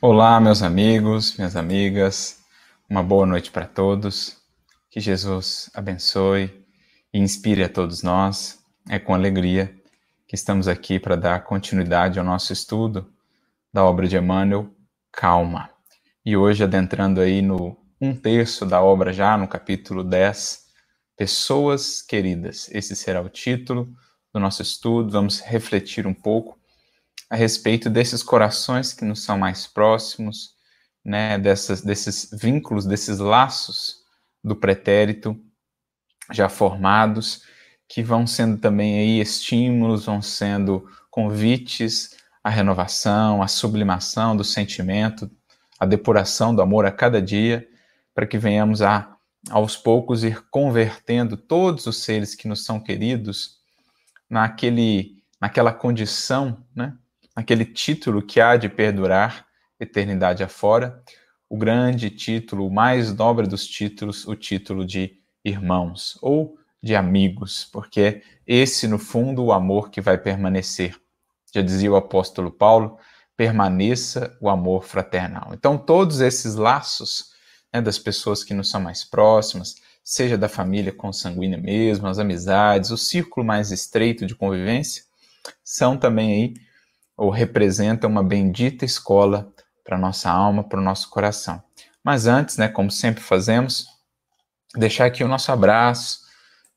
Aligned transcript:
Olá, 0.00 0.40
meus 0.40 0.62
amigos, 0.62 1.36
minhas 1.36 1.56
amigas, 1.56 2.38
uma 2.88 3.02
boa 3.02 3.26
noite 3.26 3.50
para 3.50 3.66
todos. 3.66 4.36
Que 4.88 5.00
Jesus 5.00 5.68
abençoe 5.74 6.64
e 7.12 7.18
inspire 7.18 7.64
a 7.64 7.68
todos 7.68 8.04
nós. 8.04 8.60
É 8.88 9.00
com 9.00 9.12
alegria 9.12 9.74
que 10.28 10.36
estamos 10.36 10.68
aqui 10.68 11.00
para 11.00 11.16
dar 11.16 11.42
continuidade 11.42 12.16
ao 12.16 12.24
nosso 12.24 12.52
estudo 12.52 13.12
da 13.72 13.84
obra 13.84 14.06
de 14.06 14.16
Emmanuel, 14.16 14.70
Calma. 15.10 15.68
E 16.24 16.36
hoje, 16.36 16.62
adentrando 16.62 17.20
aí 17.20 17.42
no 17.42 17.76
um 18.00 18.14
terço 18.14 18.64
da 18.64 18.80
obra, 18.80 19.12
já 19.12 19.36
no 19.36 19.48
capítulo 19.48 20.04
10, 20.04 20.64
Pessoas 21.16 22.02
Queridas. 22.02 22.70
Esse 22.70 22.94
será 22.94 23.20
o 23.20 23.28
título 23.28 23.92
do 24.32 24.38
nosso 24.38 24.62
estudo. 24.62 25.10
Vamos 25.10 25.40
refletir 25.40 26.06
um 26.06 26.14
pouco 26.14 26.56
a 27.30 27.36
respeito 27.36 27.90
desses 27.90 28.22
corações 28.22 28.92
que 28.92 29.04
nos 29.04 29.22
são 29.22 29.38
mais 29.38 29.66
próximos, 29.66 30.54
né, 31.04 31.38
dessas, 31.38 31.82
desses 31.82 32.30
vínculos, 32.32 32.86
desses 32.86 33.18
laços 33.18 33.96
do 34.42 34.56
pretérito 34.56 35.38
já 36.32 36.48
formados, 36.48 37.42
que 37.88 38.02
vão 38.02 38.26
sendo 38.26 38.58
também 38.58 38.98
aí 38.98 39.20
estímulos, 39.20 40.04
vão 40.04 40.20
sendo 40.20 40.86
convites 41.10 42.16
à 42.44 42.50
renovação, 42.50 43.42
à 43.42 43.48
sublimação 43.48 44.36
do 44.36 44.44
sentimento, 44.44 45.30
à 45.78 45.86
depuração 45.86 46.54
do 46.54 46.60
amor 46.60 46.84
a 46.84 46.92
cada 46.92 47.20
dia, 47.20 47.66
para 48.14 48.26
que 48.26 48.38
venhamos 48.38 48.82
a 48.82 49.14
aos 49.48 49.76
poucos 49.76 50.24
ir 50.24 50.44
convertendo 50.50 51.36
todos 51.36 51.86
os 51.86 52.02
seres 52.02 52.34
que 52.34 52.48
nos 52.48 52.64
são 52.64 52.80
queridos 52.80 53.58
naquele 54.28 55.16
naquela 55.40 55.72
condição, 55.72 56.66
né, 56.74 56.96
aquele 57.38 57.64
título 57.64 58.20
que 58.20 58.40
há 58.40 58.56
de 58.56 58.68
perdurar 58.68 59.46
eternidade 59.78 60.42
afora, 60.42 61.00
o 61.48 61.56
grande 61.56 62.10
título, 62.10 62.66
o 62.66 62.70
mais 62.70 63.14
nobre 63.14 63.46
dos 63.46 63.64
títulos, 63.64 64.26
o 64.26 64.34
título 64.34 64.84
de 64.84 65.20
irmãos 65.44 66.18
ou 66.20 66.58
de 66.82 66.96
amigos, 66.96 67.64
porque 67.72 68.00
é 68.00 68.22
esse, 68.44 68.88
no 68.88 68.98
fundo, 68.98 69.44
o 69.44 69.52
amor 69.52 69.88
que 69.88 70.00
vai 70.00 70.18
permanecer. 70.18 70.96
Já 71.54 71.62
dizia 71.62 71.92
o 71.92 71.96
apóstolo 71.96 72.50
Paulo, 72.50 72.98
permaneça 73.36 74.36
o 74.40 74.48
amor 74.48 74.82
fraternal. 74.82 75.52
Então, 75.54 75.78
todos 75.78 76.20
esses 76.20 76.56
laços 76.56 77.30
né, 77.72 77.80
das 77.80 78.00
pessoas 78.00 78.42
que 78.42 78.52
nos 78.52 78.68
são 78.68 78.80
mais 78.80 79.04
próximas, 79.04 79.76
seja 80.02 80.36
da 80.36 80.48
família 80.48 80.92
consanguínea 80.92 81.56
mesmo, 81.56 82.08
as 82.08 82.18
amizades, 82.18 82.90
o 82.90 82.98
círculo 82.98 83.46
mais 83.46 83.70
estreito 83.70 84.26
de 84.26 84.34
convivência, 84.34 85.04
são 85.62 85.96
também 85.96 86.32
aí 86.32 86.67
ou 87.18 87.30
representa 87.30 88.06
uma 88.06 88.22
bendita 88.22 88.84
escola 88.84 89.52
para 89.84 89.98
nossa 89.98 90.30
alma, 90.30 90.62
para 90.62 90.78
o 90.78 90.82
nosso 90.82 91.10
coração. 91.10 91.60
Mas 92.02 92.28
antes, 92.28 92.56
né, 92.56 92.68
como 92.68 92.92
sempre 92.92 93.22
fazemos, 93.22 93.88
deixar 94.76 95.06
aqui 95.06 95.24
o 95.24 95.28
nosso 95.28 95.50
abraço, 95.50 96.20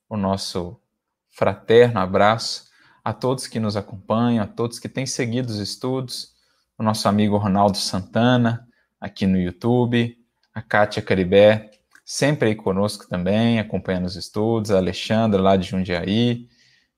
o 0.09 0.17
nosso 0.17 0.81
fraterno 1.30 2.00
abraço 2.00 2.70
a 3.03 3.14
todos 3.14 3.45
que 3.45 3.59
nos 3.59 3.78
acompanham, 3.78 4.44
a 4.44 4.48
todos 4.48 4.80
que 4.80 4.89
têm 4.89 5.06
seguido 5.06 5.50
os 5.50 5.59
estudos, 5.59 6.33
o 6.78 6.83
nosso 6.83 7.08
amigo 7.08 7.38
Ronaldo 7.38 7.78
Santana, 7.78 8.67
aqui 9.00 9.28
no 9.28 9.39
YouTube, 9.39 10.17
a 10.53 10.61
Kátia 10.61 11.02
Caribé, 11.03 11.70
sempre 12.03 12.50
aí 12.50 12.55
conosco 12.55 13.08
também, 13.08 13.60
acompanhando 13.60 14.05
os 14.05 14.15
estudos, 14.15 14.71
a 14.71 14.77
Alexandra, 14.77 15.39
lá 15.39 15.55
de 15.55 15.70
Jundiaí, 15.70 16.48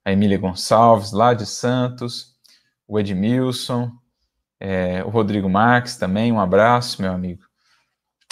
a 0.05 0.11
Emília 0.11 0.37
Gonçalves, 0.37 1.11
lá 1.11 1.33
de 1.33 1.45
Santos, 1.45 2.32
o 2.93 2.99
Edmilson, 2.99 3.91
é, 4.59 5.03
o 5.03 5.09
Rodrigo 5.09 5.49
Marques 5.49 5.97
também, 5.97 6.31
um 6.31 6.39
abraço, 6.39 7.01
meu 7.01 7.11
amigo. 7.11 7.43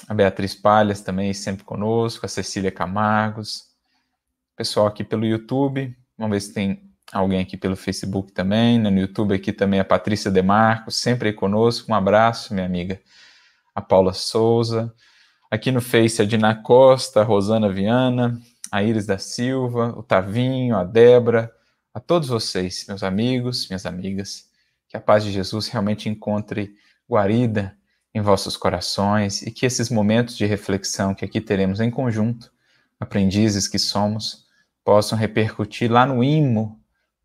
A 0.08 0.14
Beatriz 0.14 0.54
Palhas 0.54 1.02
também 1.02 1.34
sempre 1.34 1.64
conosco, 1.64 2.28
a 2.28 2.30
Cecília 2.30 2.72
Camargos, 2.72 3.64
pessoal 4.56 4.86
aqui 4.86 5.04
pelo 5.04 5.26
YouTube, 5.26 5.98
vamos 6.16 6.36
ver 6.36 6.42
se 6.42 6.54
tem 6.54 6.94
alguém 7.12 7.40
aqui 7.40 7.58
pelo 7.58 7.76
Facebook 7.76 8.32
também, 8.34 8.78
né? 8.78 8.92
no 8.92 9.00
YouTube 9.00 9.34
aqui 9.34 9.52
também 9.52 9.80
a 9.80 9.86
Patrícia 9.86 10.30
Demarco, 10.30 10.92
sempre 10.92 11.30
aí 11.30 11.34
conosco, 11.34 11.92
um 11.92 11.96
abraço, 11.96 12.54
minha 12.54 12.68
amiga. 12.68 13.02
A 13.74 13.82
Paula 13.82 14.14
Souza, 14.14 14.94
aqui 15.50 15.72
no 15.72 15.82
Face 15.82 16.22
a 16.22 16.26
Dina 16.26 16.54
Costa, 16.54 17.22
a 17.22 17.24
Rosana 17.24 17.68
Viana, 17.68 18.40
a 18.72 18.84
Iris 18.84 19.08
da 19.08 19.18
Silva, 19.18 19.92
o 19.98 20.04
Tavinho, 20.04 20.78
a 20.78 20.84
Débora, 20.84 21.52
a 21.92 22.00
todos 22.00 22.30
vocês, 22.30 22.86
meus 22.88 23.02
amigos, 23.02 23.68
minhas 23.68 23.88
amigas, 23.88 24.51
que 24.92 24.98
a 24.98 25.02
paz 25.02 25.24
de 25.24 25.32
Jesus 25.32 25.70
realmente 25.70 26.10
encontre 26.10 26.76
guarida 27.10 27.78
em 28.14 28.20
vossos 28.20 28.58
corações 28.58 29.42
e 29.42 29.50
que 29.50 29.66
esses 29.66 29.90
momentos 29.90 30.36
de 30.36 30.46
reflexão 30.46 31.16
que 31.16 31.24
aqui 31.24 31.40
teremos 31.40 31.80
em 31.80 31.90
conjunto, 31.90 32.52
aprendizes 33.00 33.70
que 33.70 33.80
somos, 33.80 34.48
possam 34.84 35.18
repercutir 35.18 35.90
lá 35.90 36.06
no 36.06 36.22
imo 36.22 36.78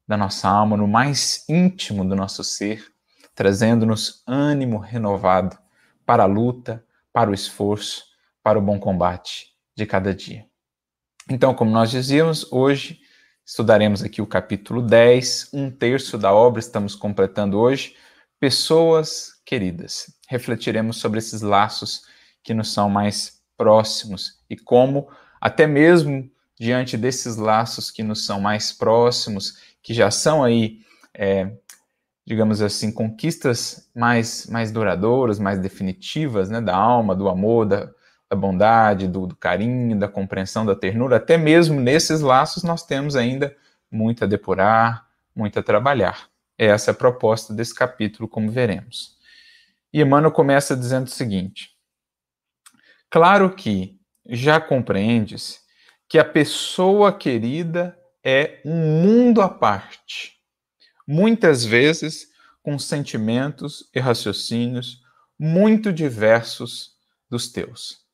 da 0.07 0.17
nossa 0.17 0.49
alma, 0.49 0.77
no 0.77 0.87
mais 0.87 1.45
íntimo 1.49 2.05
do 2.05 2.15
nosso 2.15 2.45
ser, 2.45 2.87
trazendo-nos 3.35 4.23
ânimo 4.29 4.79
renovado 4.79 5.59
para 6.07 6.23
a 6.23 6.27
luta, 6.27 6.85
para 7.13 7.33
o 7.33 7.35
esforço, 7.35 8.05
para 8.45 8.61
o 8.61 8.63
bom 8.63 8.79
combate 8.79 9.49
de 9.75 9.85
cada 9.85 10.15
dia. 10.15 10.47
Então, 11.29 11.53
como 11.53 11.73
nós 11.73 11.91
dizíamos, 11.91 12.47
hoje 12.53 13.01
Estudaremos 13.47 14.03
aqui 14.03 14.21
o 14.21 14.27
capítulo 14.27 14.83
10, 14.83 15.51
um 15.53 15.71
terço 15.71 16.19
da 16.19 16.33
obra 16.33 16.59
estamos 16.59 16.97
completando 16.97 17.57
hoje. 17.57 17.95
Pessoas 18.41 19.41
queridas. 19.45 20.13
Refletiremos 20.29 20.97
sobre 20.97 21.21
esses 21.21 21.43
laços 21.43 22.03
que 22.43 22.53
nos 22.53 22.73
são 22.73 22.91
mais 22.91 23.41
próximos 23.57 24.41
e 24.51 24.57
como, 24.57 25.09
até 25.41 25.65
mesmo 25.65 26.29
diante 26.59 26.97
desses 26.97 27.37
laços 27.37 27.89
que 27.89 28.03
nos 28.03 28.27
são 28.27 28.41
mais 28.41 28.73
próximos, 28.73 29.59
que 29.81 29.95
já 29.95 30.11
são 30.11 30.43
aí, 30.43 30.81
é, 31.15 31.49
digamos 32.27 32.61
assim, 32.61 32.91
conquistas 32.91 33.89
mais, 33.95 34.49
mais 34.49 34.73
duradouras, 34.73 35.39
mais 35.39 35.61
definitivas, 35.61 36.51
né, 36.51 36.61
da 36.61 36.75
alma, 36.75 37.15
do 37.15 37.29
amor, 37.29 37.65
da, 37.65 37.89
da 38.37 38.41
bondade, 38.41 39.09
do, 39.09 39.27
do, 39.27 39.35
carinho, 39.35 39.99
da 39.99 40.07
compreensão, 40.07 40.67
da 40.67 40.77
ternura, 40.77 41.17
até 41.17 41.39
mesmo 41.39 41.81
nesses 41.81 42.21
laços 42.21 42.63
nós 42.63 42.85
temos 42.85 43.17
ainda 43.17 43.57
muito 43.91 44.23
a 44.23 44.27
depurar, 44.27 45.09
muito 45.35 45.59
a 45.59 45.63
trabalhar. 45.63 46.29
Essa 46.59 46.91
é 46.91 46.93
a 46.93 46.95
proposta 46.95 47.55
desse 47.55 47.75
capítulo, 47.75 48.29
como 48.29 48.51
veremos. 48.51 49.17
E 49.93 50.01
Emmanuel 50.01 50.33
começa 50.33 50.77
dizendo 50.77 51.07
o 51.07 51.11
seguinte: 51.11 51.71
Claro 53.11 53.55
que 53.55 53.99
já 54.29 54.61
compreendes 54.61 55.61
que 56.09 56.19
a 56.19 56.25
pessoa 56.25 57.13
querida 57.13 57.99
é 58.23 58.61
um 58.65 59.03
mundo 59.03 59.41
à 59.41 59.49
parte, 59.49 60.35
muitas 61.07 61.65
vezes 61.65 62.29
com 62.63 62.79
sentimentos 62.79 63.89
e 63.95 64.01
raciocínios 64.01 65.03
muito 65.39 65.93
diversos 65.93 66.97
dos 67.31 67.49
teus. 67.49 68.06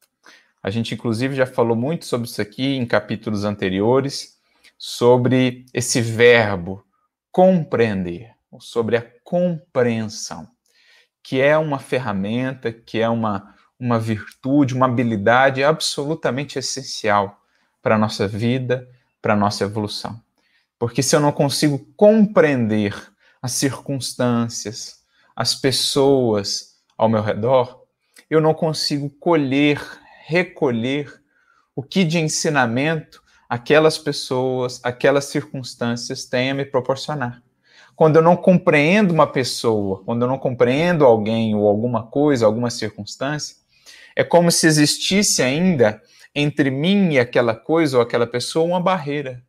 A 0.62 0.70
gente, 0.70 0.94
inclusive, 0.94 1.34
já 1.34 1.46
falou 1.46 1.76
muito 1.76 2.04
sobre 2.04 2.28
isso 2.28 2.40
aqui 2.40 2.76
em 2.76 2.86
capítulos 2.86 3.44
anteriores, 3.44 4.38
sobre 4.78 5.66
esse 5.74 6.00
verbo 6.00 6.84
compreender, 7.32 8.30
sobre 8.60 8.96
a 8.96 9.04
compreensão, 9.24 10.46
que 11.22 11.40
é 11.40 11.56
uma 11.58 11.78
ferramenta, 11.78 12.70
que 12.70 13.00
é 13.00 13.08
uma, 13.08 13.54
uma 13.78 13.98
virtude, 13.98 14.74
uma 14.74 14.86
habilidade 14.86 15.64
absolutamente 15.64 16.58
essencial 16.58 17.40
para 17.82 17.96
a 17.96 17.98
nossa 17.98 18.28
vida, 18.28 18.88
para 19.20 19.32
a 19.32 19.36
nossa 19.36 19.64
evolução. 19.64 20.20
Porque 20.78 21.02
se 21.02 21.16
eu 21.16 21.20
não 21.20 21.32
consigo 21.32 21.78
compreender 21.96 22.94
as 23.40 23.52
circunstâncias, 23.52 25.02
as 25.34 25.54
pessoas 25.54 26.76
ao 26.96 27.08
meu 27.08 27.22
redor, 27.22 27.82
eu 28.28 28.40
não 28.40 28.54
consigo 28.54 29.10
colher 29.10 29.80
recolher 30.26 31.12
o 31.74 31.82
que 31.82 32.04
de 32.04 32.18
ensinamento 32.18 33.22
aquelas 33.48 33.98
pessoas, 33.98 34.80
aquelas 34.82 35.26
circunstâncias 35.26 36.24
têm 36.24 36.50
a 36.50 36.54
me 36.54 36.64
proporcionar. 36.64 37.42
Quando 37.94 38.16
eu 38.16 38.22
não 38.22 38.36
compreendo 38.36 39.12
uma 39.12 39.26
pessoa, 39.26 40.02
quando 40.04 40.22
eu 40.22 40.28
não 40.28 40.38
compreendo 40.38 41.04
alguém 41.04 41.54
ou 41.54 41.68
alguma 41.68 42.06
coisa, 42.06 42.46
alguma 42.46 42.70
circunstância, 42.70 43.56
é 44.16 44.24
como 44.24 44.50
se 44.50 44.66
existisse 44.66 45.42
ainda 45.42 46.00
entre 46.34 46.70
mim 46.70 47.12
e 47.12 47.18
aquela 47.18 47.54
coisa 47.54 47.98
ou 47.98 48.02
aquela 48.02 48.26
pessoa 48.26 48.64
uma 48.64 48.80
barreira. 48.80 49.42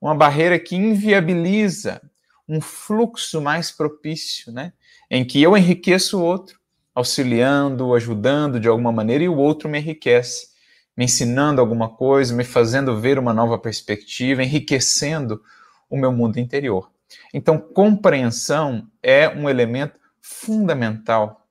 Uma 0.00 0.14
barreira 0.14 0.58
que 0.58 0.74
inviabiliza 0.74 2.00
um 2.48 2.60
fluxo 2.60 3.40
mais 3.40 3.70
propício, 3.70 4.52
né? 4.52 4.72
Em 5.10 5.24
que 5.24 5.40
eu 5.42 5.56
enriqueço 5.56 6.18
o 6.18 6.24
outro, 6.24 6.58
auxiliando, 6.96 7.94
ajudando 7.94 8.58
de 8.58 8.66
alguma 8.66 8.90
maneira, 8.90 9.22
e 9.22 9.28
o 9.28 9.36
outro 9.36 9.68
me 9.68 9.78
enriquece, 9.78 10.48
me 10.96 11.04
ensinando 11.04 11.60
alguma 11.60 11.90
coisa, 11.90 12.34
me 12.34 12.42
fazendo 12.42 12.98
ver 12.98 13.18
uma 13.18 13.34
nova 13.34 13.58
perspectiva, 13.58 14.42
enriquecendo 14.42 15.42
o 15.90 15.96
meu 15.98 16.10
mundo 16.10 16.38
interior. 16.38 16.90
Então, 17.34 17.58
compreensão 17.58 18.88
é 19.02 19.28
um 19.28 19.46
elemento 19.46 20.00
fundamental 20.22 21.46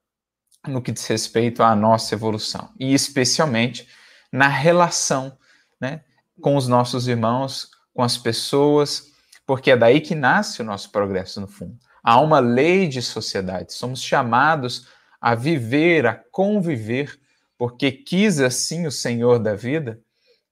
no 0.68 0.81
que 0.81 0.92
diz 0.92 1.06
respeito 1.06 1.62
à 1.62 1.75
nossa 1.75 2.15
evolução, 2.15 2.71
e 2.80 2.95
especialmente 2.95 3.88
na 4.31 4.47
relação 4.47 5.38
né, 5.80 6.01
com 6.42 6.56
os 6.56 6.68
nossos 6.68 7.07
irmãos, 7.07 7.69
com 7.94 8.01
as 8.01 8.18
pessoas, 8.18 9.12
porque 9.45 9.69
é 9.69 9.77
daí 9.77 10.01
que 10.01 10.15
nasce 10.15 10.59
o 10.59 10.65
nosso 10.65 10.92
progresso 10.92 11.39
no 11.39 11.47
fundo. 11.47 11.77
Há 12.03 12.19
uma 12.19 12.39
lei 12.39 12.88
de 12.88 13.00
sociedade, 13.00 13.74
somos 13.74 14.01
chamados 14.01 14.88
a 15.25 15.33
viver, 15.33 16.06
a 16.06 16.13
conviver, 16.13 17.19
porque 17.57 17.92
quis 17.92 18.39
assim 18.39 18.86
o 18.86 18.92
Senhor 18.92 19.39
da 19.39 19.56
vida 19.56 20.00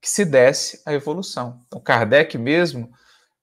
que 0.01 0.09
se 0.09 0.25
desse 0.25 0.81
a 0.83 0.91
evolução. 0.91 1.61
Então, 1.67 1.79
Kardec 1.79 2.35
mesmo 2.39 2.91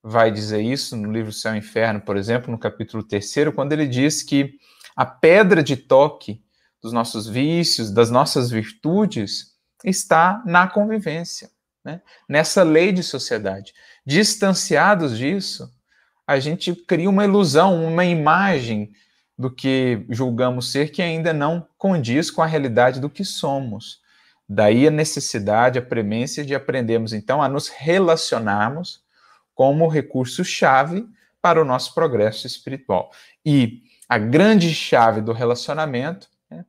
vai 0.03 0.33
dizer 0.33 0.61
isso 0.61 0.97
no 0.97 1.13
livro 1.13 1.33
Céu 1.33 1.55
e 1.55 1.59
Inferno, 1.59 2.01
por 2.01 2.17
exemplo, 2.17 2.51
no 2.51 2.59
capítulo 2.59 3.05
3, 3.05 3.33
quando 3.55 3.73
ele 3.73 3.87
diz 3.87 4.25
que 4.25 4.55
a 4.97 5.07
pedra 5.07 5.63
de 5.63 5.77
toque 5.77 6.43
dos 6.83 6.93
nossos 6.93 7.29
vícios, 7.29 7.93
das 7.93 8.11
nossas 8.11 8.51
virtudes, 8.51 9.55
está 9.85 10.43
na 10.45 10.67
convivência, 10.67 11.49
né? 11.85 12.03
nessa 12.29 12.65
lei 12.65 12.91
de 12.91 13.05
sociedade. 13.05 13.73
Distanciados 14.05 15.17
disso, 15.17 15.71
a 16.27 16.41
gente 16.41 16.75
cria 16.75 17.09
uma 17.09 17.25
ilusão, 17.25 17.85
uma 17.87 18.05
imagem 18.05 18.91
do 19.41 19.51
que 19.51 20.05
julgamos 20.11 20.71
ser 20.71 20.91
que 20.91 21.01
ainda 21.01 21.33
não 21.33 21.67
condiz 21.79 22.31
com 22.31 22.43
a 22.43 22.47
realidade 22.47 23.01
do 23.01 23.09
que 23.09 23.25
somos. 23.25 24.03
Daí 24.47 24.87
a 24.87 24.91
necessidade, 24.91 25.79
a 25.79 25.83
premência 25.83 26.45
de 26.45 26.55
aprendermos 26.55 27.15
então 27.15 27.41
a 27.41 27.49
nos 27.49 27.69
relacionarmos 27.69 29.03
como 29.55 29.89
recurso-chave 29.89 31.09
para 31.41 31.59
o 31.59 31.65
nosso 31.65 31.95
progresso 31.95 32.47
espiritual. 32.47 33.11
E 33.43 33.81
a 34.07 34.19
grande 34.19 34.75
chave 34.75 35.23
do 35.23 35.33
relacionamento, 35.33 36.29
né, 36.51 36.67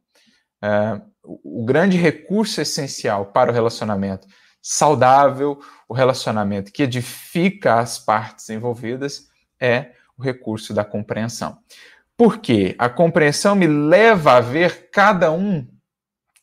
uh, 0.63 1.01
o 1.43 1.65
grande 1.65 1.97
recurso 1.97 2.61
essencial 2.61 3.25
para 3.25 3.51
o 3.51 3.53
relacionamento 3.53 4.29
saudável, 4.61 5.59
o 5.89 5.93
relacionamento 5.93 6.71
que 6.71 6.83
edifica 6.83 7.81
as 7.81 7.99
partes 7.99 8.49
envolvidas, 8.49 9.27
é 9.59 9.91
o 10.17 10.23
recurso 10.23 10.73
da 10.73 10.85
compreensão. 10.85 11.57
Porque 12.23 12.75
a 12.77 12.87
compreensão 12.87 13.55
me 13.55 13.65
leva 13.65 14.33
a 14.33 14.41
ver 14.41 14.91
cada 14.91 15.31
um 15.31 15.67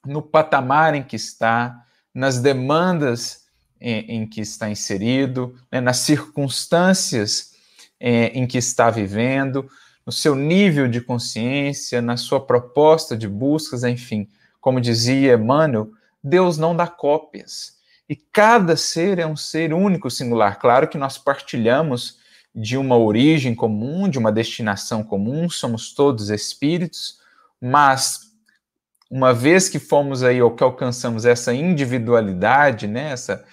no 0.04 0.20
patamar 0.20 0.96
em 0.96 1.04
que 1.04 1.14
está, 1.14 1.84
nas 2.12 2.40
demandas 2.40 3.44
em, 3.80 4.00
em 4.22 4.26
que 4.26 4.40
está 4.40 4.68
inserido, 4.68 5.56
né, 5.70 5.80
nas 5.80 5.98
circunstâncias 5.98 7.52
é, 8.00 8.26
em 8.36 8.44
que 8.44 8.58
está 8.58 8.90
vivendo, 8.90 9.70
no 10.04 10.10
seu 10.10 10.34
nível 10.34 10.88
de 10.88 11.00
consciência, 11.00 12.02
na 12.02 12.16
sua 12.16 12.44
proposta 12.44 13.16
de 13.16 13.28
buscas, 13.28 13.84
enfim. 13.84 14.28
Como 14.60 14.80
dizia 14.80 15.34
Emmanuel, 15.34 15.92
Deus 16.20 16.58
não 16.58 16.74
dá 16.74 16.88
cópias. 16.88 17.74
E 18.08 18.16
cada 18.16 18.76
ser 18.76 19.20
é 19.20 19.26
um 19.28 19.36
ser 19.36 19.72
único, 19.72 20.10
singular. 20.10 20.58
Claro 20.58 20.88
que 20.88 20.98
nós 20.98 21.18
partilhamos 21.18 22.18
de 22.54 22.76
uma 22.76 22.96
origem 22.96 23.54
comum, 23.54 24.08
de 24.08 24.18
uma 24.18 24.32
destinação 24.32 25.02
comum, 25.02 25.48
somos 25.48 25.92
todos 25.92 26.30
espíritos, 26.30 27.18
mas 27.60 28.28
uma 29.10 29.32
vez 29.32 29.68
que 29.68 29.78
fomos 29.78 30.22
aí 30.22 30.40
ou 30.42 30.54
que 30.54 30.62
alcançamos 30.62 31.24
essa 31.24 31.54
individualidade, 31.54 32.86
né, 32.86 33.12
essa, 33.12 33.44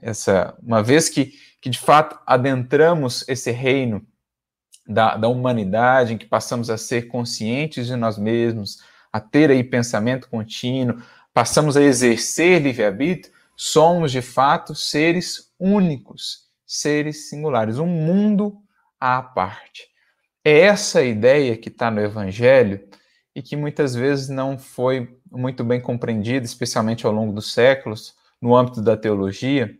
essa, 0.00 0.56
uma 0.62 0.82
vez 0.82 1.08
que, 1.08 1.32
que 1.60 1.68
de 1.68 1.78
fato 1.78 2.18
adentramos 2.26 3.24
esse 3.28 3.50
reino 3.50 4.06
da, 4.86 5.16
da 5.16 5.28
humanidade, 5.28 6.14
em 6.14 6.18
que 6.18 6.26
passamos 6.26 6.70
a 6.70 6.76
ser 6.76 7.08
conscientes 7.08 7.86
de 7.86 7.96
nós 7.96 8.18
mesmos, 8.18 8.78
a 9.12 9.20
ter 9.20 9.50
aí 9.50 9.64
pensamento 9.64 10.28
contínuo, 10.28 11.02
passamos 11.32 11.76
a 11.76 11.82
exercer 11.82 12.60
livre-arbítrio, 12.60 13.32
somos 13.56 14.12
de 14.12 14.20
fato 14.20 14.74
seres 14.74 15.52
únicos, 15.58 16.43
seres 16.74 17.28
singulares, 17.28 17.78
um 17.78 17.86
mundo 17.86 18.56
à 18.98 19.22
parte. 19.22 19.88
É 20.44 20.60
essa 20.60 21.02
ideia 21.02 21.56
que 21.56 21.68
está 21.68 21.90
no 21.90 22.00
Evangelho 22.00 22.86
e 23.34 23.42
que 23.42 23.56
muitas 23.56 23.94
vezes 23.94 24.28
não 24.28 24.58
foi 24.58 25.16
muito 25.30 25.64
bem 25.64 25.80
compreendida, 25.80 26.44
especialmente 26.44 27.06
ao 27.06 27.12
longo 27.12 27.32
dos 27.32 27.52
séculos, 27.52 28.14
no 28.40 28.54
âmbito 28.54 28.82
da 28.82 28.96
teologia, 28.96 29.74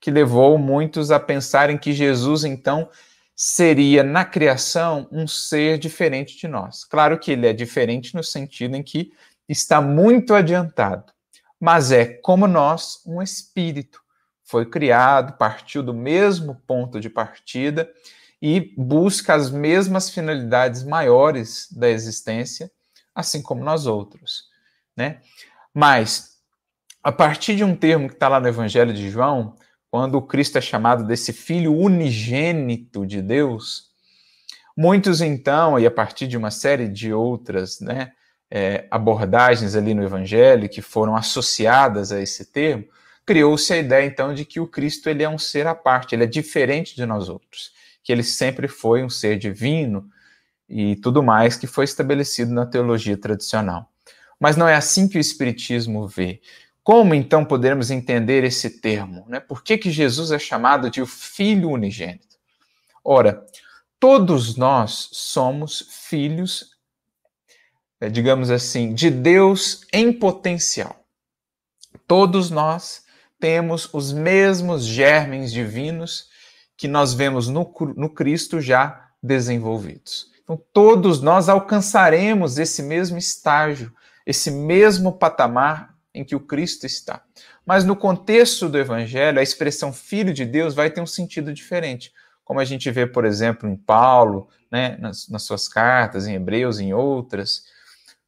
que 0.00 0.10
levou 0.10 0.58
muitos 0.58 1.10
a 1.10 1.18
pensarem 1.18 1.78
que 1.78 1.92
Jesus, 1.92 2.44
então, 2.44 2.90
seria 3.34 4.02
na 4.02 4.24
criação 4.24 5.08
um 5.10 5.26
ser 5.26 5.78
diferente 5.78 6.36
de 6.36 6.46
nós. 6.46 6.84
Claro 6.84 7.18
que 7.18 7.32
ele 7.32 7.46
é 7.46 7.52
diferente 7.52 8.14
no 8.14 8.22
sentido 8.22 8.76
em 8.76 8.82
que 8.82 9.12
está 9.48 9.80
muito 9.80 10.34
adiantado, 10.34 11.12
mas 11.58 11.92
é 11.92 12.04
como 12.04 12.46
nós, 12.46 13.00
um 13.06 13.22
espírito. 13.22 14.01
Foi 14.52 14.66
criado, 14.66 15.38
partiu 15.38 15.82
do 15.82 15.94
mesmo 15.94 16.54
ponto 16.66 17.00
de 17.00 17.08
partida 17.08 17.90
e 18.40 18.74
busca 18.76 19.32
as 19.34 19.50
mesmas 19.50 20.10
finalidades 20.10 20.84
maiores 20.84 21.72
da 21.72 21.88
existência 21.88 22.70
assim 23.14 23.40
como 23.40 23.64
nós 23.64 23.86
outros, 23.86 24.44
né? 24.94 25.22
Mas 25.72 26.36
a 27.02 27.10
partir 27.10 27.56
de 27.56 27.64
um 27.64 27.74
termo 27.74 28.08
que 28.08 28.14
está 28.14 28.28
lá 28.28 28.38
no 28.38 28.46
Evangelho 28.46 28.92
de 28.92 29.08
João, 29.08 29.56
quando 29.90 30.16
o 30.16 30.22
Cristo 30.22 30.58
é 30.58 30.60
chamado 30.60 31.02
desse 31.06 31.32
Filho 31.32 31.74
unigênito 31.74 33.06
de 33.06 33.22
Deus, 33.22 33.90
muitos 34.76 35.22
então, 35.22 35.78
e 35.78 35.86
a 35.86 35.90
partir 35.90 36.26
de 36.26 36.36
uma 36.36 36.50
série 36.50 36.88
de 36.88 37.10
outras, 37.10 37.80
né, 37.80 38.12
é, 38.50 38.86
abordagens 38.90 39.74
ali 39.74 39.94
no 39.94 40.04
Evangelho 40.04 40.68
que 40.68 40.82
foram 40.82 41.16
associadas 41.16 42.12
a 42.12 42.20
esse 42.20 42.52
termo, 42.52 42.84
criou-se 43.24 43.72
a 43.72 43.78
ideia 43.78 44.06
então 44.06 44.34
de 44.34 44.44
que 44.44 44.60
o 44.60 44.66
Cristo 44.66 45.08
ele 45.08 45.22
é 45.22 45.28
um 45.28 45.38
ser 45.38 45.66
à 45.66 45.74
parte, 45.74 46.14
ele 46.14 46.24
é 46.24 46.26
diferente 46.26 46.94
de 46.94 47.06
nós 47.06 47.28
outros, 47.28 47.72
que 48.02 48.12
ele 48.12 48.22
sempre 48.22 48.68
foi 48.68 49.02
um 49.02 49.10
ser 49.10 49.38
divino, 49.38 50.08
e 50.68 50.96
tudo 50.96 51.22
mais 51.22 51.56
que 51.56 51.66
foi 51.66 51.84
estabelecido 51.84 52.52
na 52.52 52.64
teologia 52.64 53.16
tradicional. 53.16 53.90
Mas 54.40 54.56
não 54.56 54.66
é 54.66 54.74
assim 54.74 55.06
que 55.06 55.18
o 55.18 55.20
Espiritismo 55.20 56.08
vê. 56.08 56.40
Como 56.82 57.14
então 57.14 57.44
podemos 57.44 57.90
entender 57.90 58.42
esse 58.42 58.80
termo? 58.80 59.24
Né? 59.28 59.38
Por 59.38 59.62
que, 59.62 59.78
que 59.78 59.90
Jesus 59.90 60.32
é 60.32 60.38
chamado 60.38 60.90
de 60.90 61.02
o 61.02 61.06
Filho 61.06 61.70
Unigênito? 61.70 62.38
Ora, 63.04 63.46
todos 64.00 64.56
nós 64.56 65.10
somos 65.12 65.86
filhos, 66.08 66.76
eh, 68.00 68.08
digamos 68.08 68.50
assim, 68.50 68.94
de 68.94 69.10
Deus 69.10 69.86
em 69.92 70.12
potencial. 70.12 71.04
Todos 72.08 72.50
nós 72.50 73.01
temos 73.42 73.92
os 73.92 74.12
mesmos 74.12 74.84
germens 74.84 75.52
divinos 75.52 76.28
que 76.76 76.86
nós 76.86 77.12
vemos 77.12 77.48
no, 77.48 77.74
no 77.96 78.08
Cristo 78.08 78.60
já 78.60 79.08
desenvolvidos. 79.20 80.30
Então, 80.44 80.56
todos 80.72 81.20
nós 81.20 81.48
alcançaremos 81.48 82.56
esse 82.56 82.84
mesmo 82.84 83.18
estágio, 83.18 83.92
esse 84.24 84.48
mesmo 84.48 85.10
patamar 85.18 85.92
em 86.14 86.24
que 86.24 86.36
o 86.36 86.40
Cristo 86.40 86.86
está. 86.86 87.20
Mas 87.66 87.84
no 87.84 87.96
contexto 87.96 88.68
do 88.68 88.78
Evangelho, 88.78 89.40
a 89.40 89.42
expressão 89.42 89.92
Filho 89.92 90.32
de 90.32 90.44
Deus 90.44 90.72
vai 90.72 90.88
ter 90.88 91.00
um 91.00 91.06
sentido 91.06 91.52
diferente. 91.52 92.12
Como 92.44 92.60
a 92.60 92.64
gente 92.64 92.88
vê, 92.92 93.08
por 93.08 93.24
exemplo, 93.24 93.68
em 93.68 93.76
Paulo, 93.76 94.48
né, 94.70 94.96
nas, 95.00 95.28
nas 95.28 95.42
suas 95.42 95.66
cartas, 95.66 96.28
em 96.28 96.34
Hebreus, 96.36 96.78
em 96.78 96.94
outras, 96.94 97.64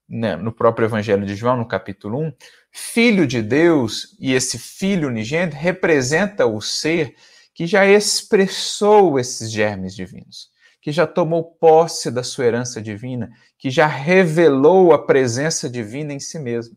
né, 0.09 0.35
no 0.35 0.51
próprio 0.51 0.87
Evangelho 0.87 1.25
de 1.25 1.37
João, 1.37 1.57
no 1.57 1.69
capítulo 1.69 2.19
1, 2.19 2.33
Filho 2.77 3.27
de 3.27 3.41
Deus 3.41 4.17
e 4.19 4.33
esse 4.33 4.59
Filho 4.59 5.09
unigênito 5.09 5.57
representa 5.57 6.45
o 6.45 6.61
ser 6.61 7.15
que 7.55 7.67
já 7.67 7.87
expressou 7.87 9.19
esses 9.19 9.51
germes 9.51 9.95
divinos 9.95 10.53
que 10.85 10.93
já 10.93 11.07
tomou 11.07 11.43
posse 11.43 12.11
da 12.11 12.23
sua 12.23 12.45
herança 12.45 12.79
divina, 12.79 13.33
que 13.57 13.71
já 13.71 13.87
revelou 13.87 14.93
a 14.93 14.99
presença 14.99 15.67
divina 15.67 16.13
em 16.13 16.21
si 16.21 16.39
mesmo, 16.39 16.77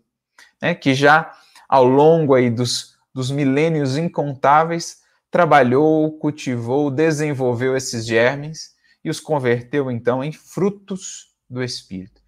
né? 0.61 0.73
que 0.73 0.95
já 0.95 1.29
ao 1.67 1.83
longo 1.83 2.33
aí 2.33 2.49
dos, 2.49 2.95
dos 3.13 3.29
milênios 3.29 3.97
incontáveis 3.97 5.01
trabalhou, 5.29 6.17
cultivou, 6.19 6.89
desenvolveu 6.89 7.75
esses 7.75 8.05
germes 8.05 8.77
e 9.03 9.09
os 9.09 9.19
converteu 9.19 9.91
então 9.91 10.23
em 10.23 10.31
frutos 10.31 11.33
do 11.49 11.61
Espírito. 11.61 12.21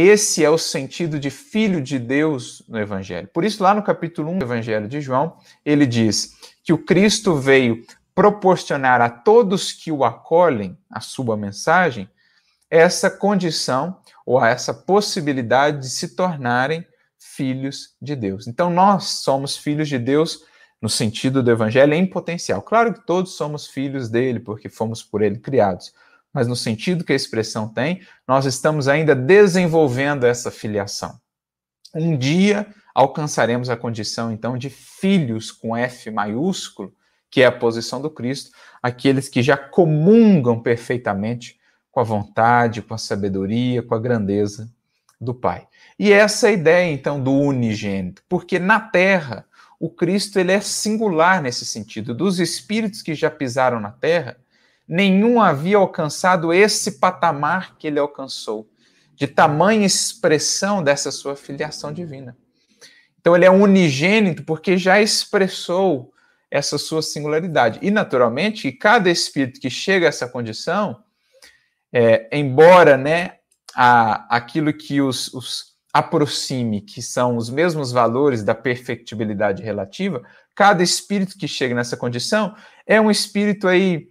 Esse 0.00 0.44
é 0.44 0.48
o 0.48 0.56
sentido 0.56 1.18
de 1.18 1.28
filho 1.28 1.82
de 1.82 1.98
Deus 1.98 2.62
no 2.68 2.78
Evangelho. 2.78 3.26
Por 3.34 3.44
isso, 3.44 3.60
lá 3.64 3.74
no 3.74 3.82
capítulo 3.82 4.30
1 4.30 4.38
do 4.38 4.44
Evangelho 4.44 4.86
de 4.86 5.00
João, 5.00 5.38
ele 5.64 5.84
diz 5.84 6.36
que 6.62 6.72
o 6.72 6.78
Cristo 6.78 7.34
veio 7.34 7.84
proporcionar 8.14 9.00
a 9.00 9.10
todos 9.10 9.72
que 9.72 9.90
o 9.90 10.04
acolhem 10.04 10.78
a 10.88 11.00
sua 11.00 11.36
mensagem 11.36 12.08
essa 12.70 13.10
condição 13.10 13.98
ou 14.24 14.40
essa 14.44 14.72
possibilidade 14.72 15.80
de 15.80 15.90
se 15.90 16.14
tornarem 16.14 16.86
filhos 17.18 17.96
de 18.00 18.14
Deus. 18.14 18.46
Então 18.46 18.70
nós 18.70 19.02
somos 19.02 19.56
filhos 19.56 19.88
de 19.88 19.98
Deus 19.98 20.44
no 20.80 20.88
sentido 20.88 21.42
do 21.42 21.50
evangelho 21.50 21.92
em 21.92 22.06
potencial. 22.06 22.62
Claro 22.62 22.94
que 22.94 23.04
todos 23.04 23.32
somos 23.32 23.66
filhos 23.66 24.08
dele 24.08 24.38
porque 24.38 24.68
fomos 24.68 25.02
por 25.02 25.22
ele 25.22 25.40
criados, 25.40 25.92
mas 26.32 26.46
no 26.46 26.56
sentido 26.56 27.04
que 27.04 27.12
a 27.12 27.16
expressão 27.16 27.68
tem, 27.68 28.02
nós 28.26 28.44
estamos 28.44 28.88
ainda 28.88 29.14
desenvolvendo 29.14 30.24
essa 30.24 30.50
filiação. 30.50 31.18
Um 31.94 32.16
dia 32.16 32.66
alcançaremos 32.94 33.70
a 33.70 33.76
condição, 33.76 34.32
então, 34.32 34.58
de 34.58 34.68
filhos 34.68 35.52
com 35.52 35.76
F 35.76 36.10
maiúsculo, 36.10 36.92
que 37.30 37.42
é 37.42 37.46
a 37.46 37.52
posição 37.52 38.00
do 38.00 38.10
Cristo, 38.10 38.50
aqueles 38.82 39.28
que 39.28 39.42
já 39.42 39.56
comungam 39.56 40.60
perfeitamente 40.60 41.58
com 41.90 42.00
a 42.00 42.04
vontade, 42.04 42.82
com 42.82 42.94
a 42.94 42.98
sabedoria, 42.98 43.82
com 43.82 43.94
a 43.94 43.98
grandeza 43.98 44.70
do 45.20 45.34
Pai. 45.34 45.66
E 45.98 46.12
essa 46.12 46.46
é 46.46 46.50
a 46.50 46.52
ideia, 46.52 46.92
então, 46.92 47.22
do 47.22 47.32
unigênito, 47.32 48.22
porque 48.28 48.58
na 48.58 48.80
Terra, 48.80 49.44
o 49.80 49.88
Cristo 49.88 50.38
ele 50.38 50.52
é 50.52 50.60
singular 50.60 51.40
nesse 51.40 51.64
sentido. 51.64 52.14
Dos 52.14 52.40
espíritos 52.40 53.02
que 53.02 53.14
já 53.14 53.30
pisaram 53.30 53.80
na 53.80 53.90
Terra, 53.90 54.36
nenhum 54.88 55.40
havia 55.40 55.76
alcançado 55.76 56.52
esse 56.52 56.92
patamar 56.92 57.76
que 57.76 57.86
ele 57.86 57.98
alcançou, 57.98 58.68
de 59.14 59.26
tamanha 59.26 59.84
expressão 59.84 60.82
dessa 60.82 61.10
sua 61.10 61.36
filiação 61.36 61.92
divina. 61.92 62.36
Então, 63.20 63.36
ele 63.36 63.44
é 63.44 63.50
unigênito 63.50 64.44
porque 64.44 64.78
já 64.78 65.00
expressou 65.00 66.12
essa 66.50 66.78
sua 66.78 67.02
singularidade. 67.02 67.78
E, 67.82 67.90
naturalmente, 67.90 68.72
cada 68.72 69.10
espírito 69.10 69.60
que 69.60 69.68
chega 69.68 70.06
a 70.06 70.08
essa 70.08 70.26
condição, 70.26 71.02
é, 71.92 72.28
embora 72.32 72.96
né, 72.96 73.34
a, 73.74 74.34
aquilo 74.34 74.72
que 74.72 75.00
os, 75.00 75.32
os 75.34 75.76
aproxime, 75.92 76.80
que 76.80 77.02
são 77.02 77.36
os 77.36 77.50
mesmos 77.50 77.92
valores 77.92 78.42
da 78.42 78.54
perfectibilidade 78.54 79.62
relativa, 79.62 80.22
cada 80.54 80.82
espírito 80.82 81.36
que 81.36 81.48
chega 81.48 81.74
nessa 81.74 81.96
condição 81.96 82.54
é 82.86 83.00
um 83.00 83.10
espírito 83.10 83.66
aí 83.68 84.08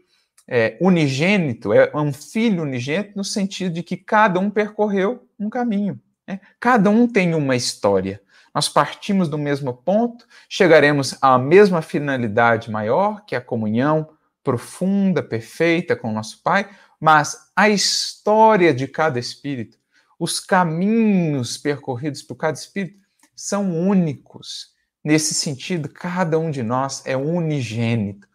é, 0.48 0.77
unigênito, 0.80 1.74
é 1.74 1.92
um 1.94 2.13
filho 2.13 2.63
unigênito 2.63 3.13
no 3.16 3.24
sentido 3.24 3.74
de 3.74 3.84
que 3.84 3.98
cada 3.98 4.39
um 4.39 4.50
percorreu 4.50 5.27
um 5.38 5.50
caminho. 5.50 6.00
Né? 6.27 6.39
Cada 6.60 6.89
um 6.89 7.08
tem 7.08 7.36
uma 7.36 7.56
história. 7.56 8.22
Nós 8.54 8.70
partimos 8.70 9.27
do 9.30 9.38
mesmo 9.38 9.74
ponto, 9.74 10.25
chegaremos 10.50 11.16
à 11.22 11.38
mesma 11.38 11.82
finalidade 11.82 12.72
maior, 12.72 13.24
que 13.25 13.36
é 13.36 13.38
a 13.38 13.42
comunhão 13.42 14.10
profunda, 14.44 15.22
perfeita 15.22 15.96
com 15.96 16.10
o 16.10 16.13
nosso 16.13 16.42
Pai, 16.42 16.70
mas 17.00 17.51
a 17.56 17.70
história 17.70 18.74
de 18.74 18.88
cada 18.88 19.20
espírito, 19.20 19.77
os 20.18 20.39
caminhos 20.39 21.58
percorridos 21.58 22.24
por 22.24 22.36
cada 22.36 22.58
espírito 22.58 23.00
são 23.36 23.88
únicos. 23.88 24.70
Nesse 25.04 25.34
sentido, 25.34 25.88
cada 25.88 26.39
um 26.39 26.50
de 26.50 26.63
nós 26.63 27.04
é 27.06 27.16
unigênito, 27.16 28.26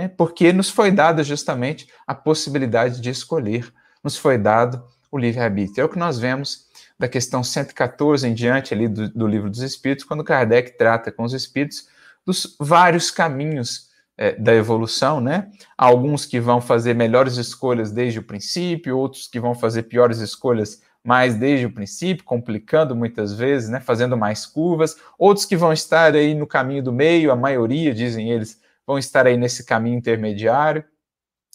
né? 0.00 0.08
porque 0.08 0.52
nos 0.52 0.70
foi 0.70 0.90
dada 0.90 1.22
justamente 1.22 1.86
a 2.06 2.14
possibilidade 2.14 3.00
de 3.00 3.10
escolher, 3.10 3.70
nos 4.02 4.16
foi 4.16 4.38
dado 4.38 4.82
o 5.12 5.18
livre-arbítrio. 5.18 5.82
É 5.82 5.84
o 5.84 5.88
que 5.88 5.98
nós 5.98 6.18
vemos 6.18 6.66
da 6.98 7.06
questão 7.06 7.44
114 7.44 8.26
em 8.26 8.32
diante 8.32 8.72
ali 8.72 8.88
do, 8.88 9.08
do 9.10 9.26
livro 9.26 9.50
dos 9.50 9.60
Espíritos, 9.60 10.04
quando 10.04 10.24
Kardec 10.24 10.78
trata 10.78 11.12
com 11.12 11.22
os 11.22 11.34
Espíritos 11.34 11.88
dos 12.24 12.56
vários 12.58 13.10
caminhos 13.10 13.90
é, 14.16 14.32
da 14.32 14.54
evolução, 14.54 15.20
né? 15.20 15.50
Alguns 15.76 16.24
que 16.24 16.40
vão 16.40 16.60
fazer 16.60 16.94
melhores 16.94 17.36
escolhas 17.36 17.90
desde 17.90 18.18
o 18.18 18.22
princípio, 18.22 18.96
outros 18.96 19.26
que 19.26 19.40
vão 19.40 19.54
fazer 19.54 19.84
piores 19.84 20.18
escolhas 20.18 20.82
mais 21.02 21.34
desde 21.34 21.64
o 21.64 21.72
princípio, 21.72 22.24
complicando 22.24 22.94
muitas 22.94 23.32
vezes, 23.34 23.68
né? 23.68 23.80
Fazendo 23.80 24.16
mais 24.16 24.46
curvas, 24.46 24.96
outros 25.18 25.46
que 25.46 25.56
vão 25.56 25.72
estar 25.72 26.14
aí 26.14 26.34
no 26.34 26.46
caminho 26.46 26.82
do 26.82 26.92
meio, 26.92 27.32
a 27.32 27.36
maioria, 27.36 27.94
dizem 27.94 28.30
eles, 28.30 28.60
vão 28.90 28.98
estar 28.98 29.24
aí 29.24 29.36
nesse 29.36 29.64
caminho 29.64 29.96
intermediário, 29.96 30.84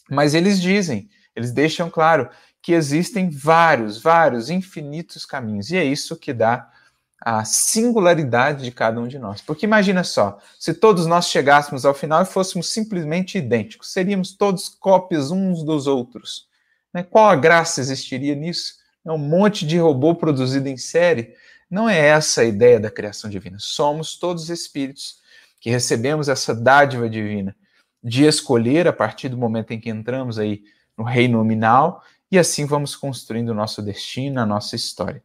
mas 0.10 0.34
eles 0.34 0.62
dizem, 0.62 1.10
eles 1.36 1.52
deixam 1.52 1.90
claro 1.90 2.30
que 2.62 2.72
existem 2.72 3.30
vários, 3.30 4.02
vários, 4.02 4.50
infinitos 4.50 5.26
caminhos, 5.26 5.70
e 5.70 5.76
é 5.76 5.84
isso 5.84 6.16
que 6.16 6.32
dá 6.32 6.72
a 7.20 7.44
singularidade 7.44 8.64
de 8.64 8.72
cada 8.72 9.02
um 9.02 9.08
de 9.08 9.20
nós. 9.20 9.42
Porque 9.42 9.66
imagina 9.66 10.02
só, 10.04 10.40
se 10.58 10.74
todos 10.74 11.06
nós 11.08 11.28
chegássemos 11.28 11.86
ao 11.86 11.94
final 11.94 12.22
e 12.22 12.26
fôssemos 12.26 12.70
simplesmente 12.70 13.38
idênticos, 13.38 13.92
seríamos 13.92 14.32
todos 14.32 14.70
cópias 14.70 15.30
uns 15.30 15.62
dos 15.62 15.88
outros. 15.88 16.48
Né? 16.94 17.04
Qual 17.04 17.28
a 17.28 17.36
graça 17.36 17.82
existiria 17.82 18.34
nisso? 18.34 18.76
É 19.04 19.12
um 19.12 19.18
monte 19.18 19.68
de 19.68 19.78
robô 19.78 20.16
produzido 20.16 20.70
em 20.70 20.78
série. 20.78 21.36
Não 21.70 21.90
é 21.90 22.00
essa 22.00 22.42
a 22.42 22.46
ideia 22.46 22.80
da 22.80 22.90
criação 22.90 23.30
divina. 23.30 23.58
Somos 23.60 24.18
todos 24.18 24.50
espíritos 24.50 25.25
que 25.60 25.70
recebemos 25.70 26.30
essa 26.30 26.54
dádiva 26.54 27.10
divina 27.10 27.56
de 28.04 28.26
escolher 28.26 28.88
a 28.88 28.94
partir 28.94 29.30
do 29.30 29.38
momento 29.38 29.72
em 29.72 29.80
que 29.80 29.90
entramos 29.90 30.38
aí 30.38 30.64
no 30.96 31.04
reino 31.04 31.40
nominal 31.40 32.04
e 32.32 32.38
assim 32.38 32.66
vamos 32.66 32.96
construindo 32.96 33.50
o 33.50 33.54
nosso 33.54 33.82
destino, 33.82 34.40
a 34.40 34.46
nossa 34.46 34.76
história. 34.76 35.24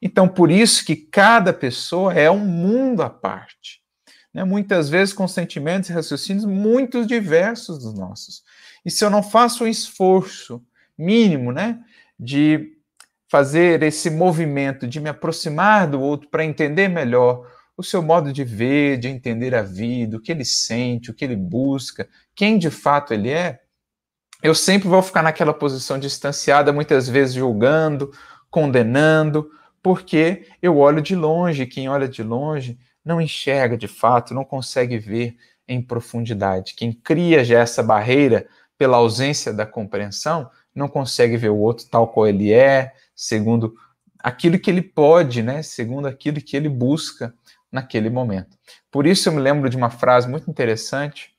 Então, 0.00 0.28
por 0.28 0.50
isso 0.50 0.84
que 0.84 0.96
cada 0.96 1.52
pessoa 1.52 2.14
é 2.14 2.30
um 2.30 2.38
mundo 2.38 3.02
à 3.02 3.10
parte. 3.10 3.82
Né? 4.32 4.44
Muitas 4.44 4.88
vezes 4.88 5.14
com 5.14 5.28
sentimentos 5.28 5.90
e 5.90 5.92
raciocínios 5.92 6.44
muito 6.44 7.04
diversos 7.04 7.78
dos 7.78 7.94
nossos. 7.94 8.42
E 8.84 8.90
se 8.90 9.04
eu 9.04 9.10
não 9.10 9.22
faço 9.22 9.64
um 9.64 9.68
esforço 9.68 10.64
mínimo 10.96 11.52
né, 11.52 11.80
de 12.18 12.76
fazer 13.28 13.82
esse 13.82 14.10
movimento, 14.10 14.86
de 14.86 15.00
me 15.00 15.08
aproximar 15.08 15.86
do 15.86 16.00
outro 16.00 16.28
para 16.28 16.44
entender 16.44 16.88
melhor 16.88 17.46
o 17.82 17.84
seu 17.84 18.02
modo 18.02 18.32
de 18.32 18.44
ver, 18.44 18.98
de 18.98 19.08
entender 19.08 19.54
a 19.54 19.62
vida, 19.62 20.16
o 20.16 20.20
que 20.20 20.32
ele 20.32 20.44
sente, 20.44 21.10
o 21.10 21.14
que 21.14 21.24
ele 21.24 21.36
busca, 21.36 22.08
quem 22.34 22.58
de 22.58 22.70
fato 22.70 23.12
ele 23.12 23.30
é, 23.30 23.60
eu 24.42 24.54
sempre 24.54 24.88
vou 24.88 25.02
ficar 25.02 25.22
naquela 25.22 25.54
posição 25.54 25.98
distanciada, 25.98 26.72
muitas 26.72 27.08
vezes 27.08 27.34
julgando, 27.34 28.10
condenando, 28.50 29.48
porque 29.82 30.46
eu 30.60 30.78
olho 30.78 31.00
de 31.00 31.14
longe, 31.14 31.66
quem 31.66 31.88
olha 31.88 32.08
de 32.08 32.22
longe 32.22 32.78
não 33.04 33.20
enxerga 33.20 33.76
de 33.76 33.88
fato, 33.88 34.34
não 34.34 34.44
consegue 34.44 34.98
ver 34.98 35.36
em 35.66 35.80
profundidade. 35.80 36.74
Quem 36.74 36.92
cria 36.92 37.44
já 37.44 37.60
essa 37.60 37.82
barreira 37.82 38.46
pela 38.76 38.96
ausência 38.96 39.52
da 39.52 39.64
compreensão, 39.64 40.50
não 40.74 40.88
consegue 40.88 41.36
ver 41.36 41.50
o 41.50 41.58
outro 41.58 41.86
tal 41.88 42.08
qual 42.08 42.26
ele 42.26 42.52
é, 42.52 42.92
segundo 43.14 43.74
aquilo 44.18 44.58
que 44.58 44.70
ele 44.70 44.82
pode, 44.82 45.42
né? 45.42 45.62
Segundo 45.62 46.06
aquilo 46.06 46.40
que 46.40 46.56
ele 46.56 46.68
busca 46.68 47.34
naquele 47.72 48.10
momento. 48.10 48.56
Por 48.90 49.06
isso 49.06 49.28
eu 49.28 49.32
me 49.32 49.40
lembro 49.40 49.68
de 49.68 49.76
uma 49.76 49.90
frase 49.90 50.28
muito 50.28 50.50
interessante 50.50 51.32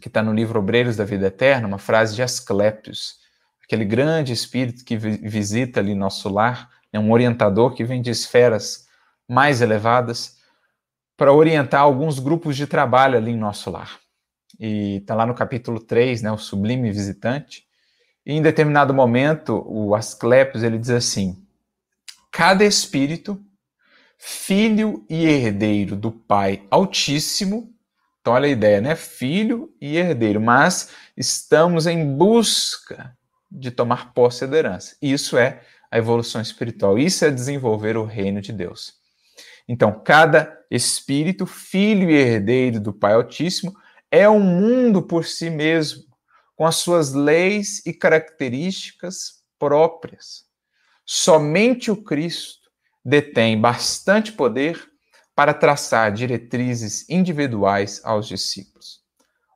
que 0.00 0.08
está 0.08 0.22
no 0.22 0.34
livro 0.34 0.58
Obreiros 0.58 0.96
da 0.96 1.04
Vida 1.04 1.28
Eterna, 1.28 1.66
uma 1.66 1.78
frase 1.78 2.14
de 2.14 2.22
Asclepios, 2.22 3.20
aquele 3.64 3.84
grande 3.84 4.32
espírito 4.32 4.84
que 4.84 4.96
visita 4.96 5.80
ali 5.80 5.94
nosso 5.94 6.28
lar 6.28 6.68
é 6.92 6.98
um 6.98 7.10
orientador 7.10 7.74
que 7.74 7.84
vem 7.84 8.02
de 8.02 8.10
esferas 8.10 8.86
mais 9.28 9.60
elevadas 9.60 10.38
para 11.16 11.32
orientar 11.32 11.80
alguns 11.80 12.18
grupos 12.18 12.56
de 12.56 12.66
trabalho 12.66 13.16
ali 13.16 13.32
em 13.32 13.36
nosso 13.36 13.70
lar. 13.70 13.98
E 14.60 14.96
está 14.96 15.14
lá 15.14 15.26
no 15.26 15.34
capítulo 15.34 15.80
3, 15.80 16.22
né, 16.22 16.30
o 16.30 16.38
sublime 16.38 16.90
visitante. 16.92 17.64
E 18.24 18.32
em 18.32 18.42
determinado 18.42 18.94
momento, 18.94 19.64
o 19.66 19.94
Asclepios 19.94 20.62
ele 20.62 20.78
diz 20.78 20.90
assim: 20.90 21.44
Cada 22.30 22.64
espírito, 22.64 23.42
filho 24.18 25.04
e 25.08 25.26
herdeiro 25.26 25.96
do 25.96 26.10
Pai 26.10 26.66
Altíssimo, 26.70 27.74
então 28.20 28.32
olha 28.32 28.46
a 28.46 28.52
ideia, 28.52 28.80
né? 28.80 28.96
Filho 28.96 29.74
e 29.78 29.98
herdeiro, 29.98 30.40
mas 30.40 30.90
estamos 31.14 31.86
em 31.86 32.16
busca 32.16 33.14
de 33.50 33.70
tomar 33.70 34.14
posse 34.14 34.46
da 34.46 34.56
herança. 34.56 34.96
Isso 35.02 35.36
é 35.36 35.60
a 35.90 35.98
evolução 35.98 36.40
espiritual. 36.40 36.98
Isso 36.98 37.24
é 37.24 37.30
desenvolver 37.30 37.96
o 37.96 38.04
reino 38.04 38.40
de 38.40 38.52
Deus. 38.52 38.94
Então, 39.68 40.02
cada 40.02 40.58
espírito, 40.70 41.46
filho 41.46 42.10
e 42.10 42.14
herdeiro 42.14 42.80
do 42.80 42.92
Pai 42.92 43.12
Altíssimo, 43.12 43.74
é 44.10 44.28
um 44.28 44.40
mundo 44.40 45.02
por 45.02 45.24
si 45.24 45.50
mesmo, 45.50 46.02
com 46.56 46.66
as 46.66 46.76
suas 46.76 47.12
leis 47.12 47.84
e 47.84 47.92
características 47.92 49.44
próprias. 49.58 50.44
Somente 51.04 51.90
o 51.90 51.96
Cristo 52.02 52.63
detém 53.04 53.60
bastante 53.60 54.32
poder 54.32 54.90
para 55.34 55.52
traçar 55.52 56.12
diretrizes 56.12 57.08
individuais 57.08 58.00
aos 58.04 58.26
discípulos. 58.26 59.02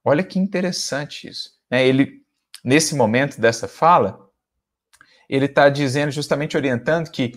Olha 0.04 0.24
que 0.24 0.38
interessante 0.38 1.28
isso. 1.28 1.52
Né? 1.70 1.86
Ele, 1.86 2.22
nesse 2.64 2.94
momento 2.94 3.40
dessa 3.40 3.68
fala, 3.68 4.28
ele 5.28 5.44
está 5.44 5.68
dizendo, 5.68 6.10
justamente 6.10 6.56
orientando, 6.56 7.10
que 7.10 7.32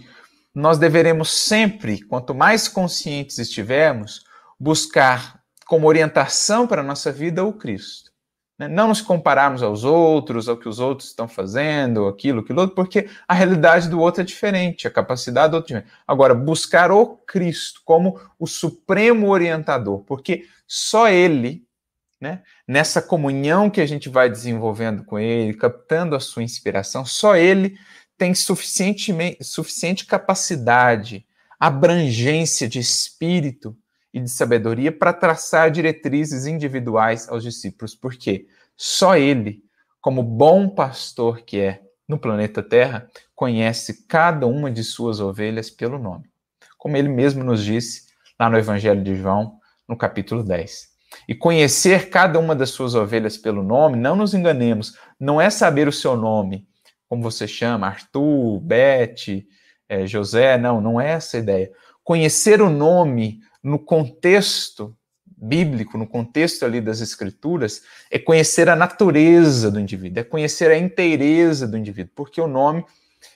nós 0.53 0.77
deveremos 0.77 1.31
sempre, 1.31 2.01
quanto 2.01 2.33
mais 2.33 2.67
conscientes 2.67 3.37
estivermos, 3.37 4.23
buscar 4.59 5.41
como 5.65 5.87
orientação 5.87 6.67
para 6.67 6.81
a 6.81 6.83
nossa 6.83 7.11
vida 7.11 7.43
o 7.43 7.53
Cristo. 7.53 8.10
Né? 8.61 8.67
Não 8.67 8.89
nos 8.89 9.01
compararmos 9.01 9.63
aos 9.63 9.83
outros, 9.83 10.47
ao 10.47 10.55
que 10.55 10.69
os 10.69 10.77
outros 10.77 11.09
estão 11.09 11.27
fazendo, 11.27 12.05
aquilo, 12.07 12.41
aquilo 12.41 12.61
outro, 12.61 12.75
porque 12.75 13.09
a 13.27 13.33
realidade 13.33 13.89
do 13.89 13.99
outro 13.99 14.21
é 14.21 14.23
diferente, 14.23 14.87
a 14.87 14.91
capacidade 14.91 15.49
do 15.49 15.55
outro 15.55 15.73
é 15.73 15.79
diferente. 15.79 15.97
Agora, 16.07 16.35
buscar 16.35 16.91
o 16.91 17.17
Cristo 17.17 17.81
como 17.83 18.19
o 18.37 18.45
supremo 18.45 19.29
orientador, 19.29 20.03
porque 20.03 20.45
só 20.67 21.09
Ele 21.09 21.65
né? 22.19 22.43
Nessa 22.67 23.01
comunhão 23.01 23.67
que 23.67 23.81
a 23.81 23.85
gente 23.87 24.07
vai 24.07 24.29
desenvolvendo 24.29 25.03
com 25.03 25.17
ele, 25.17 25.55
captando 25.55 26.15
a 26.15 26.19
sua 26.19 26.43
inspiração, 26.43 27.03
só 27.03 27.35
ele 27.35 27.75
tem 28.15 28.35
suficiente, 28.35 29.11
suficiente 29.41 30.05
capacidade, 30.05 31.25
abrangência 31.59 32.69
de 32.69 32.77
espírito 32.77 33.75
e 34.13 34.19
de 34.19 34.29
sabedoria 34.29 34.91
para 34.91 35.13
traçar 35.13 35.71
diretrizes 35.71 36.45
individuais 36.45 37.29
aos 37.29 37.43
discípulos, 37.43 37.95
porque 37.95 38.47
só 38.75 39.15
ele, 39.15 39.63
como 40.01 40.23
bom 40.23 40.69
pastor 40.69 41.41
que 41.41 41.59
é 41.59 41.81
no 42.07 42.19
planeta 42.19 42.61
Terra, 42.61 43.07
conhece 43.33 44.05
cada 44.07 44.45
uma 44.45 44.69
de 44.69 44.83
suas 44.83 45.19
ovelhas 45.19 45.69
pelo 45.69 45.97
nome. 45.97 46.29
Como 46.77 46.97
ele 46.97 47.09
mesmo 47.09 47.43
nos 47.43 47.63
disse 47.63 48.07
lá 48.39 48.49
no 48.49 48.57
Evangelho 48.57 49.03
de 49.03 49.15
João, 49.15 49.59
no 49.87 49.95
capítulo 49.95 50.43
10. 50.43 50.89
E 51.27 51.35
conhecer 51.35 52.09
cada 52.09 52.39
uma 52.39 52.55
das 52.55 52.71
suas 52.71 52.95
ovelhas 52.95 53.37
pelo 53.37 53.63
nome, 53.63 53.97
não 53.97 54.15
nos 54.15 54.33
enganemos, 54.33 54.97
não 55.19 55.39
é 55.39 55.49
saber 55.49 55.87
o 55.87 55.91
seu 55.91 56.15
nome, 56.15 56.67
como 57.07 57.21
você 57.21 57.47
chama, 57.47 57.87
Arthur, 57.87 58.59
Beth, 58.61 59.43
é, 59.89 60.07
José, 60.07 60.57
não, 60.57 60.79
não 60.79 60.99
é 60.99 61.11
essa 61.11 61.37
a 61.37 61.39
ideia. 61.39 61.69
Conhecer 62.03 62.61
o 62.61 62.69
nome 62.69 63.39
no 63.63 63.79
contexto 63.79 64.95
bíblico, 65.41 65.97
no 65.97 66.05
contexto 66.05 66.63
ali 66.63 66.79
das 66.79 67.01
escrituras, 67.01 67.81
é 68.11 68.19
conhecer 68.19 68.69
a 68.69 68.75
natureza 68.75 69.71
do 69.71 69.79
indivíduo, 69.79 70.21
é 70.21 70.23
conhecer 70.23 70.69
a 70.69 70.77
inteireza 70.77 71.67
do 71.67 71.77
indivíduo, 71.77 72.11
porque 72.15 72.39
o 72.39 72.47
nome, 72.47 72.85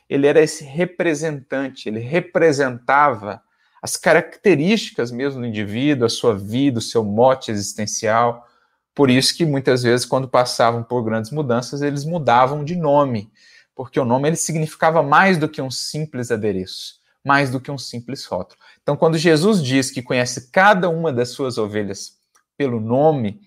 ele 0.08 0.28
era 0.28 0.40
esse 0.40 0.64
representante, 0.64 1.90
ele 1.90 2.00
representava 2.00 3.42
as 3.82 3.98
características 3.98 5.12
mesmo 5.12 5.42
do 5.42 5.48
indivíduo, 5.48 6.06
a 6.06 6.10
sua 6.10 6.36
vida, 6.36 6.80
o 6.80 6.82
seu 6.82 7.04
mote 7.04 7.52
existencial. 7.52 8.48
Por 8.96 9.12
isso 9.12 9.36
que 9.36 9.46
muitas 9.46 9.84
vezes, 9.84 10.06
quando 10.06 10.28
passavam 10.28 10.84
por 10.84 11.04
grandes 11.04 11.30
mudanças, 11.30 11.82
eles 11.82 12.04
mudavam 12.04 12.64
de 12.64 12.76
nome, 12.76 13.32
porque 13.76 14.00
o 14.00 14.06
nome 14.06 14.30
ele 14.30 14.38
significava 14.38 15.04
mais 15.04 15.38
do 15.38 15.50
que 15.50 15.62
um 15.62 15.70
simples 15.70 16.32
adereço, 16.32 16.96
mais 17.26 17.50
do 17.50 17.60
que 17.60 17.72
um 17.72 17.78
simples 17.78 18.24
rótulo. 18.26 18.60
Então, 18.84 18.96
quando 18.96 19.18
Jesus 19.18 19.64
diz 19.64 19.90
que 19.90 20.02
conhece 20.02 20.52
cada 20.52 20.90
uma 20.90 21.12
das 21.12 21.30
suas 21.30 21.58
ovelhas 21.58 22.20
pelo 22.56 22.80
nome, 22.80 23.42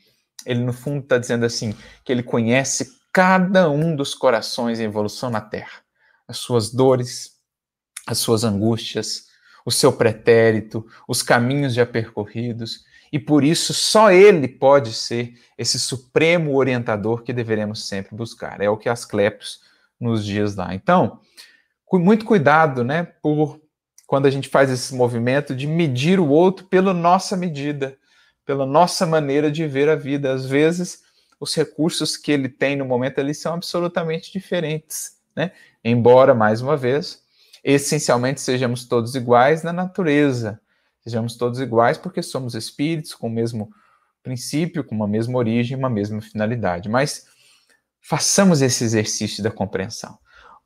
ele 0.44 0.60
no 0.60 0.72
fundo 0.72 1.04
está 1.04 1.16
dizendo 1.16 1.46
assim 1.46 1.74
que 2.04 2.10
ele 2.10 2.22
conhece 2.22 2.98
cada 3.12 3.70
um 3.70 3.94
dos 3.94 4.14
corações 4.14 4.80
em 4.80 4.84
evolução 4.84 5.30
na 5.30 5.40
Terra, 5.40 5.82
as 6.26 6.38
suas 6.38 6.70
dores, 6.70 7.36
as 8.06 8.18
suas 8.18 8.44
angústias, 8.44 9.28
o 9.64 9.70
seu 9.70 9.92
pretérito, 9.92 10.86
os 11.06 11.22
caminhos 11.22 11.74
já 11.74 11.86
percorridos, 11.86 12.84
e 13.12 13.18
por 13.18 13.44
isso 13.44 13.72
só 13.72 14.10
ele 14.10 14.48
pode 14.48 14.92
ser 14.92 15.34
esse 15.56 15.78
supremo 15.78 16.56
orientador 16.56 17.22
que 17.22 17.32
deveremos 17.32 17.86
sempre 17.86 18.14
buscar. 18.14 18.60
É 18.60 18.68
o 18.68 18.76
que 18.76 18.88
Asclepios 18.88 19.60
nos 19.98 20.24
dias 20.24 20.54
lá. 20.54 20.74
Então, 20.74 21.20
muito 21.92 22.24
cuidado, 22.24 22.84
né, 22.84 23.02
por 23.02 23.60
quando 24.08 24.24
a 24.24 24.30
gente 24.30 24.48
faz 24.48 24.70
esse 24.70 24.94
movimento 24.94 25.54
de 25.54 25.66
medir 25.66 26.18
o 26.18 26.28
outro 26.28 26.64
pela 26.64 26.94
nossa 26.94 27.36
medida, 27.36 27.98
pela 28.42 28.64
nossa 28.64 29.04
maneira 29.04 29.50
de 29.50 29.66
ver 29.66 29.86
a 29.90 29.94
vida. 29.94 30.32
Às 30.32 30.46
vezes, 30.46 31.02
os 31.38 31.54
recursos 31.54 32.16
que 32.16 32.32
ele 32.32 32.48
tem 32.48 32.74
no 32.74 32.86
momento 32.86 33.18
ali 33.18 33.34
são 33.34 33.52
absolutamente 33.52 34.32
diferentes, 34.32 35.18
né? 35.36 35.52
Embora, 35.84 36.34
mais 36.34 36.62
uma 36.62 36.74
vez, 36.74 37.22
essencialmente 37.62 38.40
sejamos 38.40 38.86
todos 38.86 39.14
iguais 39.14 39.62
na 39.62 39.74
natureza. 39.74 40.58
Sejamos 41.04 41.36
todos 41.36 41.60
iguais 41.60 41.98
porque 41.98 42.22
somos 42.22 42.54
espíritos 42.54 43.14
com 43.14 43.26
o 43.26 43.30
mesmo 43.30 43.70
princípio, 44.22 44.82
com 44.82 44.94
uma 44.94 45.06
mesma 45.06 45.36
origem, 45.36 45.76
uma 45.76 45.90
mesma 45.90 46.22
finalidade. 46.22 46.88
Mas 46.88 47.26
façamos 48.00 48.62
esse 48.62 48.84
exercício 48.84 49.42
da 49.42 49.50
compreensão. 49.50 50.18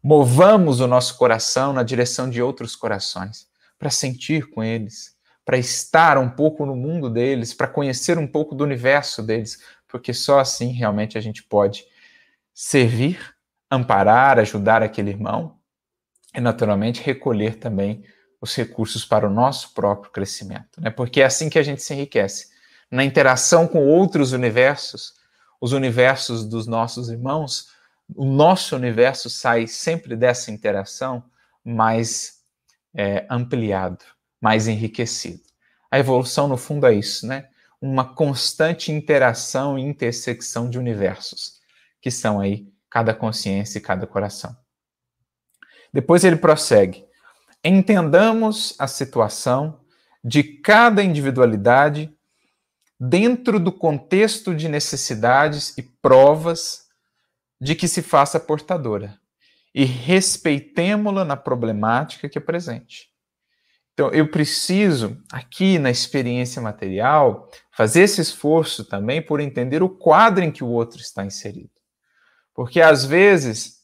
Movamos 0.03 0.81
o 0.81 0.87
nosso 0.87 1.17
coração 1.17 1.73
na 1.73 1.83
direção 1.83 2.29
de 2.29 2.43
outros 2.43 2.75
corações, 2.75 3.47
para 3.79 3.91
sentir 3.91 4.51
com 4.51 4.63
eles, 4.63 5.17
para 5.45 5.59
estar 5.59 6.19
um 6.19 6.29
pouco 6.29 6.67
no 6.67 6.75
mundo 6.75 7.09
deles, 7.09 7.55
para 7.55 7.69
conhecer 7.69 8.19
um 8.19 8.27
pouco 8.27 8.55
do 8.55 8.65
universo 8.65 9.23
deles, 9.23 9.63
porque 9.89 10.13
só 10.13 10.41
assim 10.41 10.73
realmente 10.73 11.19
a 11.19 11.21
gente 11.21 11.43
pode 11.43 11.85
servir, 12.55 13.35
amparar, 13.71 14.39
ajudar 14.39 14.83
aquele 14.83 15.11
irmão 15.11 15.57
e, 16.35 16.41
naturalmente, 16.41 17.03
recolher 17.03 17.57
também 17.57 18.05
os 18.41 18.55
recursos 18.55 19.05
para 19.05 19.27
o 19.27 19.31
nosso 19.31 19.73
próprio 19.73 20.11
crescimento, 20.11 20.81
né? 20.81 20.91
Porque 20.91 21.21
é 21.21 21.25
assim 21.25 21.49
que 21.49 21.59
a 21.59 21.63
gente 21.63 21.81
se 21.81 21.95
enriquece. 21.95 22.49
Na 22.91 23.05
interação 23.05 23.69
com 23.69 23.87
outros 23.87 24.33
universos, 24.33 25.15
os 25.61 25.73
universos 25.73 26.45
dos 26.45 26.67
nossos 26.67 27.09
irmãos, 27.09 27.69
o 28.15 28.25
nosso 28.25 28.77
universo 28.77 29.31
sai 29.31 29.67
sempre 29.67 30.17
dessa 30.17 30.51
interação 30.51 31.25
mais 31.65 32.41
é, 32.95 33.27
ampliado, 33.31 34.05
mais 34.41 34.69
enriquecido. 34.69 35.43
A 35.91 35.99
evolução, 35.99 36.49
no 36.49 36.57
fundo, 36.57 36.87
é 36.87 36.95
isso, 36.95 37.27
né? 37.27 37.49
Uma 37.81 38.15
constante 38.15 38.93
interação 38.93 39.79
e 39.79 39.83
intersecção 39.83 40.69
de 40.69 40.79
universos, 40.79 41.61
que 42.01 42.11
são 42.11 42.41
aí 42.41 42.69
cada 42.89 43.15
consciência 43.15 43.79
e 43.79 43.83
cada 43.83 44.07
coração. 44.07 44.57
Depois 45.93 46.25
ele 46.25 46.37
prossegue. 46.37 47.05
Entendamos 47.65 48.75
a 48.79 48.87
situação 48.87 49.81
de 50.25 50.43
cada 50.43 51.03
individualidade 51.03 52.13
dentro 52.99 53.59
do 53.59 53.73
contexto 53.73 54.55
de 54.55 54.69
necessidades 54.69 55.77
e 55.77 55.83
provas 55.83 56.82
de 57.63 57.77
que 57.77 57.87
se 57.87 58.03
faça 58.03 58.41
portadora 58.41 59.17
e 59.73 59.85
respeitemo-la 59.85 61.25
na 61.25 61.37
problemática 61.37 62.29
que 62.29 62.37
apresente. 62.37 63.09
Então, 63.93 64.11
eu 64.11 64.29
preciso, 64.29 65.17
aqui 65.31 65.79
na 65.79 65.91
experiência 65.91 66.61
material, 66.61 67.49
fazer 67.71 68.03
esse 68.03 68.21
esforço 68.21 68.85
também 68.85 69.23
por 69.23 69.39
entender 69.39 69.83
o 69.83 69.89
quadro 69.89 70.43
em 70.43 70.51
que 70.51 70.65
o 70.65 70.69
outro 70.69 71.01
está 71.01 71.25
inserido. 71.25 71.71
Porque, 72.53 72.81
às 72.81 73.05
vezes, 73.05 73.83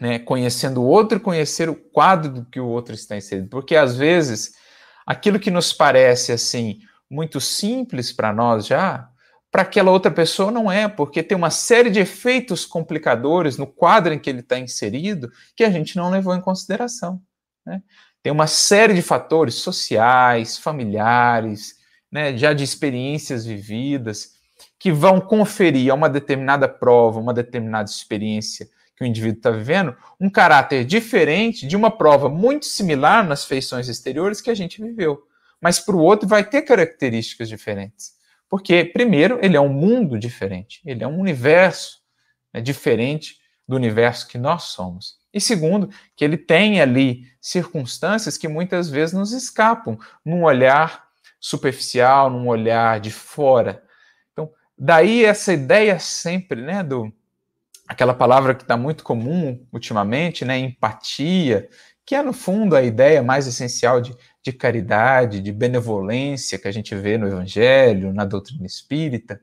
né, 0.00 0.18
conhecendo 0.18 0.80
o 0.80 0.86
outro, 0.86 1.20
conhecer 1.20 1.68
o 1.68 1.74
quadro 1.74 2.32
do 2.32 2.44
que 2.46 2.58
o 2.58 2.66
outro 2.66 2.94
está 2.94 3.14
inserido. 3.14 3.48
Porque 3.48 3.76
às 3.76 3.94
vezes 3.94 4.54
aquilo 5.06 5.38
que 5.38 5.50
nos 5.50 5.72
parece 5.72 6.32
assim 6.32 6.80
muito 7.10 7.40
simples 7.40 8.10
para 8.10 8.32
nós 8.32 8.66
já, 8.66 9.08
para 9.56 9.62
aquela 9.62 9.90
outra 9.90 10.10
pessoa 10.10 10.50
não 10.50 10.70
é, 10.70 10.86
porque 10.86 11.22
tem 11.22 11.34
uma 11.34 11.48
série 11.48 11.88
de 11.88 11.98
efeitos 11.98 12.66
complicadores 12.66 13.56
no 13.56 13.66
quadro 13.66 14.12
em 14.12 14.18
que 14.18 14.28
ele 14.28 14.40
está 14.40 14.58
inserido 14.58 15.32
que 15.56 15.64
a 15.64 15.70
gente 15.70 15.96
não 15.96 16.10
levou 16.10 16.34
em 16.34 16.42
consideração. 16.42 17.22
Né? 17.64 17.82
Tem 18.22 18.30
uma 18.30 18.46
série 18.46 18.92
de 18.92 19.00
fatores 19.00 19.54
sociais, 19.54 20.58
familiares, 20.58 21.74
né, 22.12 22.36
já 22.36 22.52
de 22.52 22.64
experiências 22.64 23.46
vividas, 23.46 24.32
que 24.78 24.92
vão 24.92 25.22
conferir 25.22 25.90
a 25.90 25.94
uma 25.94 26.10
determinada 26.10 26.68
prova, 26.68 27.18
uma 27.18 27.32
determinada 27.32 27.88
experiência 27.88 28.68
que 28.94 29.04
o 29.04 29.06
indivíduo 29.06 29.38
está 29.38 29.50
vivendo, 29.50 29.96
um 30.20 30.28
caráter 30.28 30.84
diferente 30.84 31.66
de 31.66 31.76
uma 31.76 31.90
prova 31.90 32.28
muito 32.28 32.66
similar 32.66 33.26
nas 33.26 33.46
feições 33.46 33.88
exteriores 33.88 34.42
que 34.42 34.50
a 34.50 34.54
gente 34.54 34.82
viveu. 34.82 35.22
Mas 35.58 35.80
para 35.80 35.96
o 35.96 36.02
outro 36.02 36.28
vai 36.28 36.44
ter 36.44 36.60
características 36.60 37.48
diferentes. 37.48 38.15
Porque, 38.48 38.84
primeiro, 38.84 39.38
ele 39.42 39.56
é 39.56 39.60
um 39.60 39.72
mundo 39.72 40.18
diferente, 40.18 40.80
ele 40.84 41.02
é 41.02 41.08
um 41.08 41.18
universo 41.18 42.00
né, 42.52 42.60
diferente 42.60 43.36
do 43.66 43.74
universo 43.76 44.28
que 44.28 44.38
nós 44.38 44.64
somos. 44.64 45.16
E 45.32 45.40
segundo, 45.40 45.90
que 46.14 46.24
ele 46.24 46.36
tem 46.36 46.80
ali 46.80 47.24
circunstâncias 47.40 48.38
que 48.38 48.48
muitas 48.48 48.88
vezes 48.88 49.14
nos 49.14 49.32
escapam 49.32 49.98
num 50.24 50.44
olhar 50.44 51.06
superficial, 51.40 52.30
num 52.30 52.48
olhar 52.48 53.00
de 53.00 53.10
fora. 53.10 53.82
Então, 54.32 54.50
daí 54.78 55.24
essa 55.24 55.52
ideia 55.52 55.98
sempre, 55.98 56.62
né, 56.62 56.82
do 56.82 57.12
aquela 57.86 58.14
palavra 58.14 58.54
que 58.54 58.62
está 58.62 58.76
muito 58.76 59.04
comum 59.04 59.64
ultimamente, 59.72 60.44
né, 60.44 60.58
empatia, 60.58 61.68
que 62.06 62.14
é 62.14 62.22
no 62.22 62.32
fundo 62.32 62.76
a 62.76 62.82
ideia 62.82 63.20
mais 63.20 63.48
essencial 63.48 64.00
de, 64.00 64.16
de 64.40 64.52
caridade, 64.52 65.40
de 65.40 65.50
benevolência 65.50 66.56
que 66.56 66.68
a 66.68 66.72
gente 66.72 66.94
vê 66.94 67.18
no 67.18 67.26
Evangelho, 67.26 68.14
na 68.14 68.24
doutrina 68.24 68.64
espírita, 68.64 69.40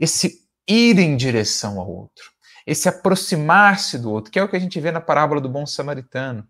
esse 0.00 0.42
ir 0.66 0.98
em 0.98 1.16
direção 1.16 1.78
ao 1.78 1.88
outro, 1.88 2.32
esse 2.66 2.88
aproximar-se 2.88 3.98
do 3.98 4.10
outro, 4.10 4.32
que 4.32 4.38
é 4.38 4.42
o 4.42 4.48
que 4.48 4.56
a 4.56 4.60
gente 4.60 4.80
vê 4.80 4.90
na 4.90 5.00
parábola 5.00 5.40
do 5.40 5.48
bom 5.48 5.64
samaritano. 5.64 6.46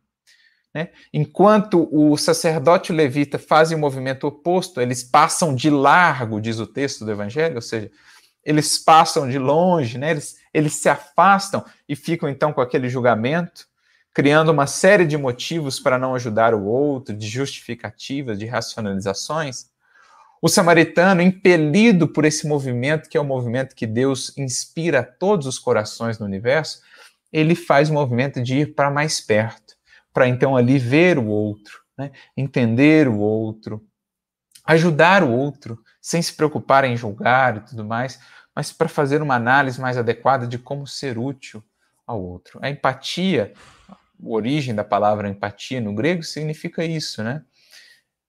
Né? 0.74 0.88
Enquanto 1.12 1.86
o 1.92 2.16
sacerdote 2.16 2.90
levita 2.90 3.38
fazem 3.38 3.76
o 3.76 3.80
movimento 3.80 4.26
oposto, 4.26 4.80
eles 4.80 5.02
passam 5.02 5.54
de 5.54 5.68
largo, 5.68 6.40
diz 6.40 6.58
o 6.58 6.66
texto 6.66 7.04
do 7.04 7.10
Evangelho, 7.10 7.56
ou 7.56 7.62
seja, 7.62 7.90
eles 8.42 8.78
passam 8.78 9.28
de 9.28 9.38
longe, 9.38 9.98
né? 9.98 10.12
eles, 10.12 10.36
eles 10.52 10.72
se 10.72 10.88
afastam 10.88 11.62
e 11.86 11.94
ficam 11.94 12.26
então 12.26 12.54
com 12.54 12.62
aquele 12.62 12.88
julgamento, 12.88 13.70
criando 14.14 14.50
uma 14.50 14.66
série 14.66 15.06
de 15.06 15.16
motivos 15.16 15.80
para 15.80 15.98
não 15.98 16.14
ajudar 16.14 16.54
o 16.54 16.64
outro, 16.64 17.16
de 17.16 17.26
justificativas, 17.26 18.38
de 18.38 18.46
racionalizações. 18.46 19.70
O 20.40 20.48
samaritano, 20.48 21.22
impelido 21.22 22.06
por 22.06 22.24
esse 22.24 22.46
movimento, 22.46 23.08
que 23.08 23.16
é 23.16 23.20
o 23.20 23.24
movimento 23.24 23.74
que 23.74 23.86
Deus 23.86 24.36
inspira 24.36 25.02
todos 25.02 25.46
os 25.46 25.58
corações 25.58 26.18
no 26.18 26.26
universo, 26.26 26.82
ele 27.32 27.54
faz 27.54 27.88
o 27.88 27.94
movimento 27.94 28.42
de 28.42 28.58
ir 28.58 28.74
para 28.74 28.90
mais 28.90 29.20
perto, 29.20 29.74
para 30.12 30.28
então 30.28 30.56
ali 30.56 30.78
ver 30.78 31.18
o 31.18 31.26
outro, 31.26 31.80
né? 31.96 32.10
entender 32.36 33.08
o 33.08 33.18
outro, 33.18 33.82
ajudar 34.64 35.22
o 35.22 35.30
outro, 35.30 35.78
sem 36.00 36.20
se 36.20 36.34
preocupar 36.34 36.84
em 36.84 36.96
julgar 36.96 37.56
e 37.56 37.60
tudo 37.60 37.84
mais, 37.84 38.20
mas 38.54 38.70
para 38.70 38.88
fazer 38.88 39.22
uma 39.22 39.36
análise 39.36 39.80
mais 39.80 39.96
adequada 39.96 40.46
de 40.46 40.58
como 40.58 40.86
ser 40.86 41.16
útil 41.16 41.64
ao 42.06 42.22
outro. 42.22 42.58
A 42.60 42.68
empatia, 42.68 43.54
origem 44.22 44.74
da 44.74 44.84
palavra 44.84 45.28
empatia 45.28 45.80
no 45.80 45.94
grego 45.94 46.22
significa 46.22 46.84
isso, 46.84 47.22
né? 47.22 47.42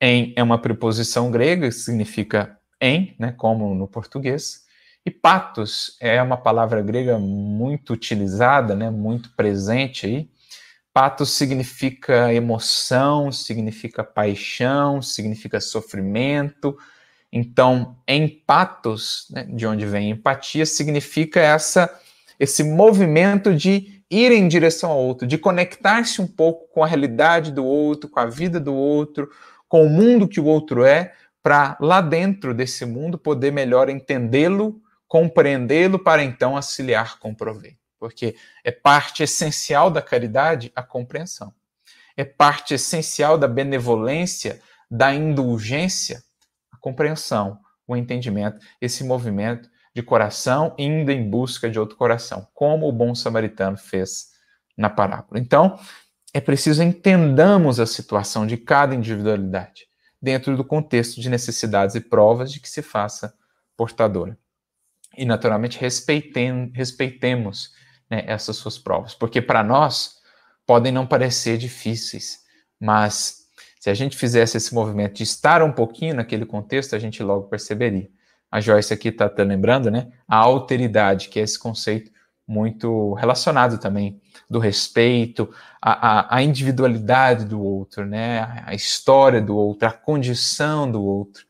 Em 0.02 0.34
é 0.36 0.44
uma 0.44 0.60
preposição 0.60 1.32
grega, 1.32 1.72
significa 1.72 2.58
em, 2.82 3.16
né, 3.18 3.32
como 3.32 3.74
no 3.74 3.88
português. 3.88 4.64
E 5.06 5.12
patos 5.12 5.98
é 6.00 6.22
uma 6.22 6.38
palavra 6.38 6.82
grega 6.82 7.18
muito 7.18 7.94
utilizada, 7.94 8.76
né, 8.76 8.90
muito 8.90 9.32
presente 9.36 10.06
aí. 10.06 10.30
Patos 10.94 11.32
significa 11.32 12.34
emoção, 12.34 13.32
significa 13.32 14.04
paixão, 14.04 15.02
significa 15.02 15.60
sofrimento. 15.60 16.78
Então, 17.32 17.98
empatos, 18.08 19.28
né, 19.32 19.44
de 19.44 19.66
onde 19.66 19.86
vem 19.86 20.12
empatia, 20.12 20.66
significa 20.66 21.40
essa 21.40 21.90
esse 22.40 22.64
movimento 22.64 23.56
de 23.56 23.93
ir 24.14 24.32
em 24.32 24.48
direção 24.48 24.92
ao 24.92 25.00
outro, 25.00 25.28
de 25.28 25.38
conectar-se 25.38 26.22
um 26.22 26.28
pouco 26.28 26.68
com 26.72 26.84
a 26.84 26.88
realidade 26.88 27.52
do 27.52 27.66
outro, 27.66 28.10
com 28.10 28.20
a 28.20 28.26
vida 28.26 28.60
do 28.60 28.74
outro, 28.74 29.30
com 29.68 29.86
o 29.86 29.90
mundo 29.90 30.28
que 30.28 30.40
o 30.40 30.46
outro 30.46 30.86
é, 30.86 31.14
para 31.42 31.76
lá 31.82 32.00
dentro 32.00 32.54
desse 32.54 32.86
mundo 32.86 33.18
poder 33.18 33.52
melhor 33.52 33.90
entendê-lo, 33.90 34.82
compreendê-lo, 35.08 36.00
para 36.00 36.24
então 36.24 36.56
auxiliar 36.56 37.20
com 37.20 37.34
proveito. 37.34 37.80
Porque 38.00 38.36
é 38.64 38.72
parte 38.72 39.24
essencial 39.24 39.90
da 39.90 40.02
caridade 40.02 40.72
a 40.76 40.84
compreensão. 40.84 41.54
É 42.16 42.24
parte 42.24 42.74
essencial 42.74 43.38
da 43.38 43.48
benevolência, 43.48 44.62
da 44.90 45.14
indulgência, 45.14 46.24
a 46.72 46.78
compreensão, 46.78 47.60
o 47.88 47.96
entendimento, 47.96 48.60
esse 48.80 49.04
movimento 49.04 49.70
de 49.94 50.02
coração 50.02 50.74
indo 50.78 51.12
em 51.12 51.30
busca 51.30 51.70
de 51.70 51.80
outro 51.80 51.96
coração, 51.96 52.48
como 52.54 52.88
o 52.88 52.92
bom 52.92 53.14
samaritano 53.14 53.78
fez 53.78 54.32
na 54.76 54.90
parábola. 54.90 55.40
Então, 55.40 55.80
é 56.34 56.42
preciso 56.42 56.82
entendamos 56.82 57.80
a 57.80 57.86
situação 57.86 58.48
de 58.48 58.58
cada 58.58 58.96
individualidade, 58.96 59.88
dentro 60.20 60.58
do 60.58 60.64
contexto 60.64 61.22
de 61.22 61.30
necessidades 61.30 61.96
e 61.96 62.02
provas 62.02 62.52
de 62.52 62.60
que 62.60 62.70
se 62.70 62.82
faça 62.82 63.34
portadora. 63.78 64.38
E, 65.16 65.26
naturalmente, 65.26 65.80
respeitem, 65.80 66.72
respeitemos 66.74 67.72
né, 68.10 68.24
essas 68.26 68.56
suas 68.56 68.80
provas, 68.80 69.14
porque 69.14 69.42
para 69.42 69.64
nós 69.64 70.16
podem 70.66 70.92
não 70.92 71.06
parecer 71.06 71.58
difíceis, 71.58 72.40
mas 72.80 73.44
se 73.80 73.90
a 73.90 73.94
gente 73.94 74.18
fizesse 74.18 74.58
esse 74.58 74.74
movimento 74.74 75.16
de 75.16 75.24
estar 75.24 75.62
um 75.62 75.72
pouquinho 75.72 76.16
naquele 76.16 76.46
contexto, 76.46 76.96
a 76.96 77.00
gente 77.00 77.22
logo 77.22 77.48
perceberia. 77.48 78.10
A 78.54 78.62
Joyce 78.62 78.94
aqui 78.94 79.08
está 79.08 79.28
tá 79.28 79.42
lembrando, 79.42 79.90
né? 79.90 80.12
A 80.28 80.36
alteridade, 80.38 81.30
que 81.30 81.40
é 81.40 81.42
esse 81.42 81.58
conceito 81.58 82.12
muito 82.48 83.16
relacionado 83.16 83.80
também 83.80 84.22
do 84.48 84.60
respeito, 84.60 85.52
a, 85.82 86.36
a, 86.36 86.36
a, 86.38 86.44
individualidade 86.44 87.46
do 87.46 87.60
outro, 87.60 88.06
né? 88.06 88.64
a 88.64 88.76
história 88.76 89.42
do 89.42 89.58
outro, 89.58 89.88
a 89.88 89.92
condição 89.92 90.92
do 90.92 91.04
outro. 91.04 91.48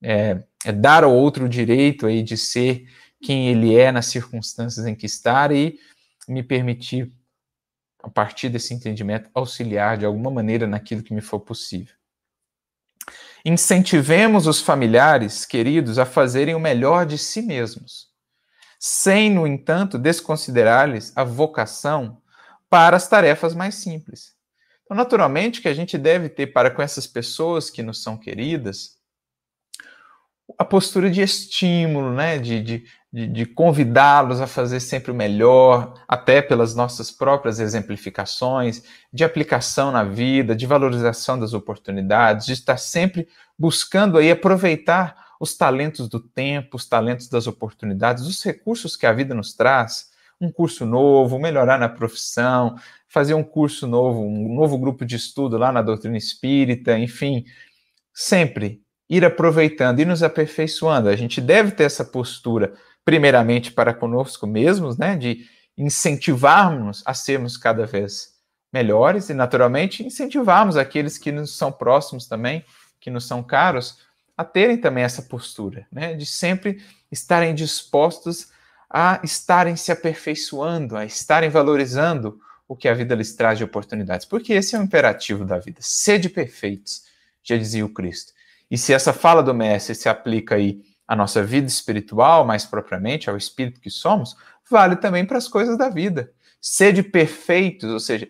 É, 0.00 0.44
é, 0.64 0.70
dar 0.70 1.02
ao 1.02 1.12
outro 1.12 1.46
o 1.46 1.48
direito 1.48 2.06
aí 2.06 2.22
de 2.22 2.36
ser 2.36 2.86
quem 3.20 3.48
ele 3.48 3.76
é 3.76 3.90
nas 3.90 4.06
circunstâncias 4.06 4.86
em 4.86 4.94
que 4.94 5.06
está 5.06 5.52
e 5.52 5.76
me 6.28 6.44
permitir, 6.44 7.12
a 8.00 8.08
partir 8.08 8.48
desse 8.48 8.72
entendimento, 8.72 9.28
auxiliar 9.34 9.98
de 9.98 10.06
alguma 10.06 10.30
maneira 10.30 10.68
naquilo 10.68 11.02
que 11.02 11.12
me 11.12 11.20
for 11.20 11.40
possível. 11.40 11.97
Incentivemos 13.44 14.46
os 14.46 14.60
familiares 14.60 15.44
queridos 15.44 15.98
a 15.98 16.04
fazerem 16.04 16.54
o 16.54 16.60
melhor 16.60 17.06
de 17.06 17.16
si 17.16 17.40
mesmos 17.42 18.08
sem, 18.78 19.30
no 19.30 19.46
entanto, 19.46 19.98
desconsiderar-lhes 19.98 21.12
a 21.16 21.24
vocação 21.24 22.22
para 22.70 22.96
as 22.96 23.08
tarefas 23.08 23.54
mais 23.54 23.74
simples. 23.74 24.34
Então, 24.84 24.96
naturalmente, 24.96 25.60
que 25.60 25.68
a 25.68 25.74
gente 25.74 25.98
deve 25.98 26.28
ter 26.28 26.48
para 26.48 26.70
com 26.70 26.80
essas 26.80 27.06
pessoas 27.06 27.70
que 27.70 27.82
nos 27.82 28.02
são 28.02 28.16
queridas 28.16 28.96
a 30.56 30.64
postura 30.64 31.10
de 31.10 31.20
estímulo, 31.20 32.12
né? 32.12 32.38
de, 32.38 32.60
de, 32.62 33.26
de, 33.26 33.46
convidá-los 33.46 34.40
a 34.40 34.46
fazer 34.46 34.80
sempre 34.80 35.10
o 35.10 35.14
melhor, 35.14 35.94
até 36.06 36.40
pelas 36.40 36.74
nossas 36.74 37.10
próprias 37.10 37.58
exemplificações, 37.58 38.82
de 39.12 39.24
aplicação 39.24 39.90
na 39.90 40.04
vida, 40.04 40.56
de 40.56 40.66
valorização 40.66 41.38
das 41.38 41.52
oportunidades, 41.52 42.46
de 42.46 42.52
estar 42.52 42.76
sempre 42.78 43.28
buscando 43.58 44.16
aí 44.16 44.30
aproveitar 44.30 45.28
os 45.40 45.56
talentos 45.56 46.08
do 46.08 46.18
tempo, 46.18 46.76
os 46.76 46.86
talentos 46.86 47.28
das 47.28 47.46
oportunidades, 47.46 48.24
os 48.26 48.42
recursos 48.42 48.96
que 48.96 49.06
a 49.06 49.12
vida 49.12 49.34
nos 49.34 49.54
traz, 49.54 50.10
um 50.40 50.50
curso 50.50 50.86
novo, 50.86 51.38
melhorar 51.38 51.78
na 51.78 51.88
profissão, 51.88 52.76
fazer 53.08 53.34
um 53.34 53.42
curso 53.42 53.86
novo, 53.86 54.20
um 54.20 54.54
novo 54.54 54.78
grupo 54.78 55.04
de 55.04 55.16
estudo 55.16 55.58
lá 55.58 55.72
na 55.72 55.82
doutrina 55.82 56.16
espírita, 56.16 56.98
enfim, 56.98 57.44
sempre 58.12 58.82
ir 59.08 59.24
aproveitando 59.24 60.00
e 60.00 60.04
nos 60.04 60.22
aperfeiçoando. 60.22 61.08
A 61.08 61.16
gente 61.16 61.40
deve 61.40 61.72
ter 61.72 61.84
essa 61.84 62.04
postura, 62.04 62.74
primeiramente 63.04 63.72
para 63.72 63.94
conosco 63.94 64.46
mesmos, 64.46 64.98
né, 64.98 65.16
de 65.16 65.46
incentivarmos 65.76 67.02
a 67.06 67.14
sermos 67.14 67.56
cada 67.56 67.86
vez 67.86 68.34
melhores 68.72 69.30
e, 69.30 69.34
naturalmente, 69.34 70.04
incentivarmos 70.04 70.76
aqueles 70.76 71.16
que 71.16 71.32
nos 71.32 71.56
são 71.56 71.72
próximos 71.72 72.26
também, 72.26 72.64
que 73.00 73.10
nos 73.10 73.26
são 73.26 73.42
caros, 73.42 73.98
a 74.36 74.44
terem 74.44 74.76
também 74.76 75.04
essa 75.04 75.22
postura, 75.22 75.86
né, 75.90 76.14
de 76.14 76.26
sempre 76.26 76.82
estarem 77.10 77.54
dispostos 77.54 78.48
a 78.90 79.20
estarem 79.22 79.76
se 79.76 79.92
aperfeiçoando, 79.92 80.96
a 80.96 81.04
estarem 81.04 81.50
valorizando 81.50 82.40
o 82.66 82.76
que 82.76 82.88
a 82.88 82.94
vida 82.94 83.14
lhes 83.14 83.34
traz 83.34 83.58
de 83.58 83.64
oportunidades, 83.64 84.26
porque 84.26 84.52
esse 84.52 84.76
é 84.76 84.78
o 84.78 84.82
imperativo 84.82 85.44
da 85.44 85.58
vida. 85.58 85.78
Sede 85.80 86.28
perfeitos, 86.28 87.04
já 87.42 87.56
dizia 87.56 87.84
o 87.84 87.88
Cristo. 87.88 88.32
E 88.70 88.76
se 88.76 88.92
essa 88.92 89.12
fala 89.12 89.42
do 89.42 89.54
Mestre 89.54 89.94
se 89.94 90.08
aplica 90.08 90.56
aí 90.56 90.82
à 91.06 91.16
nossa 91.16 91.42
vida 91.42 91.66
espiritual, 91.66 92.46
mais 92.46 92.66
propriamente, 92.66 93.30
ao 93.30 93.36
espírito 93.36 93.80
que 93.80 93.90
somos, 93.90 94.36
vale 94.70 94.96
também 94.96 95.24
para 95.24 95.38
as 95.38 95.48
coisas 95.48 95.78
da 95.78 95.88
vida. 95.88 96.30
Sede 96.60 97.02
perfeitos, 97.02 97.90
ou 97.90 98.00
seja, 98.00 98.28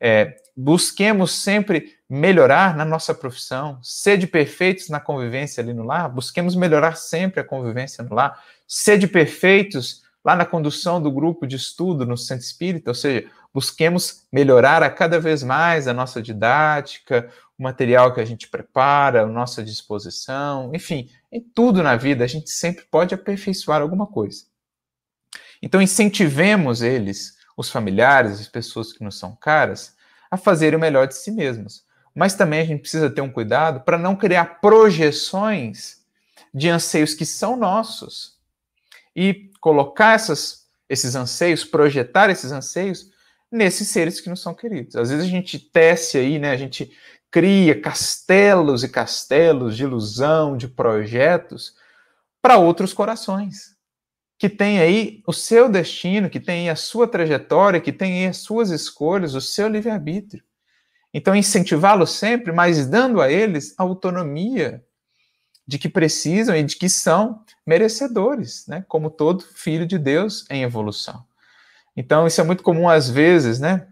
é, 0.00 0.36
busquemos 0.56 1.32
sempre 1.32 1.96
melhorar 2.08 2.76
na 2.76 2.84
nossa 2.84 3.14
profissão, 3.14 3.78
sede 3.82 4.26
perfeitos 4.26 4.88
na 4.88 5.00
convivência 5.00 5.62
ali 5.62 5.72
no 5.72 5.84
lar, 5.84 6.08
busquemos 6.08 6.54
melhorar 6.54 6.96
sempre 6.96 7.40
a 7.40 7.44
convivência 7.44 8.04
no 8.04 8.14
lar, 8.14 8.42
sede 8.66 9.06
perfeitos 9.06 10.02
lá 10.24 10.36
na 10.36 10.44
condução 10.44 11.00
do 11.00 11.10
grupo 11.10 11.46
de 11.46 11.56
estudo 11.56 12.04
no 12.04 12.16
centro 12.16 12.44
espírita, 12.44 12.90
ou 12.90 12.94
seja, 12.94 13.28
busquemos 13.52 14.26
melhorar 14.32 14.82
a 14.82 14.90
cada 14.90 15.18
vez 15.18 15.42
mais 15.42 15.88
a 15.88 15.94
nossa 15.94 16.22
didática, 16.22 17.30
o 17.58 17.62
material 17.62 18.14
que 18.14 18.20
a 18.20 18.24
gente 18.24 18.48
prepara, 18.48 19.22
a 19.22 19.26
nossa 19.26 19.62
disposição, 19.62 20.70
enfim, 20.74 21.10
em 21.32 21.40
tudo 21.40 21.82
na 21.82 21.96
vida 21.96 22.24
a 22.24 22.28
gente 22.28 22.50
sempre 22.50 22.84
pode 22.84 23.14
aperfeiçoar 23.14 23.82
alguma 23.82 24.06
coisa. 24.06 24.44
Então 25.60 25.82
incentivemos 25.82 26.82
eles, 26.82 27.36
os 27.56 27.68
familiares, 27.68 28.40
as 28.40 28.48
pessoas 28.48 28.92
que 28.92 29.02
nos 29.02 29.18
são 29.18 29.34
caras, 29.34 29.96
a 30.30 30.36
fazerem 30.36 30.76
o 30.76 30.80
melhor 30.80 31.08
de 31.08 31.16
si 31.16 31.30
mesmos. 31.30 31.84
Mas 32.14 32.34
também 32.34 32.60
a 32.60 32.64
gente 32.64 32.80
precisa 32.80 33.10
ter 33.10 33.20
um 33.20 33.30
cuidado 33.30 33.80
para 33.80 33.98
não 33.98 34.14
criar 34.14 34.60
projeções 34.60 35.98
de 36.54 36.68
anseios 36.68 37.14
que 37.14 37.26
são 37.26 37.56
nossos 37.56 38.36
e 39.14 39.50
colocar 39.60 40.14
essas, 40.14 40.66
esses 40.88 41.14
anseios, 41.14 41.64
projetar 41.64 42.30
esses 42.30 42.52
anseios 42.52 43.10
nesses 43.50 43.88
seres 43.88 44.20
que 44.20 44.28
não 44.28 44.36
são 44.36 44.54
queridos. 44.54 44.96
Às 44.96 45.10
vezes 45.10 45.24
a 45.24 45.28
gente 45.28 45.58
tece 45.58 46.18
aí, 46.18 46.38
né? 46.38 46.50
A 46.50 46.56
gente 46.56 46.90
cria 47.30 47.80
castelos 47.80 48.84
e 48.84 48.88
castelos 48.88 49.76
de 49.76 49.84
ilusão, 49.84 50.56
de 50.56 50.68
projetos 50.68 51.74
para 52.40 52.58
outros 52.58 52.92
corações 52.92 53.78
que 54.38 54.48
têm 54.48 54.78
aí 54.78 55.20
o 55.26 55.32
seu 55.32 55.68
destino, 55.68 56.30
que 56.30 56.38
têm 56.38 56.70
a 56.70 56.76
sua 56.76 57.08
trajetória, 57.08 57.80
que 57.80 57.92
têm 57.92 58.28
as 58.28 58.38
suas 58.38 58.70
escolhas, 58.70 59.34
o 59.34 59.40
seu 59.40 59.66
livre-arbítrio. 59.68 60.44
Então, 61.12 61.34
incentivá-los 61.34 62.12
sempre, 62.12 62.52
mas 62.52 62.86
dando 62.86 63.20
a 63.20 63.30
eles 63.30 63.74
a 63.76 63.82
autonomia 63.82 64.84
de 65.66 65.76
que 65.76 65.88
precisam 65.88 66.56
e 66.56 66.62
de 66.62 66.76
que 66.76 66.88
são 66.88 67.42
merecedores, 67.66 68.66
né? 68.68 68.84
como 68.86 69.10
todo 69.10 69.42
filho 69.42 69.86
de 69.86 69.98
Deus 69.98 70.46
em 70.48 70.62
evolução. 70.62 71.27
Então, 71.98 72.26
isso 72.26 72.40
é 72.40 72.44
muito 72.44 72.62
comum 72.62 72.88
às 72.88 73.10
vezes, 73.10 73.58
né? 73.58 73.88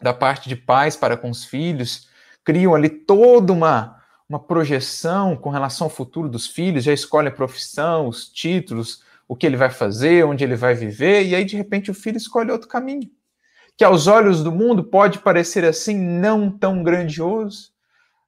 da 0.00 0.14
parte 0.14 0.48
de 0.48 0.56
pais 0.56 0.96
para 0.96 1.16
com 1.16 1.28
os 1.28 1.44
filhos, 1.44 2.08
criam 2.44 2.74
ali 2.74 2.88
toda 2.88 3.52
uma, 3.52 4.00
uma 4.28 4.38
projeção 4.38 5.36
com 5.36 5.50
relação 5.50 5.86
ao 5.86 5.90
futuro 5.90 6.28
dos 6.28 6.46
filhos, 6.46 6.84
já 6.84 6.92
escolhe 6.92 7.28
a 7.28 7.32
profissão, 7.32 8.08
os 8.08 8.28
títulos, 8.28 9.02
o 9.26 9.36
que 9.36 9.44
ele 9.44 9.56
vai 9.56 9.70
fazer, 9.70 10.24
onde 10.24 10.44
ele 10.44 10.56
vai 10.56 10.74
viver, 10.74 11.26
e 11.26 11.34
aí 11.34 11.44
de 11.44 11.56
repente 11.56 11.90
o 11.90 11.94
filho 11.94 12.16
escolhe 12.16 12.50
outro 12.50 12.68
caminho, 12.68 13.10
que 13.76 13.84
aos 13.84 14.06
olhos 14.06 14.42
do 14.42 14.52
mundo 14.52 14.84
pode 14.84 15.18
parecer 15.18 15.64
assim 15.64 15.98
não 15.98 16.50
tão 16.50 16.82
grandioso, 16.82 17.72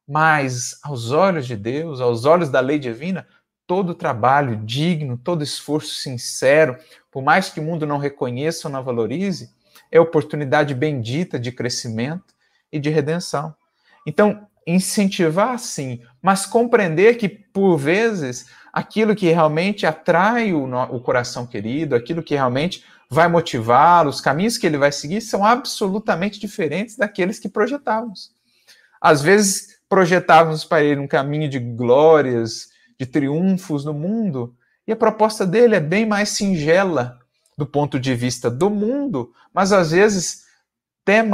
mas 0.07 0.79
aos 0.83 1.13
olhos 1.13 1.47
de 1.47 1.57
Deus, 1.57 2.01
aos 2.01 2.25
olhos 2.25 2.49
da 2.49 2.59
lei 2.59 2.81
divina, 2.81 3.27
todo 3.71 3.95
trabalho 3.95 4.57
digno, 4.57 5.17
todo 5.17 5.45
esforço 5.45 5.95
sincero, 5.95 6.77
por 7.09 7.23
mais 7.23 7.51
que 7.51 7.61
o 7.61 7.63
mundo 7.63 7.87
não 7.87 7.99
reconheça 7.99 8.67
ou 8.67 8.73
não 8.73 8.83
valorize, 8.83 9.49
é 9.93 10.01
oportunidade 10.01 10.75
bendita 10.75 11.39
de 11.39 11.53
crescimento 11.53 12.35
e 12.73 12.81
de 12.81 12.91
redenção. 12.91 13.55
Então, 14.05 14.45
incentivar 14.67 15.57
sim, 15.61 16.03
mas 16.21 16.47
compreender 16.47 17.15
que, 17.17 17.29
por 17.29 17.77
vezes, 17.77 18.47
aquilo 18.73 19.15
que 19.15 19.31
realmente 19.31 19.87
atrai 19.87 20.53
o, 20.53 20.65
o 20.93 20.99
coração 20.99 21.47
querido, 21.47 21.95
aquilo 21.95 22.25
que 22.25 22.35
realmente 22.35 22.85
vai 23.09 23.29
motivá-lo, 23.29 24.11
os 24.11 24.21
caminhos 24.21 24.59
que 24.59 24.67
ele 24.67 24.79
vai 24.79 24.91
seguir 24.91 25.21
são 25.21 25.45
absolutamente 25.45 26.41
diferentes 26.41 26.97
daqueles 26.97 27.39
que 27.39 27.49
projetávamos. 27.49 28.33
Às 29.01 29.23
vezes, 29.23 29.79
projetávamos 29.89 30.65
para 30.65 30.83
ele 30.83 30.99
um 30.99 31.07
caminho 31.07 31.49
de 31.49 31.61
glórias, 31.61 32.70
de 33.01 33.07
triunfos 33.07 33.83
no 33.83 33.95
mundo, 33.95 34.55
e 34.87 34.93
a 34.93 34.97
proposta 34.97 35.47
dele 35.47 35.75
é 35.75 35.81
bem 35.81 36.05
mais 36.05 36.29
singela 36.29 37.19
do 37.57 37.65
ponto 37.65 37.99
de 37.99 38.15
vista 38.15 38.51
do 38.51 38.69
mundo, 38.69 39.33
mas 39.55 39.73
às 39.73 39.93
vezes 39.93 40.45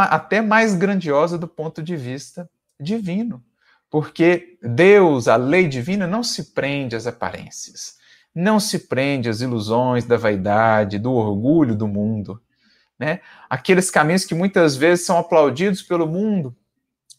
até, 0.08 0.40
mais 0.40 0.76
grandiosa 0.76 1.36
do 1.36 1.48
ponto 1.48 1.82
de 1.82 1.96
vista 1.96 2.48
divino. 2.80 3.42
Porque 3.90 4.56
Deus, 4.62 5.26
a 5.26 5.34
lei 5.34 5.66
divina, 5.66 6.06
não 6.06 6.22
se 6.22 6.54
prende 6.54 6.94
às 6.94 7.04
aparências, 7.04 7.96
não 8.32 8.60
se 8.60 8.78
prende 8.86 9.28
às 9.28 9.40
ilusões 9.40 10.04
da 10.04 10.16
vaidade, 10.16 11.00
do 11.00 11.12
orgulho 11.12 11.74
do 11.74 11.88
mundo. 11.88 12.40
Né? 12.96 13.20
Aqueles 13.50 13.90
caminhos 13.90 14.24
que 14.24 14.36
muitas 14.36 14.76
vezes 14.76 15.04
são 15.04 15.18
aplaudidos 15.18 15.82
pelo 15.82 16.06
mundo 16.06 16.56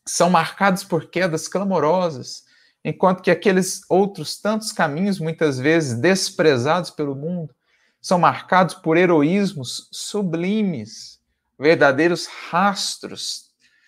são 0.05 0.29
marcados 0.29 0.85
por 0.85 1.09
quedas 1.09 1.49
clamorosas, 1.49 2.46
enquanto 2.87 3.21
que 3.21 3.29
aqueles 3.29 3.81
outros 3.89 4.39
tantos 4.39 4.71
caminhos, 4.71 5.19
muitas 5.19 5.59
vezes 5.59 5.99
desprezados 5.99 6.89
pelo 6.89 7.13
mundo, 7.13 7.53
são 7.99 8.17
marcados 8.17 8.75
por 8.75 8.95
heroísmos 8.95 9.89
sublimes, 9.91 11.19
verdadeiros 11.59 12.27
rastros 12.27 13.47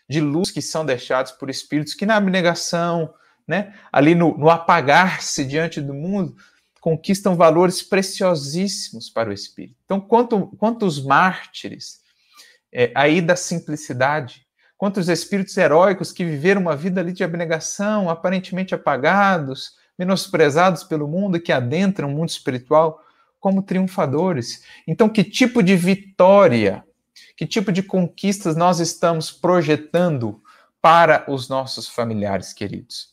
de 0.10 0.20
luz 0.20 0.52
que 0.52 0.62
são 0.62 0.86
deixados 0.86 1.32
por 1.32 1.50
espíritos 1.50 1.94
que 1.94 2.06
na 2.06 2.18
abnegação, 2.18 3.14
né, 3.48 3.74
ali 3.90 4.14
no, 4.14 4.38
no 4.38 4.50
apagar-se 4.50 5.46
diante 5.46 5.80
do 5.80 5.94
mundo, 5.94 6.36
conquistam 6.82 7.38
valores 7.38 7.82
preciosíssimos 7.82 9.10
para 9.10 9.30
o 9.30 9.34
espírito. 9.34 9.78
Então, 9.86 10.02
quanto, 10.02 10.48
quantos 10.58 11.02
mártires 11.02 12.02
é, 12.70 12.92
aí 12.94 13.22
da 13.22 13.38
simplicidade, 13.38 14.46
quantos 14.80 15.10
espíritos 15.10 15.58
heróicos 15.58 16.14
que 16.14 16.24
viveram 16.24 16.62
uma 16.62 16.74
vida 16.74 17.02
ali 17.02 17.12
de 17.12 17.22
abnegação, 17.22 18.10
aparentemente 18.10 18.74
apagados, 18.74 19.74
menosprezados 19.98 20.86
pelo 20.86 21.06
mundo 21.06 21.36
e 21.36 21.42
que 21.42 21.52
adentram 21.52 22.08
o 22.08 22.12
mundo 22.16 22.30
espiritual 22.30 23.04
como 23.42 23.62
triunfadores. 23.62 24.64
Então, 24.88 25.10
que 25.10 25.22
tipo 25.22 25.62
de 25.62 25.76
vitória, 25.76 26.82
que 27.36 27.46
tipo 27.46 27.74
de 27.74 27.84
conquistas 27.84 28.56
nós 28.56 28.80
estamos 28.80 29.30
projetando 29.30 30.42
para 30.82 31.26
os 31.28 31.50
nossos 31.50 31.90
familiares 31.90 32.54
queridos? 32.54 33.10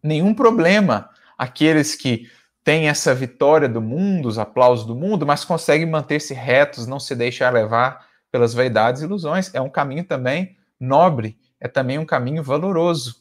Nenhum 0.00 0.32
problema 0.32 1.10
aqueles 1.36 1.96
que 1.96 2.30
têm 2.62 2.88
essa 2.88 3.12
vitória 3.12 3.68
do 3.68 3.82
mundo, 3.82 4.28
os 4.28 4.38
aplausos 4.38 4.86
do 4.86 4.94
mundo, 4.94 5.26
mas 5.26 5.44
conseguem 5.44 5.90
manter-se 5.90 6.32
retos, 6.32 6.86
não 6.86 7.00
se 7.00 7.16
deixar 7.16 7.52
levar 7.52 8.06
pelas 8.30 8.54
vaidades 8.54 9.02
e 9.02 9.04
ilusões. 9.04 9.52
É 9.52 9.60
um 9.60 9.68
caminho 9.68 10.04
também 10.04 10.56
nobre, 10.78 11.38
é 11.60 11.68
também 11.68 11.98
um 11.98 12.06
caminho 12.06 12.42
valoroso. 12.42 13.16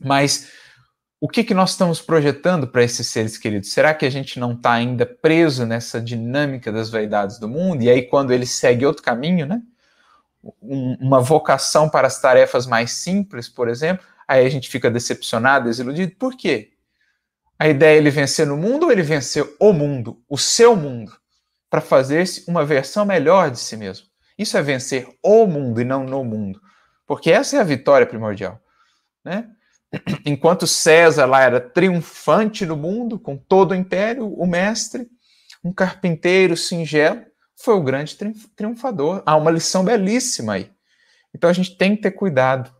Mas 0.00 0.50
o 1.20 1.28
que, 1.28 1.44
que 1.44 1.54
nós 1.54 1.70
estamos 1.70 2.00
projetando 2.00 2.66
para 2.66 2.82
esses 2.82 3.06
seres 3.06 3.38
queridos? 3.38 3.72
Será 3.72 3.94
que 3.94 4.04
a 4.04 4.10
gente 4.10 4.40
não 4.40 4.54
está 4.54 4.72
ainda 4.72 5.06
preso 5.06 5.64
nessa 5.64 6.00
dinâmica 6.00 6.72
das 6.72 6.90
vaidades 6.90 7.38
do 7.38 7.48
mundo? 7.48 7.82
E 7.82 7.88
aí, 7.88 8.02
quando 8.02 8.32
ele 8.32 8.44
segue 8.46 8.84
outro 8.84 9.04
caminho, 9.04 9.46
né? 9.46 9.62
Um, 10.60 10.96
uma 11.00 11.20
vocação 11.20 11.88
para 11.88 12.08
as 12.08 12.20
tarefas 12.20 12.66
mais 12.66 12.90
simples, 12.90 13.48
por 13.48 13.68
exemplo, 13.68 14.04
aí 14.26 14.44
a 14.44 14.48
gente 14.48 14.68
fica 14.68 14.90
decepcionado, 14.90 15.66
desiludido. 15.66 16.16
Por 16.16 16.36
quê? 16.36 16.72
A 17.56 17.68
ideia 17.68 17.94
é 17.94 17.98
ele 17.98 18.10
vencer 18.10 18.44
no 18.44 18.56
mundo 18.56 18.86
ou 18.86 18.90
ele 18.90 19.02
vencer 19.02 19.48
o 19.60 19.72
mundo, 19.72 20.20
o 20.28 20.36
seu 20.36 20.74
mundo, 20.74 21.12
para 21.70 21.80
fazer-se 21.80 22.44
uma 22.48 22.64
versão 22.64 23.06
melhor 23.06 23.52
de 23.52 23.60
si 23.60 23.76
mesmo? 23.76 24.08
Isso 24.36 24.56
é 24.56 24.62
vencer 24.62 25.08
o 25.22 25.46
mundo 25.46 25.80
e 25.80 25.84
não 25.84 26.02
no 26.02 26.24
mundo. 26.24 26.60
Porque 27.12 27.30
essa 27.30 27.58
é 27.58 27.60
a 27.60 27.62
vitória 27.62 28.06
primordial. 28.06 28.58
Né? 29.22 29.46
Enquanto 30.24 30.66
César 30.66 31.26
lá 31.26 31.42
era 31.42 31.60
triunfante 31.60 32.64
no 32.64 32.74
mundo, 32.74 33.18
com 33.18 33.36
todo 33.36 33.72
o 33.72 33.74
império, 33.74 34.32
o 34.32 34.46
mestre, 34.46 35.06
um 35.62 35.74
carpinteiro 35.74 36.56
singelo, 36.56 37.20
foi 37.54 37.74
o 37.74 37.82
grande 37.82 38.16
triunfador. 38.56 39.22
Há 39.26 39.36
uma 39.36 39.50
lição 39.50 39.84
belíssima 39.84 40.54
aí. 40.54 40.72
Então 41.34 41.50
a 41.50 41.52
gente 41.52 41.76
tem 41.76 41.94
que 41.94 42.00
ter 42.00 42.12
cuidado, 42.12 42.74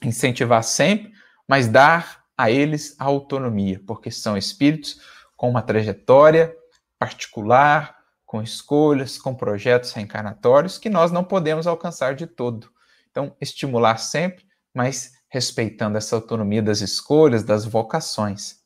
incentivar 0.00 0.62
sempre, 0.62 1.10
mas 1.48 1.66
dar 1.66 2.22
a 2.38 2.48
eles 2.48 2.94
a 3.00 3.04
autonomia, 3.06 3.82
porque 3.84 4.12
são 4.12 4.36
espíritos 4.36 5.00
com 5.36 5.50
uma 5.50 5.60
trajetória 5.60 6.54
particular, 7.00 7.96
com 8.24 8.40
escolhas, 8.40 9.18
com 9.18 9.34
projetos 9.34 9.90
reencarnatórios 9.90 10.78
que 10.78 10.88
nós 10.88 11.10
não 11.10 11.24
podemos 11.24 11.66
alcançar 11.66 12.14
de 12.14 12.28
todo. 12.28 12.75
Então, 13.16 13.34
estimular 13.40 13.96
sempre, 13.96 14.44
mas 14.74 15.12
respeitando 15.30 15.96
essa 15.96 16.14
autonomia 16.14 16.62
das 16.62 16.82
escolhas, 16.82 17.42
das 17.42 17.64
vocações. 17.64 18.56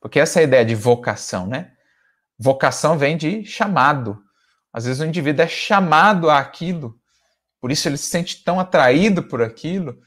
Porque 0.00 0.20
essa 0.20 0.40
ideia 0.40 0.64
de 0.64 0.76
vocação, 0.76 1.48
né? 1.48 1.72
Vocação 2.38 2.96
vem 2.96 3.16
de 3.16 3.44
chamado. 3.44 4.22
Às 4.72 4.84
vezes 4.84 5.00
o 5.00 5.04
indivíduo 5.04 5.44
é 5.44 5.48
chamado 5.48 6.30
àquilo, 6.30 6.96
por 7.60 7.72
isso 7.72 7.88
ele 7.88 7.96
se 7.96 8.08
sente 8.08 8.44
tão 8.44 8.60
atraído 8.60 9.20
por 9.24 9.42
aquilo. 9.42 9.98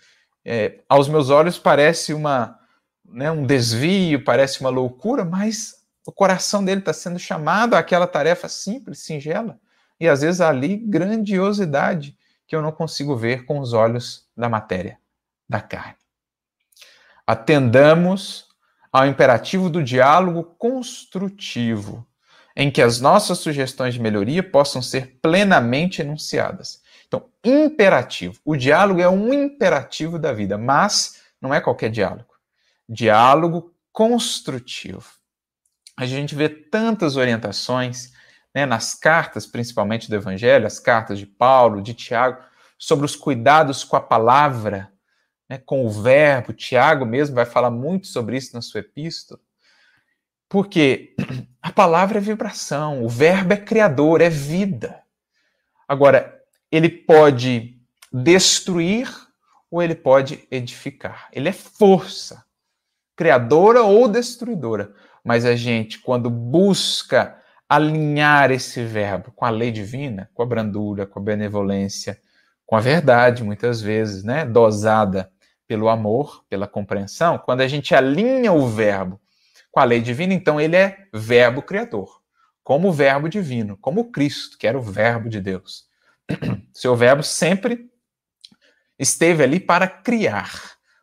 É, 0.46 0.80
aos 0.88 1.10
meus 1.10 1.30
olhos 1.30 1.60
parece 1.60 2.14
uma, 2.14 2.58
né, 3.04 3.30
um 3.30 3.46
desvio, 3.46 4.24
parece 4.24 4.62
uma 4.62 4.70
loucura, 4.70 5.26
mas 5.26 5.84
o 6.08 6.14
coração 6.14 6.64
dele 6.64 6.80
está 6.80 6.94
sendo 6.94 7.20
chamado 7.20 7.74
àquela 7.74 8.08
tarefa 8.08 8.48
simples, 8.48 9.00
singela, 9.00 9.60
e 10.00 10.08
às 10.08 10.22
vezes 10.22 10.40
ali 10.40 10.78
grandiosidade 10.78 12.18
que 12.52 12.56
eu 12.58 12.62
não 12.62 12.74
consigo 12.74 13.16
ver 13.16 13.46
com 13.46 13.62
os 13.62 13.72
olhos 13.72 14.28
da 14.36 14.50
matéria, 14.50 15.00
da 15.48 15.62
carne. 15.62 15.96
Atendamos 17.26 18.50
ao 18.92 19.08
imperativo 19.08 19.70
do 19.70 19.82
diálogo 19.82 20.44
construtivo, 20.58 22.06
em 22.54 22.70
que 22.70 22.82
as 22.82 23.00
nossas 23.00 23.38
sugestões 23.38 23.94
de 23.94 24.02
melhoria 24.02 24.44
possam 24.44 24.82
ser 24.82 25.18
plenamente 25.22 26.02
enunciadas. 26.02 26.82
Então, 27.08 27.30
imperativo. 27.42 28.38
O 28.44 28.58
diálogo 28.58 29.00
é 29.00 29.08
um 29.08 29.34
imperativo 29.34 30.20
da 30.20 30.34
vida, 30.34 30.58
mas 30.58 31.22
não 31.40 31.54
é 31.54 31.62
qualquer 31.62 31.90
diálogo. 31.90 32.34
Diálogo 32.90 33.74
construtivo 33.94 35.22
a 36.02 36.06
gente 36.06 36.34
vê 36.34 36.50
tantas 36.50 37.16
orientações 37.16 38.12
né, 38.54 38.66
nas 38.66 38.94
cartas, 38.94 39.46
principalmente 39.46 40.10
do 40.10 40.16
Evangelho, 40.16 40.68
as 40.68 40.80
cartas 40.80 41.20
de 41.20 41.26
Paulo, 41.26 41.82
de 41.82 41.94
Tiago, 41.94 42.42
sobre 42.78 43.06
os 43.06 43.16
cuidados 43.16 43.84
com 43.84 43.96
a 43.96 44.02
palavra, 44.02 44.92
né, 45.50 45.58
com 45.58 45.86
o 45.86 45.90
verbo. 45.90 46.54
Tiago 46.54 47.06
mesmo 47.06 47.36
vai 47.36 47.46
falar 47.46 47.72
muito 47.72 48.08
sobre 48.08 48.38
isso 48.38 48.54
na 48.54 48.62
sua 48.62 48.82
epístola. 48.82 49.40
Porque 50.50 51.16
a 51.62 51.72
palavra 51.72 52.18
é 52.18 52.22
vibração, 52.22 53.04
o 53.04 53.10
verbo 53.10 53.54
é 53.54 53.58
criador, 53.58 54.22
é 54.22 54.30
vida. 54.30 55.02
Agora, 55.88 56.42
ele 56.72 56.90
pode 56.90 57.80
destruir 58.12 59.10
ou 59.70 59.82
ele 59.82 59.96
pode 59.96 60.48
edificar. 60.52 61.30
Ele 61.32 61.50
é 61.50 61.54
força, 61.54 62.46
criadora 63.16 63.84
ou 63.84 64.08
destruidora 64.08 64.94
mas 65.24 65.46
a 65.46 65.56
gente, 65.56 66.00
quando 66.00 66.30
busca 66.30 67.38
alinhar 67.72 68.52
esse 68.52 68.84
verbo 68.84 69.32
com 69.32 69.46
a 69.46 69.50
lei 69.50 69.72
divina, 69.72 70.30
com 70.34 70.44
a 70.44 70.46
brandura, 70.46 71.08
com 71.08 71.20
a 71.20 71.24
benevolência, 71.24 72.20
com 72.66 72.76
a 72.76 72.82
verdade, 72.82 73.46
muitas 73.46 73.82
vezes, 73.82 74.26
né, 74.26 74.44
dosada 74.44 75.32
pelo 75.66 75.88
amor, 75.88 76.44
pela 76.50 76.68
compreensão, 76.68 77.38
quando 77.38 77.62
a 77.62 77.70
gente 77.70 77.96
alinha 77.96 78.52
o 78.52 78.68
verbo 78.68 79.22
com 79.72 79.80
a 79.80 79.86
lei 79.86 80.02
divina, 80.02 80.34
então 80.34 80.60
ele 80.60 80.76
é 80.76 81.08
verbo 81.14 81.62
criador, 81.62 82.22
como 82.62 82.90
o 82.90 82.92
verbo 82.92 83.30
divino, 83.30 83.78
como 83.78 84.12
Cristo, 84.12 84.58
que 84.58 84.68
era 84.68 84.78
o 84.78 84.82
verbo 84.82 85.30
de 85.30 85.40
Deus. 85.40 85.86
Seu 86.74 86.94
verbo 86.94 87.24
sempre 87.24 87.90
esteve 89.00 89.46
ali 89.46 89.62
para 89.62 89.88
criar, 89.88 90.52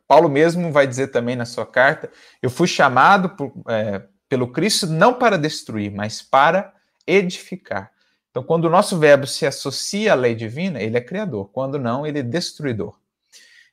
Paulo 0.07 0.29
mesmo 0.29 0.71
vai 0.71 0.85
dizer 0.85 1.07
também 1.07 1.35
na 1.35 1.45
sua 1.45 1.65
carta: 1.65 2.11
eu 2.43 2.49
fui 2.51 2.67
chamado 2.67 3.29
por, 3.29 3.53
é, 3.67 4.03
pelo 4.29 4.51
Cristo 4.51 4.85
não 4.87 5.15
para 5.15 5.37
destruir, 5.37 5.91
mas 5.91 6.21
para 6.21 6.73
edificar. 7.05 7.91
Então, 8.29 8.43
quando 8.43 8.65
o 8.65 8.69
nosso 8.69 8.97
verbo 8.99 9.25
se 9.25 9.45
associa 9.45 10.13
à 10.13 10.15
lei 10.15 10.35
divina, 10.35 10.79
ele 10.79 10.95
é 10.95 11.01
criador. 11.01 11.49
Quando 11.51 11.79
não, 11.79 12.05
ele 12.05 12.19
é 12.19 12.23
destruidor. 12.23 12.95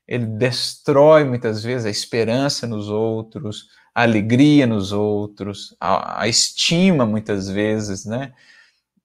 Ele 0.08 0.24
destrói 0.24 1.24
muitas 1.24 1.62
vezes 1.62 1.84
a 1.84 1.90
esperança 1.90 2.66
nos 2.66 2.88
outros, 2.88 3.68
a 3.94 4.02
alegria 4.02 4.66
nos 4.66 4.92
outros, 4.92 5.76
a, 5.78 6.22
a 6.22 6.28
estima 6.28 7.04
muitas 7.04 7.48
vezes, 7.48 8.06
né? 8.06 8.32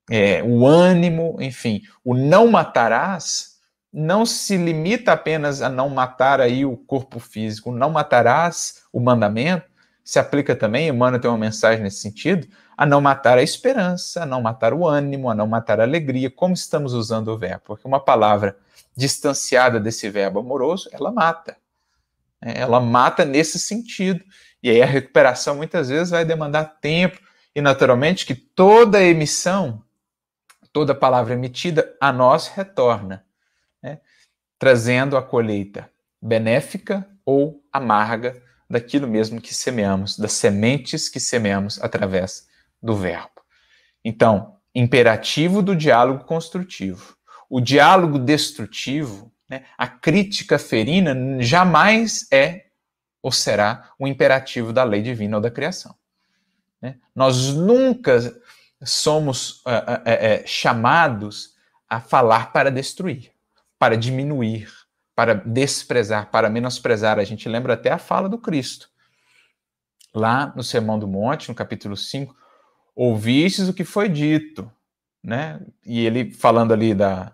É, 0.10 0.42
o 0.44 0.66
ânimo, 0.66 1.38
enfim. 1.40 1.82
O 2.04 2.14
não 2.14 2.48
matarás 2.48 3.52
não 3.92 4.26
se 4.26 4.56
limita 4.56 5.12
apenas 5.12 5.62
a 5.62 5.70
não 5.70 5.90
matar 5.90 6.40
aí 6.40 6.66
o 6.66 6.78
corpo 6.78 7.20
físico. 7.20 7.72
O 7.72 7.76
não 7.76 7.90
matarás, 7.90 8.84
o 8.92 9.00
mandamento, 9.00 9.70
se 10.04 10.20
aplica 10.20 10.56
também, 10.56 10.88
Emmanuel 10.88 11.22
tem 11.22 11.30
uma 11.30 11.38
mensagem 11.38 11.84
nesse 11.84 11.98
sentido, 11.98 12.48
a 12.76 12.86
não 12.86 13.00
matar 13.00 13.38
a 13.38 13.44
esperança, 13.44 14.24
a 14.24 14.26
não 14.26 14.42
matar 14.42 14.74
o 14.74 14.88
ânimo, 14.88 15.30
a 15.30 15.36
não 15.36 15.46
matar 15.46 15.80
a 15.80 15.84
alegria, 15.84 16.32
como 16.32 16.54
estamos 16.54 16.94
usando 16.94 17.28
o 17.28 17.38
verbo. 17.38 17.62
Porque 17.66 17.88
uma 17.88 18.00
palavra 18.00 18.58
distanciada 18.96 19.80
desse 19.80 20.10
verbo 20.10 20.40
amoroso, 20.40 20.90
ela 20.92 21.12
mata. 21.12 21.56
É, 22.42 22.62
ela 22.62 22.80
mata 22.80 23.24
nesse 23.24 23.60
sentido. 23.60 24.24
E 24.64 24.70
aí 24.70 24.82
a 24.82 24.86
recuperação 24.86 25.56
muitas 25.56 25.90
vezes 25.90 26.10
vai 26.10 26.26
demandar 26.26 26.66
tempo, 26.82 27.20
e 27.54 27.62
naturalmente 27.62 28.26
que 28.26 28.34
toda 28.34 29.04
emissão, 29.04 29.84
toda 30.72 30.96
palavra 30.96 31.34
emitida 31.34 31.96
a 32.00 32.12
nós 32.12 32.48
retorna, 32.48 33.26
né? 33.82 34.00
trazendo 34.58 35.18
a 35.18 35.22
colheita 35.22 35.90
benéfica 36.22 37.08
ou 37.26 37.64
amarga 37.72 38.42
daquilo 38.71 39.07
mesmo 39.07 39.41
que 39.41 39.53
semeamos, 39.53 40.17
das 40.17 40.31
sementes 40.31 41.10
que 41.10 41.19
semeamos 41.19 41.81
através 41.81 42.47
do 42.81 42.95
verbo. 42.95 43.41
Então, 44.03 44.55
imperativo 44.73 45.62
do 45.62 45.75
diálogo 45.75 46.23
construtivo. 46.23 47.15
O 47.49 47.60
diálogo 47.60 48.17
destrutivo, 48.17 49.31
né, 49.49 49.65
a 49.77 49.88
crítica 49.88 50.57
ferina, 50.57 51.15
jamais 51.41 52.27
é 52.31 52.67
ou 53.21 53.31
será 53.31 53.91
o 53.99 54.07
imperativo 54.07 54.71
da 54.73 54.84
lei 54.84 55.01
divina 55.01 55.38
ou 55.38 55.41
da 55.41 55.51
criação. 55.51 55.93
Né? 56.81 56.95
Nós 57.13 57.49
nunca 57.53 58.34
somos 58.84 59.62
uh, 59.65 59.69
uh, 59.69 60.47
chamados 60.47 61.55
a 61.88 61.99
falar 61.99 62.51
para 62.51 62.71
destruir, 62.71 63.31
para 63.77 63.95
diminuir, 63.97 64.71
para 65.15 65.34
desprezar, 65.34 66.30
para 66.32 66.50
menosprezar. 66.50 67.19
A 67.19 67.24
gente 67.24 67.47
lembra 67.47 67.74
até 67.74 67.91
a 67.91 67.97
fala 67.97 68.30
do 68.30 68.38
Cristo. 68.38 68.89
Lá 70.13 70.52
no 70.56 70.63
Sermão 70.63 71.00
do 71.00 71.08
Monte, 71.08 71.50
no 71.50 71.56
capítulo 71.56 71.95
5, 71.95 72.36
ouvistes 72.95 73.69
o 73.69 73.74
que 73.74 73.84
foi 73.84 74.10
dito, 74.10 74.69
né? 75.24 75.60
E 75.86 76.06
ele 76.06 76.32
falando 76.32 76.74
ali 76.74 76.93
da, 76.93 77.34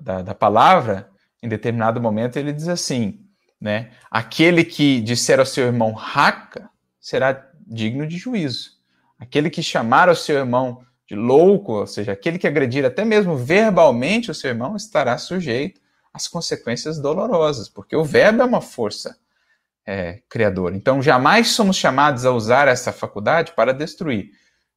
da, 0.00 0.22
da 0.22 0.34
palavra, 0.34 1.08
em 1.42 1.48
determinado 1.48 2.00
momento 2.00 2.36
ele 2.36 2.52
diz 2.52 2.68
assim, 2.68 3.24
né? 3.60 3.90
Aquele 4.10 4.64
que 4.64 5.00
disser 5.00 5.38
ao 5.38 5.46
seu 5.46 5.66
irmão 5.66 5.92
raca 5.92 6.68
será 7.00 7.46
digno 7.66 8.06
de 8.06 8.18
juízo. 8.18 8.72
Aquele 9.18 9.50
que 9.50 9.62
chamar 9.62 10.08
ao 10.08 10.14
seu 10.14 10.36
irmão 10.36 10.82
de 11.06 11.14
louco, 11.14 11.72
ou 11.72 11.86
seja, 11.86 12.12
aquele 12.12 12.38
que 12.38 12.46
agredir 12.46 12.84
até 12.84 13.04
mesmo 13.04 13.36
verbalmente 13.36 14.30
o 14.30 14.34
seu 14.34 14.50
irmão, 14.50 14.76
estará 14.76 15.16
sujeito 15.16 15.80
às 16.12 16.28
consequências 16.28 16.98
dolorosas, 16.98 17.68
porque 17.68 17.96
o 17.96 18.04
verbo 18.04 18.42
é 18.42 18.44
uma 18.44 18.60
força 18.60 19.16
é, 19.86 20.20
criadora. 20.28 20.76
Então, 20.76 21.00
jamais 21.00 21.48
somos 21.48 21.76
chamados 21.76 22.26
a 22.26 22.30
usar 22.30 22.68
essa 22.68 22.92
faculdade 22.92 23.52
para 23.52 23.72
destruir. 23.72 24.30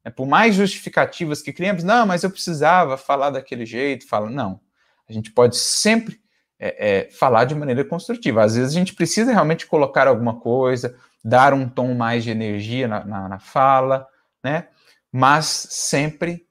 É, 0.03 0.09
por 0.09 0.25
mais 0.25 0.55
justificativas 0.55 1.41
que 1.41 1.51
criamos, 1.51 1.83
não, 1.83 2.05
mas 2.05 2.23
eu 2.23 2.31
precisava 2.31 2.97
falar 2.97 3.29
daquele 3.29 3.65
jeito, 3.65 4.07
fala, 4.07 4.29
não. 4.29 4.59
A 5.07 5.13
gente 5.13 5.31
pode 5.31 5.57
sempre 5.57 6.21
é, 6.57 7.07
é, 7.07 7.11
falar 7.11 7.45
de 7.45 7.53
maneira 7.53 7.83
construtiva. 7.83 8.43
Às 8.43 8.55
vezes 8.55 8.73
a 8.73 8.79
gente 8.79 8.95
precisa 8.95 9.31
realmente 9.31 9.67
colocar 9.67 10.07
alguma 10.07 10.39
coisa, 10.39 10.95
dar 11.23 11.53
um 11.53 11.67
tom 11.67 11.93
mais 11.93 12.23
de 12.23 12.29
energia 12.29 12.87
na, 12.87 13.03
na, 13.03 13.29
na 13.29 13.39
fala, 13.39 14.07
né? 14.43 14.69
Mas 15.11 15.45
sempre 15.69 16.47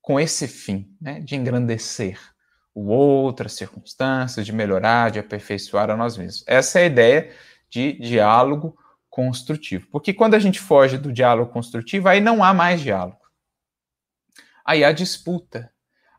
com 0.00 0.18
esse 0.18 0.48
fim, 0.48 0.96
né? 1.00 1.20
De 1.20 1.36
engrandecer 1.36 2.31
o 2.74 2.88
outro, 2.88 3.46
as 3.46 3.52
circunstâncias, 3.52 4.46
de 4.46 4.52
melhorar, 4.52 5.10
de 5.10 5.18
aperfeiçoar 5.18 5.90
a 5.90 5.96
nós 5.96 6.16
mesmos. 6.16 6.44
Essa 6.46 6.80
é 6.80 6.82
a 6.82 6.86
ideia 6.86 7.30
de 7.68 7.92
diálogo 7.94 8.76
construtivo. 9.10 9.88
Porque 9.90 10.14
quando 10.14 10.34
a 10.34 10.38
gente 10.38 10.58
foge 10.58 10.96
do 10.96 11.12
diálogo 11.12 11.52
construtivo, 11.52 12.08
aí 12.08 12.20
não 12.20 12.42
há 12.42 12.54
mais 12.54 12.80
diálogo. 12.80 13.20
Aí 14.64 14.84
há 14.84 14.92
disputa, 14.92 15.70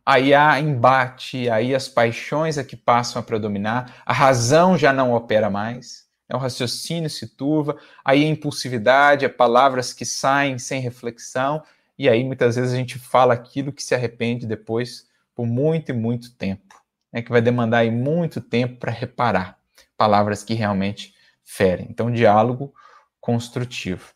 aí 0.06 0.34
há 0.34 0.60
embate, 0.60 1.50
aí 1.50 1.74
as 1.74 1.88
paixões 1.88 2.58
é 2.58 2.64
que 2.64 2.76
passam 2.76 3.20
a 3.20 3.24
predominar, 3.24 4.02
a 4.06 4.14
razão 4.14 4.78
já 4.78 4.92
não 4.92 5.14
opera 5.14 5.50
mais, 5.50 6.06
né? 6.30 6.36
o 6.36 6.40
raciocínio 6.40 7.10
se 7.10 7.36
turva, 7.36 7.78
aí 8.04 8.24
a 8.24 8.28
impulsividade, 8.28 9.26
a 9.26 9.30
palavras 9.30 9.94
que 9.94 10.06
saem 10.06 10.60
sem 10.60 10.82
reflexão, 10.82 11.64
e 11.98 12.10
aí 12.10 12.24
muitas 12.24 12.58
vezes 12.58 12.74
a 12.74 12.78
gente 12.78 13.00
fala 13.00 13.34
aquilo 13.34 13.72
que 13.72 13.82
se 13.82 13.96
arrepende 13.96 14.46
depois 14.46 15.08
por 15.36 15.46
muito 15.46 15.90
e 15.90 15.94
muito 15.94 16.36
tempo, 16.36 16.76
né? 17.12 17.22
que 17.22 17.32
vai 17.32 17.42
demandar 17.42 17.80
aí 17.80 17.92
muito 17.92 18.42
tempo 18.42 18.78
para 18.78 18.92
reparar 18.92 19.58
palavras 19.98 20.44
que 20.44 20.54
realmente 20.54 21.14
ferem. 21.44 21.88
Então, 21.90 22.12
diálogo 22.12 22.74
construtivo. 23.20 24.12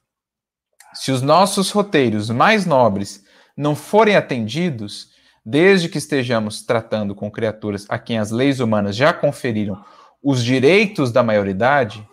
Se 0.94 1.12
os 1.12 1.22
nossos 1.22 1.72
roteiros 1.72 2.30
mais 2.30 2.66
nobres 2.66 3.24
não 3.56 3.76
forem 3.76 4.16
atendidos, 4.16 5.12
desde 5.46 5.88
que 5.88 5.98
estejamos 5.98 6.62
tratando 6.64 7.16
com 7.16 7.32
criaturas 7.32 7.86
a 7.90 7.98
quem 7.98 8.18
as 8.18 8.32
leis 8.32 8.60
humanas 8.60 8.96
já 8.96 9.14
conferiram 9.14 9.84
os 10.22 10.44
direitos 10.44 11.12
da 11.12 11.24
maioridade, 11.24 12.06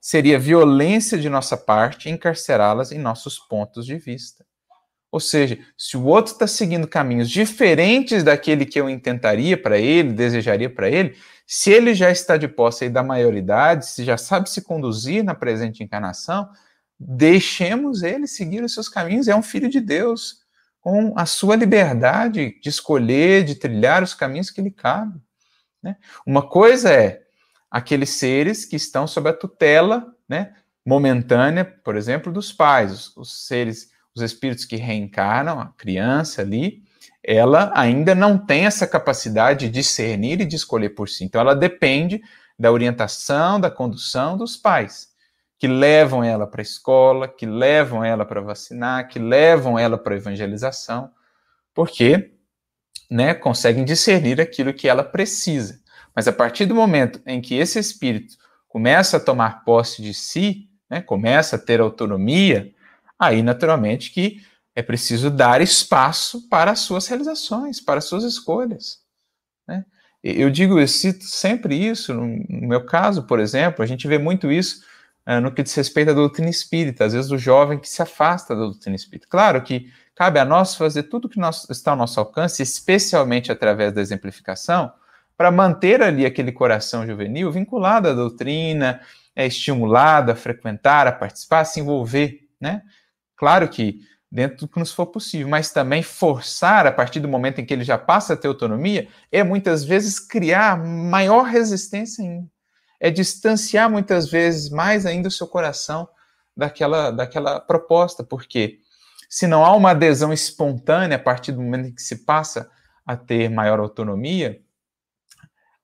seria 0.00 0.38
violência 0.38 1.16
de 1.16 1.28
nossa 1.28 1.56
parte 1.56 2.10
encarcerá-las 2.10 2.90
em 2.90 2.98
nossos 2.98 3.38
pontos 3.38 3.86
de 3.86 3.96
vista. 3.96 4.44
Ou 5.12 5.20
seja, 5.20 5.58
se 5.76 5.94
o 5.94 6.06
outro 6.06 6.32
está 6.32 6.46
seguindo 6.46 6.88
caminhos 6.88 7.28
diferentes 7.28 8.24
daquele 8.24 8.64
que 8.64 8.80
eu 8.80 8.88
intentaria 8.88 9.60
para 9.60 9.76
ele, 9.76 10.10
desejaria 10.14 10.70
para 10.70 10.88
ele, 10.88 11.14
se 11.46 11.70
ele 11.70 11.94
já 11.94 12.10
está 12.10 12.38
de 12.38 12.48
posse 12.48 12.88
da 12.88 13.02
maioridade, 13.02 13.86
se 13.86 14.04
já 14.04 14.16
sabe 14.16 14.48
se 14.48 14.62
conduzir 14.62 15.22
na 15.22 15.34
presente 15.34 15.82
encarnação, 15.82 16.48
deixemos 16.98 18.02
ele 18.02 18.26
seguir 18.26 18.64
os 18.64 18.72
seus 18.72 18.88
caminhos. 18.88 19.28
É 19.28 19.36
um 19.36 19.42
filho 19.42 19.68
de 19.68 19.80
Deus, 19.80 20.38
com 20.80 21.12
a 21.14 21.26
sua 21.26 21.56
liberdade 21.56 22.58
de 22.58 22.68
escolher, 22.70 23.44
de 23.44 23.54
trilhar 23.54 24.02
os 24.02 24.14
caminhos 24.14 24.50
que 24.50 24.62
lhe 24.62 24.70
cabem. 24.70 25.20
Né? 25.82 25.96
Uma 26.24 26.48
coisa 26.48 26.90
é 26.90 27.20
aqueles 27.70 28.10
seres 28.10 28.64
que 28.64 28.76
estão 28.76 29.06
sob 29.06 29.28
a 29.28 29.34
tutela 29.34 30.16
né, 30.26 30.54
momentânea, 30.86 31.66
por 31.66 31.96
exemplo, 31.96 32.32
dos 32.32 32.50
pais, 32.50 32.92
os, 32.92 33.16
os 33.16 33.46
seres, 33.46 33.91
os 34.14 34.22
espíritos 34.22 34.64
que 34.64 34.76
reencarnam, 34.76 35.60
a 35.60 35.66
criança 35.76 36.42
ali, 36.42 36.82
ela 37.24 37.72
ainda 37.74 38.14
não 38.14 38.36
tem 38.36 38.66
essa 38.66 38.86
capacidade 38.86 39.66
de 39.66 39.72
discernir 39.72 40.40
e 40.40 40.44
de 40.44 40.56
escolher 40.56 40.90
por 40.90 41.08
si. 41.08 41.24
Então, 41.24 41.40
ela 41.40 41.54
depende 41.54 42.20
da 42.58 42.70
orientação, 42.70 43.60
da 43.60 43.70
condução 43.70 44.36
dos 44.36 44.56
pais, 44.56 45.08
que 45.58 45.68
levam 45.68 46.24
ela 46.24 46.46
para 46.46 46.60
a 46.60 46.62
escola, 46.62 47.28
que 47.28 47.46
levam 47.46 48.04
ela 48.04 48.24
para 48.24 48.40
vacinar, 48.40 49.08
que 49.08 49.18
levam 49.18 49.78
ela 49.78 49.96
para 49.96 50.14
a 50.14 50.16
evangelização, 50.16 51.10
porque 51.72 52.32
né, 53.10 53.34
conseguem 53.34 53.84
discernir 53.84 54.40
aquilo 54.40 54.74
que 54.74 54.88
ela 54.88 55.04
precisa. 55.04 55.80
Mas 56.14 56.26
a 56.26 56.32
partir 56.32 56.66
do 56.66 56.74
momento 56.74 57.20
em 57.26 57.40
que 57.40 57.54
esse 57.54 57.78
espírito 57.78 58.36
começa 58.68 59.16
a 59.16 59.20
tomar 59.20 59.64
posse 59.64 60.02
de 60.02 60.12
si, 60.12 60.68
né, 60.90 61.00
começa 61.00 61.56
a 61.56 61.58
ter 61.58 61.80
autonomia, 61.80 62.72
aí 63.22 63.42
naturalmente 63.42 64.10
que 64.10 64.42
é 64.74 64.82
preciso 64.82 65.30
dar 65.30 65.60
espaço 65.60 66.48
para 66.48 66.72
as 66.72 66.80
suas 66.80 67.06
realizações, 67.06 67.80
para 67.80 67.98
as 67.98 68.04
suas 68.04 68.24
escolhas. 68.24 68.98
Né? 69.68 69.84
Eu 70.24 70.50
digo, 70.50 70.80
eu 70.80 70.88
cito 70.88 71.24
sempre 71.24 71.76
isso, 71.76 72.12
no 72.14 72.68
meu 72.68 72.84
caso, 72.84 73.24
por 73.24 73.38
exemplo, 73.38 73.82
a 73.82 73.86
gente 73.86 74.08
vê 74.08 74.18
muito 74.18 74.50
isso 74.50 74.82
uh, 75.26 75.40
no 75.40 75.52
que 75.52 75.62
diz 75.62 75.74
respeito 75.74 76.10
à 76.10 76.14
doutrina 76.14 76.50
espírita, 76.50 77.04
às 77.04 77.12
vezes 77.12 77.30
o 77.30 77.38
jovem 77.38 77.78
que 77.78 77.88
se 77.88 78.02
afasta 78.02 78.54
da 78.54 78.62
doutrina 78.62 78.96
espírita. 78.96 79.28
Claro 79.28 79.62
que 79.62 79.92
cabe 80.14 80.40
a 80.40 80.44
nós 80.44 80.74
fazer 80.74 81.04
tudo 81.04 81.28
que 81.28 81.38
nós, 81.38 81.68
está 81.70 81.92
ao 81.92 81.96
nosso 81.96 82.18
alcance, 82.18 82.62
especialmente 82.62 83.52
através 83.52 83.92
da 83.92 84.00
exemplificação, 84.00 84.92
para 85.36 85.50
manter 85.50 86.02
ali 86.02 86.24
aquele 86.24 86.52
coração 86.52 87.06
juvenil 87.06 87.50
vinculado 87.52 88.08
à 88.08 88.12
doutrina, 88.12 89.00
é, 89.34 89.46
estimulado 89.46 90.30
a 90.30 90.36
frequentar, 90.36 91.06
a 91.06 91.12
participar, 91.12 91.60
a 91.60 91.64
se 91.64 91.80
envolver. 91.80 92.48
Né? 92.60 92.82
Claro 93.42 93.68
que 93.68 93.98
dentro 94.30 94.58
do 94.58 94.68
que 94.68 94.78
nos 94.78 94.92
for 94.92 95.06
possível, 95.06 95.48
mas 95.48 95.72
também 95.72 96.00
forçar 96.00 96.86
a 96.86 96.92
partir 96.92 97.18
do 97.18 97.26
momento 97.26 97.60
em 97.60 97.66
que 97.66 97.74
ele 97.74 97.82
já 97.82 97.98
passa 97.98 98.34
a 98.34 98.36
ter 98.36 98.46
autonomia 98.46 99.08
é 99.32 99.42
muitas 99.42 99.82
vezes 99.82 100.20
criar 100.20 100.78
maior 100.78 101.42
resistência 101.42 102.22
ainda. 102.22 102.48
é 103.00 103.10
distanciar 103.10 103.90
muitas 103.90 104.30
vezes 104.30 104.70
mais 104.70 105.04
ainda 105.06 105.26
o 105.26 105.30
seu 105.32 105.48
coração 105.48 106.08
daquela, 106.56 107.10
daquela 107.10 107.58
proposta, 107.58 108.22
porque 108.22 108.78
se 109.28 109.48
não 109.48 109.64
há 109.64 109.74
uma 109.74 109.90
adesão 109.90 110.32
espontânea 110.32 111.16
a 111.16 111.20
partir 111.20 111.50
do 111.50 111.60
momento 111.60 111.88
em 111.88 111.94
que 111.96 112.00
se 112.02 112.24
passa 112.24 112.70
a 113.04 113.16
ter 113.16 113.50
maior 113.50 113.80
autonomia, 113.80 114.62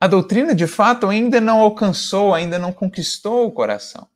a 0.00 0.06
doutrina 0.06 0.54
de 0.54 0.68
fato 0.68 1.08
ainda 1.08 1.40
não 1.40 1.58
alcançou, 1.58 2.32
ainda 2.32 2.56
não 2.56 2.72
conquistou 2.72 3.48
o 3.48 3.50
coração. 3.50 4.08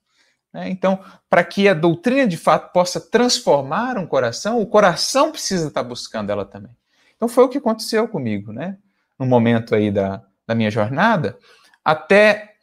Né? 0.53 0.69
Então, 0.69 1.01
para 1.31 1.43
que 1.43 1.69
a 1.69 1.75
doutrina 1.75 2.27
de 2.27 2.37
fato 2.37 2.73
possa 2.73 3.01
transformar 3.01 3.97
um 3.97 4.07
coração, 4.07 4.61
o 4.61 4.67
coração 4.67 5.33
precisa 5.33 5.69
estar 5.69 5.83
buscando 5.83 6.31
ela 6.31 6.45
também. 6.45 6.77
Então, 7.17 7.29
foi 7.29 7.45
o 7.45 7.49
que 7.49 7.59
aconteceu 7.59 8.07
comigo, 8.09 8.53
né? 8.53 8.77
No 9.19 9.25
momento 9.25 9.75
aí 9.75 9.91
da, 9.91 10.23
da 10.47 10.55
minha 10.55 10.71
jornada, 10.71 11.39
até 11.85 12.55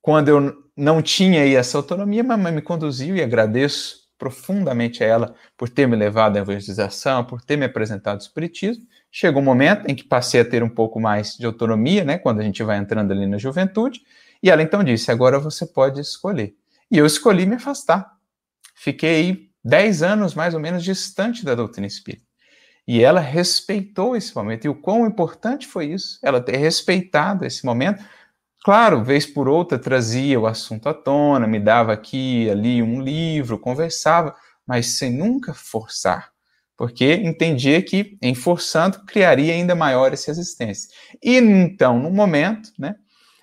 quando 0.00 0.28
eu 0.28 0.64
não 0.76 1.02
tinha 1.02 1.42
aí 1.42 1.54
essa 1.54 1.76
autonomia, 1.76 2.24
mamãe 2.24 2.52
me 2.52 2.62
conduziu 2.62 3.16
e 3.16 3.22
agradeço 3.22 4.08
profundamente 4.18 5.04
a 5.04 5.06
ela 5.06 5.34
por 5.56 5.68
ter 5.68 5.86
me 5.86 5.94
levado 5.96 6.36
à 6.36 6.40
evangelização, 6.40 7.24
por 7.24 7.40
ter 7.40 7.56
me 7.56 7.64
apresentado 7.64 8.18
o 8.18 8.22
espiritismo. 8.22 8.84
Chegou 9.10 9.40
um 9.40 9.44
momento 9.44 9.88
em 9.88 9.94
que 9.94 10.04
passei 10.04 10.40
a 10.40 10.44
ter 10.44 10.62
um 10.62 10.68
pouco 10.68 11.00
mais 11.00 11.34
de 11.36 11.46
autonomia, 11.46 12.04
né, 12.04 12.18
quando 12.18 12.40
a 12.40 12.42
gente 12.42 12.62
vai 12.62 12.78
entrando 12.78 13.12
ali 13.12 13.26
na 13.26 13.38
juventude, 13.38 14.02
e 14.42 14.50
ela 14.50 14.62
então 14.62 14.82
disse: 14.82 15.10
"Agora 15.10 15.38
você 15.38 15.66
pode 15.66 16.00
escolher". 16.00 16.56
E 16.90 16.98
eu 16.98 17.06
escolhi 17.06 17.46
me 17.46 17.56
afastar. 17.56 18.10
Fiquei 18.74 19.50
10 19.64 20.02
anos 20.02 20.34
mais 20.34 20.54
ou 20.54 20.60
menos 20.60 20.82
distante 20.82 21.44
da 21.44 21.54
doutrina 21.54 21.86
espírita. 21.86 22.26
E 22.86 23.02
ela 23.02 23.20
respeitou 23.20 24.16
esse 24.16 24.34
momento. 24.34 24.64
E 24.64 24.68
o 24.68 24.74
quão 24.74 25.06
importante 25.06 25.66
foi 25.66 25.86
isso, 25.86 26.18
ela 26.22 26.40
ter 26.40 26.56
respeitado 26.56 27.44
esse 27.44 27.66
momento, 27.66 28.02
Claro, 28.64 29.02
vez 29.04 29.24
por 29.24 29.48
outra 29.48 29.78
trazia 29.78 30.38
o 30.38 30.46
assunto 30.46 30.88
à 30.88 30.94
tona, 30.94 31.46
me 31.46 31.60
dava 31.60 31.92
aqui 31.92 32.50
ali 32.50 32.82
um 32.82 33.00
livro, 33.00 33.58
conversava, 33.58 34.34
mas 34.66 34.88
sem 34.88 35.10
nunca 35.10 35.54
forçar, 35.54 36.30
porque 36.76 37.14
entendia 37.14 37.80
que 37.80 38.18
em 38.20 38.34
forçando 38.34 39.04
criaria 39.06 39.54
ainda 39.54 39.74
maiores 39.74 40.24
resistências. 40.24 40.88
E 41.22 41.38
então, 41.38 41.98
no 41.98 42.10
momento, 42.10 42.70
né, 42.78 42.96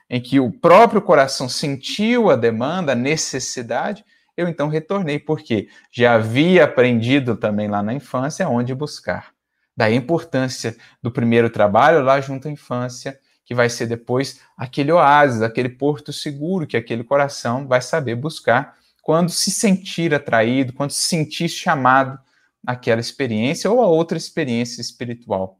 em 0.09 0.21
que 0.21 0.39
o 0.39 0.51
próprio 0.51 1.01
coração 1.01 1.49
sentiu 1.49 2.29
a 2.29 2.35
demanda, 2.35 2.91
a 2.91 2.95
necessidade, 2.95 4.03
eu 4.37 4.47
então 4.47 4.67
retornei, 4.67 5.17
porque 5.17 5.67
já 5.91 6.15
havia 6.15 6.65
aprendido 6.65 7.35
também 7.35 7.67
lá 7.67 7.81
na 7.81 7.93
infância 7.93 8.47
onde 8.49 8.75
buscar. 8.75 9.33
Daí 9.75 9.93
a 9.93 9.97
importância 9.97 10.75
do 11.01 11.11
primeiro 11.11 11.49
trabalho 11.49 12.03
lá 12.03 12.19
junto 12.21 12.47
à 12.47 12.51
infância, 12.51 13.19
que 13.43 13.53
vai 13.53 13.69
ser 13.69 13.87
depois 13.87 14.39
aquele 14.57 14.91
oásis, 14.91 15.41
aquele 15.41 15.69
porto 15.69 16.11
seguro 16.11 16.65
que 16.65 16.77
aquele 16.77 17.03
coração 17.03 17.67
vai 17.67 17.81
saber 17.81 18.15
buscar 18.15 18.75
quando 19.01 19.29
se 19.29 19.51
sentir 19.51 20.13
atraído, 20.15 20.73
quando 20.73 20.91
se 20.91 21.07
sentir 21.07 21.47
chamado 21.47 22.17
àquela 22.65 22.99
experiência 22.99 23.69
ou 23.69 23.81
a 23.81 23.87
outra 23.87 24.17
experiência 24.17 24.81
espiritual, 24.81 25.59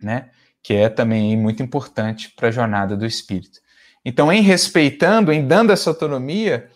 né? 0.00 0.30
Que 0.62 0.74
é 0.74 0.88
também 0.88 1.36
muito 1.36 1.62
importante 1.62 2.30
para 2.36 2.48
a 2.48 2.50
jornada 2.50 2.96
do 2.96 3.06
espírito. 3.06 3.60
Então, 4.08 4.32
em 4.32 4.40
respeitando, 4.40 5.32
em 5.32 5.44
dando 5.44 5.72
essa 5.72 5.90
autonomia, 5.90 6.70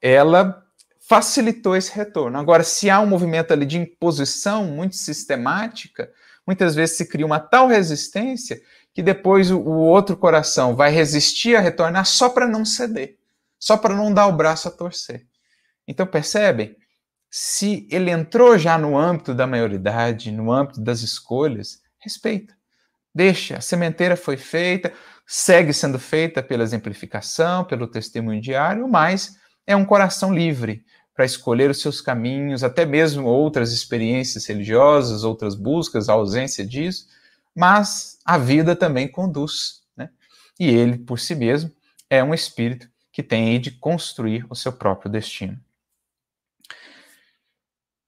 ela 0.00 0.64
facilitou 0.98 1.76
esse 1.76 1.94
retorno. 1.94 2.38
Agora, 2.38 2.64
se 2.64 2.88
há 2.88 2.98
um 3.00 3.06
movimento 3.06 3.52
ali 3.52 3.66
de 3.66 3.76
imposição 3.76 4.64
muito 4.64 4.96
sistemática, 4.96 6.10
muitas 6.46 6.74
vezes 6.74 6.96
se 6.96 7.04
cria 7.04 7.26
uma 7.26 7.38
tal 7.38 7.66
resistência 7.66 8.62
que 8.94 9.02
depois 9.02 9.50
o, 9.50 9.58
o 9.58 9.76
outro 9.76 10.16
coração 10.16 10.74
vai 10.74 10.90
resistir 10.90 11.54
a 11.54 11.60
retornar 11.60 12.06
só 12.06 12.30
para 12.30 12.48
não 12.48 12.64
ceder, 12.64 13.18
só 13.58 13.76
para 13.76 13.94
não 13.94 14.14
dar 14.14 14.26
o 14.28 14.32
braço 14.32 14.66
a 14.66 14.70
torcer. 14.70 15.26
Então 15.86 16.06
percebem? 16.06 16.74
Se 17.30 17.86
ele 17.90 18.10
entrou 18.10 18.56
já 18.56 18.78
no 18.78 18.96
âmbito 18.96 19.34
da 19.34 19.46
maioridade, 19.46 20.32
no 20.32 20.50
âmbito 20.50 20.80
das 20.80 21.02
escolhas, 21.02 21.82
respeita. 21.98 22.54
Deixa, 23.14 23.58
a 23.58 23.60
sementeira 23.60 24.16
foi 24.16 24.38
feita, 24.38 24.90
segue 25.32 25.72
sendo 25.72 25.96
feita 25.96 26.42
pela 26.42 26.64
exemplificação, 26.64 27.64
pelo 27.64 27.86
testemunho 27.86 28.40
diário, 28.40 28.88
mas 28.88 29.38
é 29.64 29.76
um 29.76 29.84
coração 29.84 30.34
livre 30.34 30.84
para 31.14 31.24
escolher 31.24 31.70
os 31.70 31.80
seus 31.80 32.00
caminhos, 32.00 32.64
até 32.64 32.84
mesmo 32.84 33.28
outras 33.28 33.72
experiências 33.72 34.44
religiosas, 34.46 35.22
outras 35.22 35.54
buscas, 35.54 36.08
a 36.08 36.14
ausência 36.14 36.66
disso, 36.66 37.06
mas 37.54 38.18
a 38.24 38.36
vida 38.36 38.74
também 38.74 39.06
conduz. 39.06 39.82
Né? 39.96 40.10
E 40.58 40.66
ele, 40.66 40.98
por 40.98 41.20
si 41.20 41.36
mesmo, 41.36 41.70
é 42.10 42.24
um 42.24 42.34
espírito 42.34 42.88
que 43.12 43.22
tem 43.22 43.60
de 43.60 43.70
construir 43.70 44.44
o 44.50 44.56
seu 44.56 44.72
próprio 44.72 45.12
destino. 45.12 45.56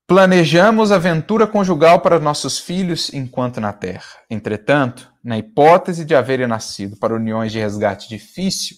Planejamos 0.08 0.90
aventura 0.90 1.46
conjugal 1.46 2.00
para 2.00 2.18
nossos 2.18 2.58
filhos 2.58 3.14
enquanto 3.14 3.60
na 3.60 3.72
terra. 3.72 4.10
Entretanto, 4.28 5.11
na 5.22 5.38
hipótese 5.38 6.04
de 6.04 6.14
haverem 6.14 6.46
nascido 6.46 6.96
para 6.96 7.14
uniões 7.14 7.52
de 7.52 7.58
resgate 7.58 8.08
difícil, 8.08 8.76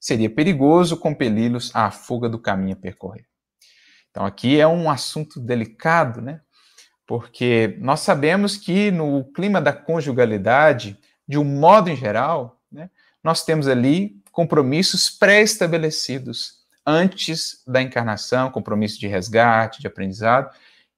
seria 0.00 0.30
perigoso 0.30 0.96
compeli-los 0.96 1.70
à 1.74 1.90
fuga 1.90 2.28
do 2.28 2.38
caminho 2.38 2.74
a 2.74 2.80
percorrer. 2.80 3.26
Então, 4.10 4.24
aqui 4.26 4.58
é 4.58 4.66
um 4.66 4.90
assunto 4.90 5.40
delicado, 5.40 6.20
né? 6.20 6.40
porque 7.06 7.76
nós 7.80 8.00
sabemos 8.00 8.56
que 8.56 8.90
no 8.90 9.24
clima 9.32 9.60
da 9.60 9.72
conjugalidade, 9.72 10.98
de 11.28 11.38
um 11.38 11.44
modo 11.44 11.90
em 11.90 11.96
geral, 11.96 12.60
né, 12.70 12.88
nós 13.22 13.44
temos 13.44 13.68
ali 13.68 14.22
compromissos 14.30 15.10
pré-estabelecidos 15.10 16.62
antes 16.86 17.62
da 17.66 17.82
encarnação, 17.82 18.50
compromissos 18.50 18.98
de 18.98 19.06
resgate, 19.06 19.80
de 19.80 19.86
aprendizado, 19.86 20.50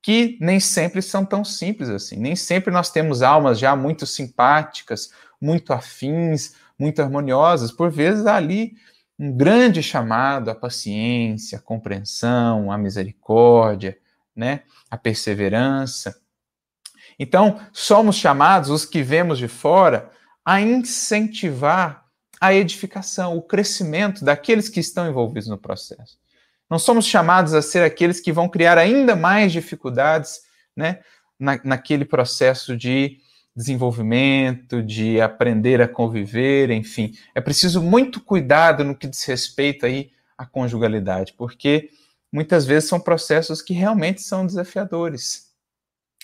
que 0.04 0.36
nem 0.38 0.60
sempre 0.60 1.00
são 1.00 1.24
tão 1.24 1.42
simples 1.42 1.88
assim. 1.88 2.16
Nem 2.16 2.36
sempre 2.36 2.70
nós 2.70 2.90
temos 2.90 3.22
almas 3.22 3.58
já 3.58 3.74
muito 3.74 4.06
simpáticas, 4.06 5.10
muito 5.40 5.72
afins, 5.72 6.56
muito 6.78 7.00
harmoniosas. 7.00 7.72
Por 7.72 7.90
vezes 7.90 8.26
há 8.26 8.36
ali 8.36 8.74
um 9.18 9.34
grande 9.34 9.82
chamado 9.82 10.50
à 10.50 10.54
paciência, 10.54 11.56
à 11.56 11.60
compreensão, 11.60 12.70
à 12.70 12.76
misericórdia, 12.76 13.96
né? 14.36 14.64
a 14.90 14.98
perseverança. 14.98 16.14
Então, 17.18 17.58
somos 17.72 18.16
chamados, 18.16 18.68
os 18.68 18.84
que 18.84 19.02
vemos 19.02 19.38
de 19.38 19.48
fora, 19.48 20.10
a 20.44 20.60
incentivar 20.60 22.04
a 22.38 22.52
edificação, 22.52 23.38
o 23.38 23.40
crescimento 23.40 24.22
daqueles 24.22 24.68
que 24.68 24.80
estão 24.80 25.08
envolvidos 25.08 25.48
no 25.48 25.56
processo. 25.56 26.18
Não 26.70 26.78
somos 26.78 27.06
chamados 27.06 27.54
a 27.54 27.62
ser 27.62 27.82
aqueles 27.84 28.20
que 28.20 28.32
vão 28.32 28.48
criar 28.48 28.78
ainda 28.78 29.14
mais 29.14 29.52
dificuldades 29.52 30.40
né, 30.76 31.00
na, 31.38 31.60
naquele 31.62 32.04
processo 32.04 32.76
de 32.76 33.18
desenvolvimento, 33.54 34.82
de 34.82 35.20
aprender 35.20 35.80
a 35.80 35.88
conviver, 35.88 36.70
enfim. 36.70 37.12
É 37.34 37.40
preciso 37.40 37.80
muito 37.80 38.20
cuidado 38.20 38.82
no 38.82 38.96
que 38.96 39.06
diz 39.06 39.22
respeito 39.24 39.86
aí 39.86 40.10
à 40.36 40.44
conjugalidade, 40.44 41.34
porque 41.34 41.90
muitas 42.32 42.66
vezes 42.66 42.88
são 42.88 42.98
processos 42.98 43.62
que 43.62 43.72
realmente 43.72 44.22
são 44.22 44.44
desafiadores, 44.44 45.52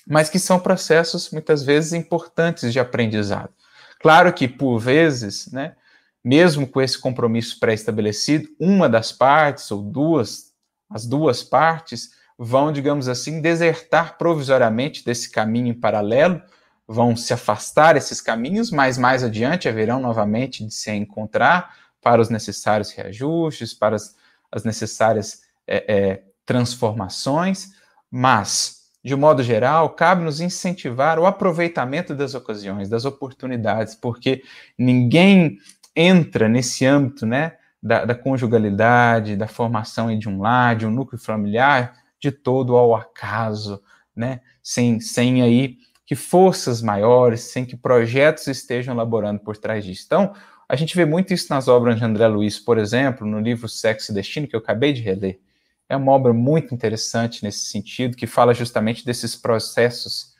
mas 0.07 0.28
que 0.28 0.41
são 0.41 0.59
processos 0.59 1.30
muitas 1.30 1.62
vezes 1.62 1.93
importantes 1.93 2.72
de 2.72 2.80
aprendizado. 2.80 3.53
Claro 4.01 4.32
que 4.32 4.49
por 4.49 4.78
vezes, 4.78 5.53
né, 5.53 5.76
mesmo 6.24 6.66
com 6.66 6.80
esse 6.80 6.98
compromisso 6.98 7.58
pré-estabelecido, 7.58 8.48
uma 8.58 8.88
das 8.88 9.12
partes 9.12 9.70
ou 9.70 9.82
duas, 9.82 10.52
as 10.88 11.06
duas 11.06 11.42
partes 11.42 12.10
vão, 12.38 12.72
digamos 12.72 13.08
assim, 13.08 13.40
desertar 13.40 14.16
provisoriamente 14.16 15.04
desse 15.04 15.30
caminho 15.30 15.68
em 15.68 15.74
paralelo, 15.74 16.40
vão 16.86 17.14
se 17.14 17.32
afastar 17.32 17.96
esses 17.96 18.20
caminhos, 18.20 18.70
mas 18.70 18.98
mais 18.98 19.22
adiante 19.22 19.68
haverão 19.68 20.00
novamente 20.00 20.64
de 20.64 20.74
se 20.74 20.90
encontrar 20.90 21.76
para 22.02 22.20
os 22.20 22.28
necessários 22.28 22.90
reajustes, 22.90 23.72
para 23.74 23.96
as, 23.96 24.16
as 24.50 24.64
necessárias 24.64 25.42
é, 25.66 25.84
é, 25.86 26.22
transformações, 26.44 27.68
mas, 28.10 28.88
de 29.04 29.14
modo 29.14 29.42
geral, 29.42 29.90
cabe 29.90 30.24
nos 30.24 30.40
incentivar 30.40 31.18
o 31.18 31.26
aproveitamento 31.26 32.14
das 32.14 32.34
ocasiões, 32.34 32.88
das 32.88 33.04
oportunidades, 33.04 33.94
porque 33.94 34.42
ninguém 34.76 35.58
entra 35.95 36.49
nesse 36.49 36.86
âmbito 36.86 37.26
né, 37.26 37.55
da, 37.82 38.05
da 38.05 38.14
conjugalidade, 38.14 39.36
da 39.36 39.49
formação 39.49 40.16
de 40.18 40.28
um 40.28 40.41
lar, 40.41 40.76
de 40.76 40.86
um 40.86 40.91
núcleo 40.91 41.20
familiar, 41.20 41.95
de 42.18 42.30
todo 42.30 42.76
ao 42.76 42.95
acaso, 42.95 43.82
né, 44.14 44.41
sem, 44.62 45.01
sem 45.01 45.43
aí 45.43 45.78
que 46.07 46.14
forças 46.16 46.82
maiores, 46.82 47.41
sem 47.41 47.64
que 47.64 47.76
projetos 47.76 48.47
estejam 48.49 48.93
elaborando 48.95 49.41
por 49.41 49.57
trás 49.57 49.84
disso. 49.84 50.03
Então, 50.07 50.34
a 50.68 50.76
gente 50.76 50.97
vê 50.97 51.05
muito 51.05 51.32
isso 51.32 51.47
nas 51.51 51.68
obras 51.68 51.97
de 51.97 52.05
André 52.05 52.26
Luiz, 52.26 52.59
por 52.59 52.78
exemplo, 52.78 53.26
no 53.26 53.41
livro 53.41 53.68
Sexo 53.68 54.11
e 54.11 54.14
Destino, 54.14 54.47
que 54.47 54.55
eu 54.55 54.61
acabei 54.61 54.93
de 54.93 55.03
reler. 55.03 55.41
É 55.88 55.97
uma 55.97 56.12
obra 56.12 56.32
muito 56.32 56.74
interessante 56.74 57.43
nesse 57.43 57.66
sentido, 57.66 58.16
que 58.16 58.26
fala 58.26 58.55
justamente 58.55 59.05
desses 59.05 59.34
processos 59.34 60.34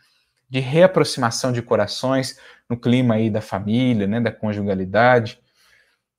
de 0.51 0.59
reaproximação 0.59 1.53
de 1.53 1.63
corações 1.63 2.39
no 2.69 2.77
clima 2.77 3.15
aí 3.15 3.31
da 3.31 3.41
família, 3.41 4.07
né, 4.07 4.21
da 4.21 4.33
conjugalidade. 4.33 5.39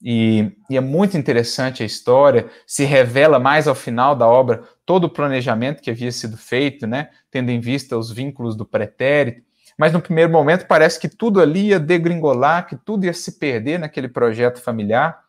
E, 0.02 0.52
e, 0.70 0.78
é 0.78 0.82
muito 0.82 1.18
interessante 1.18 1.84
a 1.84 1.86
história, 1.86 2.50
se 2.66 2.86
revela 2.86 3.40
mais 3.40 3.68
ao 3.68 3.76
final 3.76 4.16
da 4.16 4.28
obra 4.28 4.64
todo 4.86 5.06
o 5.06 5.10
planejamento 5.10 5.82
que 5.82 5.92
havia 5.92 6.12
sido 6.12 6.38
feito, 6.38 6.88
né, 6.88 7.10
tendo 7.30 7.52
em 7.52 7.60
vista 7.60 7.98
os 7.98 8.10
vínculos 8.10 8.56
do 8.56 8.66
pretérito. 8.66 9.44
Mas 9.78 9.94
no 9.94 10.02
primeiro 10.02 10.32
momento 10.32 10.66
parece 10.66 11.00
que 11.00 11.10
tudo 11.10 11.40
ali 11.40 11.68
ia 11.68 11.80
degringolar, 11.80 12.68
que 12.68 12.76
tudo 12.76 13.06
ia 13.06 13.14
se 13.14 13.38
perder 13.38 13.80
naquele 13.80 14.08
projeto 14.08 14.62
familiar. 14.62 15.24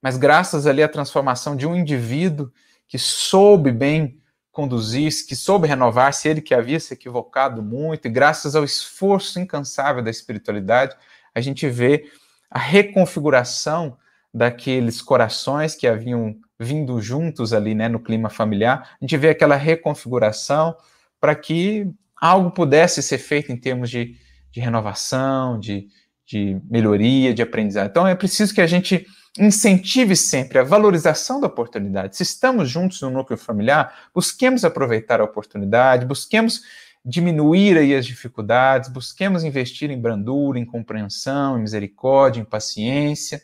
Mas 0.00 0.16
graças 0.16 0.66
ali 0.66 0.82
à 0.82 0.88
transformação 0.88 1.56
de 1.56 1.66
um 1.66 1.74
indivíduo 1.74 2.50
que 2.88 2.98
soube 2.98 3.72
bem 3.72 4.20
conduzir, 4.56 5.12
que 5.28 5.36
soube 5.36 5.68
renovar-se, 5.68 6.26
ele 6.26 6.40
que 6.40 6.54
havia 6.54 6.80
se 6.80 6.94
equivocado 6.94 7.62
muito, 7.62 8.08
e 8.08 8.10
graças 8.10 8.56
ao 8.56 8.64
esforço 8.64 9.38
incansável 9.38 10.02
da 10.02 10.10
espiritualidade, 10.10 10.96
a 11.34 11.42
gente 11.42 11.68
vê 11.68 12.10
a 12.50 12.58
reconfiguração 12.58 13.98
daqueles 14.32 15.02
corações 15.02 15.74
que 15.74 15.86
haviam 15.86 16.34
vindo 16.58 16.98
juntos 17.02 17.52
ali, 17.52 17.74
né, 17.74 17.86
no 17.86 18.00
clima 18.00 18.30
familiar, 18.30 18.96
a 18.98 19.04
gente 19.04 19.14
vê 19.18 19.28
aquela 19.28 19.56
reconfiguração 19.56 20.74
para 21.20 21.34
que 21.34 21.92
algo 22.18 22.50
pudesse 22.50 23.02
ser 23.02 23.18
feito 23.18 23.52
em 23.52 23.58
termos 23.58 23.90
de, 23.90 24.16
de 24.50 24.58
renovação, 24.58 25.60
de, 25.60 25.86
de 26.24 26.58
melhoria, 26.64 27.34
de 27.34 27.42
aprendizado. 27.42 27.90
Então 27.90 28.06
é 28.06 28.14
preciso 28.14 28.54
que 28.54 28.62
a 28.62 28.66
gente 28.66 29.06
incentive 29.38 30.16
sempre 30.16 30.58
a 30.58 30.64
valorização 30.64 31.40
da 31.40 31.46
oportunidade. 31.46 32.16
Se 32.16 32.22
estamos 32.22 32.68
juntos 32.70 33.00
no 33.02 33.10
núcleo 33.10 33.38
familiar, 33.38 34.10
busquemos 34.14 34.64
aproveitar 34.64 35.20
a 35.20 35.24
oportunidade, 35.24 36.06
busquemos 36.06 36.62
diminuir 37.04 37.78
aí 37.78 37.94
as 37.94 38.04
dificuldades, 38.04 38.88
busquemos 38.88 39.44
investir 39.44 39.90
em 39.90 40.00
brandura, 40.00 40.58
em 40.58 40.64
compreensão, 40.64 41.56
em 41.56 41.62
misericórdia, 41.62 42.40
em 42.40 42.44
paciência. 42.44 43.40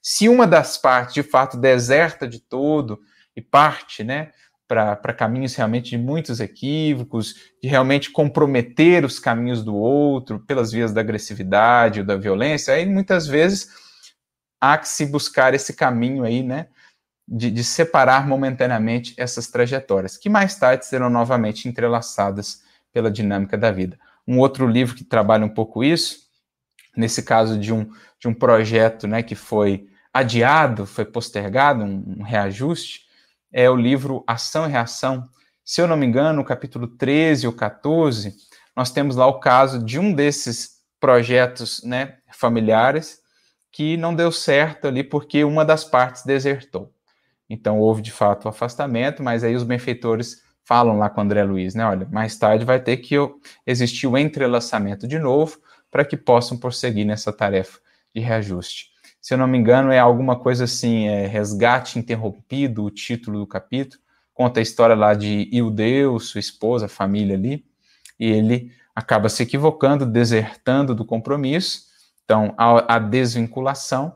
Se 0.00 0.28
uma 0.28 0.46
das 0.46 0.76
partes, 0.76 1.14
de 1.14 1.22
fato, 1.22 1.56
deserta 1.56 2.26
de 2.28 2.38
todo 2.38 3.00
e 3.34 3.42
parte, 3.42 4.04
né, 4.04 4.30
para 4.68 5.12
caminhos 5.12 5.56
realmente 5.56 5.90
de 5.90 5.98
muitos 5.98 6.38
equívocos, 6.38 7.34
de 7.60 7.68
realmente 7.68 8.10
comprometer 8.10 9.04
os 9.04 9.18
caminhos 9.18 9.64
do 9.64 9.74
outro 9.74 10.38
pelas 10.38 10.70
vias 10.70 10.92
da 10.92 11.00
agressividade 11.00 12.00
ou 12.00 12.06
da 12.06 12.16
violência, 12.16 12.74
aí 12.74 12.86
muitas 12.86 13.26
vezes 13.26 13.68
há 14.60 14.76
que 14.76 14.88
se 14.88 15.06
buscar 15.06 15.54
esse 15.54 15.72
caminho 15.72 16.24
aí, 16.24 16.42
né, 16.42 16.66
de, 17.26 17.50
de 17.50 17.64
separar 17.64 18.26
momentaneamente 18.26 19.14
essas 19.16 19.46
trajetórias, 19.46 20.16
que 20.16 20.28
mais 20.28 20.56
tarde 20.56 20.84
serão 20.84 21.08
novamente 21.08 21.68
entrelaçadas 21.68 22.62
pela 22.92 23.10
dinâmica 23.10 23.56
da 23.56 23.70
vida. 23.70 23.98
Um 24.26 24.38
outro 24.38 24.66
livro 24.66 24.94
que 24.94 25.04
trabalha 25.04 25.46
um 25.46 25.54
pouco 25.54 25.82
isso, 25.84 26.28
nesse 26.96 27.22
caso 27.22 27.58
de 27.58 27.72
um, 27.72 27.88
de 28.18 28.28
um 28.28 28.34
projeto 28.34 29.06
né, 29.06 29.22
que 29.22 29.34
foi 29.34 29.88
adiado, 30.12 30.86
foi 30.86 31.04
postergado, 31.04 31.84
um, 31.84 32.16
um 32.18 32.22
reajuste, 32.22 33.02
é 33.52 33.70
o 33.70 33.76
livro 33.76 34.24
Ação 34.26 34.66
e 34.66 34.70
Reação. 34.70 35.28
Se 35.64 35.80
eu 35.80 35.86
não 35.86 35.96
me 35.96 36.06
engano, 36.06 36.38
no 36.38 36.44
capítulo 36.44 36.88
13 36.88 37.46
ou 37.46 37.52
14, 37.52 38.34
nós 38.74 38.90
temos 38.90 39.16
lá 39.16 39.26
o 39.26 39.38
caso 39.38 39.84
de 39.84 39.98
um 39.98 40.12
desses 40.12 40.80
projetos 40.98 41.82
né, 41.84 42.18
familiares 42.32 43.20
que 43.70 43.96
não 43.96 44.14
deu 44.14 44.32
certo 44.32 44.86
ali 44.88 45.04
porque 45.04 45.44
uma 45.44 45.64
das 45.64 45.84
partes 45.84 46.24
desertou. 46.24 46.92
Então 47.48 47.78
houve 47.78 48.02
de 48.02 48.12
fato 48.12 48.44
o 48.44 48.48
afastamento, 48.48 49.22
mas 49.22 49.42
aí 49.42 49.54
os 49.54 49.64
benfeitores 49.64 50.42
falam 50.62 50.98
lá 50.98 51.10
com 51.10 51.20
o 51.20 51.24
André 51.24 51.42
Luiz, 51.42 51.74
né? 51.74 51.84
Olha, 51.84 52.06
mais 52.10 52.36
tarde 52.36 52.64
vai 52.64 52.80
ter 52.80 52.98
que 52.98 53.16
existir 53.66 54.06
o 54.06 54.16
entrelaçamento 54.16 55.06
de 55.08 55.18
novo 55.18 55.58
para 55.90 56.04
que 56.04 56.16
possam 56.16 56.56
prosseguir 56.56 57.04
nessa 57.04 57.32
tarefa 57.32 57.80
de 58.14 58.20
reajuste. 58.20 58.90
Se 59.20 59.34
eu 59.34 59.38
não 59.38 59.46
me 59.46 59.58
engano, 59.58 59.90
é 59.90 59.98
alguma 59.98 60.38
coisa 60.38 60.64
assim, 60.64 61.08
é 61.08 61.26
Resgate 61.26 61.98
Interrompido, 61.98 62.84
o 62.84 62.90
título 62.90 63.40
do 63.40 63.46
capítulo. 63.46 64.00
Conta 64.32 64.60
a 64.60 64.62
história 64.62 64.94
lá 64.94 65.12
de 65.12 65.48
Ildeu, 65.52 66.18
sua 66.18 66.38
esposa, 66.38 66.86
a 66.86 66.88
família 66.88 67.36
ali, 67.36 67.64
e 68.18 68.26
ele 68.26 68.72
acaba 68.94 69.28
se 69.28 69.42
equivocando, 69.42 70.06
desertando 70.06 70.94
do 70.94 71.04
compromisso. 71.04 71.89
Então, 72.30 72.54
a, 72.56 73.00
desvinculação, 73.00 74.14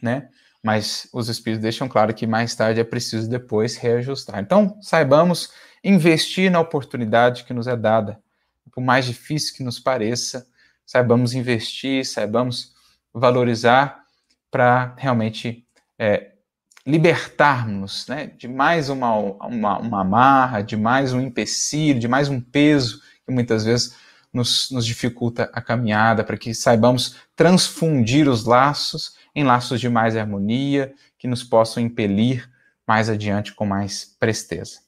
né? 0.00 0.30
Mas 0.62 1.06
os 1.12 1.28
espíritos 1.28 1.62
deixam 1.62 1.86
claro 1.86 2.14
que 2.14 2.26
mais 2.26 2.56
tarde 2.56 2.80
é 2.80 2.84
preciso 2.84 3.28
depois 3.28 3.76
reajustar. 3.76 4.40
Então, 4.40 4.78
saibamos 4.80 5.52
investir 5.84 6.50
na 6.50 6.60
oportunidade 6.60 7.44
que 7.44 7.52
nos 7.52 7.66
é 7.66 7.76
dada. 7.76 8.18
Por 8.72 8.82
mais 8.82 9.04
difícil 9.04 9.54
que 9.54 9.62
nos 9.62 9.78
pareça, 9.78 10.46
saibamos 10.86 11.34
investir, 11.34 12.06
saibamos 12.06 12.74
valorizar 13.12 14.02
para 14.50 14.94
realmente 14.96 15.62
é, 15.98 16.32
libertarmos 16.86 18.06
né, 18.08 18.28
de 18.28 18.48
mais 18.48 18.88
uma, 18.88 19.14
uma, 19.14 19.78
uma 19.78 20.00
amarra, 20.00 20.62
de 20.62 20.74
mais 20.74 21.12
um 21.12 21.20
empecilho, 21.20 22.00
de 22.00 22.08
mais 22.08 22.30
um 22.30 22.40
peso 22.40 23.02
que 23.26 23.30
muitas 23.30 23.66
vezes 23.66 23.94
nos, 24.36 24.70
nos 24.70 24.86
dificulta 24.86 25.50
a 25.52 25.60
caminhada, 25.60 26.22
para 26.22 26.36
que 26.36 26.54
saibamos 26.54 27.16
transfundir 27.34 28.28
os 28.28 28.44
laços 28.44 29.16
em 29.34 29.42
laços 29.42 29.80
de 29.80 29.88
mais 29.88 30.16
harmonia, 30.16 30.94
que 31.18 31.26
nos 31.26 31.42
possam 31.42 31.82
impelir 31.82 32.48
mais 32.86 33.08
adiante 33.08 33.54
com 33.54 33.66
mais 33.66 34.16
presteza. 34.18 34.86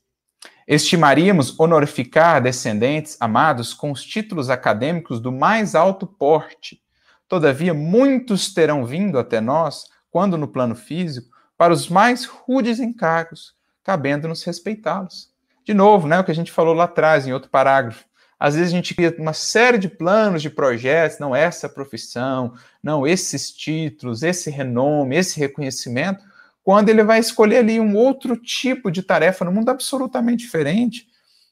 Estimaríamos 0.66 1.58
honorificar 1.58 2.42
descendentes 2.42 3.16
amados 3.20 3.72
com 3.72 3.90
os 3.90 4.04
títulos 4.04 4.50
acadêmicos 4.50 5.18
do 5.18 5.32
mais 5.32 5.74
alto 5.74 6.06
porte. 6.06 6.80
Todavia, 7.26 7.72
muitos 7.72 8.52
terão 8.52 8.84
vindo 8.84 9.18
até 9.18 9.40
nós, 9.40 9.84
quando 10.10 10.36
no 10.36 10.46
plano 10.46 10.74
físico, 10.74 11.28
para 11.56 11.72
os 11.72 11.88
mais 11.88 12.24
rudes 12.24 12.78
encargos, 12.78 13.54
cabendo-nos 13.82 14.44
respeitá-los. 14.44 15.30
De 15.64 15.74
novo, 15.74 16.06
né, 16.06 16.18
o 16.18 16.24
que 16.24 16.30
a 16.30 16.34
gente 16.34 16.52
falou 16.52 16.72
lá 16.72 16.84
atrás, 16.84 17.26
em 17.26 17.32
outro 17.32 17.50
parágrafo. 17.50 18.07
Às 18.38 18.54
vezes 18.54 18.72
a 18.72 18.76
gente 18.76 18.94
cria 18.94 19.14
uma 19.18 19.32
série 19.32 19.78
de 19.78 19.88
planos, 19.88 20.42
de 20.42 20.48
projetos, 20.48 21.18
não 21.18 21.34
essa 21.34 21.68
profissão, 21.68 22.54
não 22.82 23.06
esses 23.06 23.50
títulos, 23.50 24.22
esse 24.22 24.50
renome, 24.50 25.16
esse 25.16 25.40
reconhecimento, 25.40 26.24
quando 26.62 26.88
ele 26.88 27.02
vai 27.02 27.18
escolher 27.18 27.58
ali 27.58 27.80
um 27.80 27.96
outro 27.96 28.36
tipo 28.36 28.90
de 28.90 29.02
tarefa 29.02 29.44
no 29.44 29.50
mundo 29.50 29.70
absolutamente 29.70 30.44
diferente, 30.44 31.08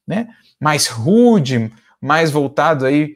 né? 0.06 0.28
Mais 0.60 0.86
rude, 0.86 1.72
mais 2.00 2.30
voltado 2.30 2.86
aí 2.86 3.14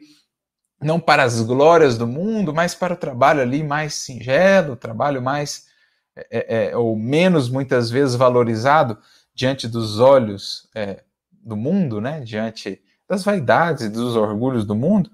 não 0.81 0.99
para 0.99 1.23
as 1.23 1.41
glórias 1.41 1.97
do 1.97 2.07
mundo, 2.07 2.53
mas 2.53 2.73
para 2.73 2.93
o 2.95 2.97
trabalho 2.97 3.41
ali 3.41 3.63
mais 3.63 3.93
singelo, 3.93 4.75
trabalho 4.75 5.21
mais 5.21 5.67
é, 6.15 6.27
é, 6.31 6.71
é, 6.71 6.77
ou 6.77 6.97
menos 6.97 7.49
muitas 7.49 7.89
vezes 7.89 8.15
valorizado 8.15 8.97
diante 9.33 9.67
dos 9.67 9.99
olhos 9.99 10.67
é, 10.75 11.03
do 11.31 11.55
mundo, 11.55 12.01
né? 12.01 12.19
Diante 12.21 12.81
das 13.11 13.25
vaidades 13.25 13.83
e 13.83 13.89
dos 13.89 14.15
orgulhos 14.15 14.63
do 14.63 14.73
mundo. 14.73 15.11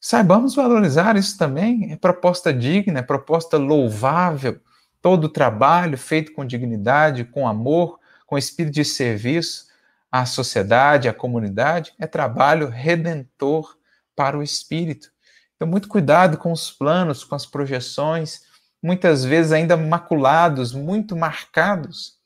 Saibamos 0.00 0.54
valorizar 0.54 1.14
isso 1.14 1.36
também. 1.36 1.92
É 1.92 1.96
proposta 1.96 2.54
digna, 2.54 3.00
é 3.00 3.02
proposta 3.02 3.58
louvável, 3.58 4.58
todo 5.02 5.28
trabalho 5.28 5.98
feito 5.98 6.32
com 6.32 6.42
dignidade, 6.42 7.26
com 7.26 7.46
amor, 7.46 7.98
com 8.26 8.38
espírito 8.38 8.76
de 8.76 8.84
serviço 8.84 9.66
à 10.10 10.24
sociedade, 10.24 11.06
à 11.06 11.12
comunidade, 11.12 11.92
é 11.98 12.06
trabalho 12.06 12.68
redentor 12.68 13.76
para 14.16 14.38
o 14.38 14.42
espírito. 14.42 15.10
Então, 15.54 15.68
muito 15.68 15.86
cuidado 15.86 16.38
com 16.38 16.50
os 16.50 16.70
planos, 16.70 17.24
com 17.24 17.34
as 17.34 17.44
projeções, 17.44 18.40
muitas 18.82 19.22
vezes 19.22 19.52
ainda 19.52 19.76
maculados, 19.76 20.72
muito 20.72 21.14
marcados 21.14 22.17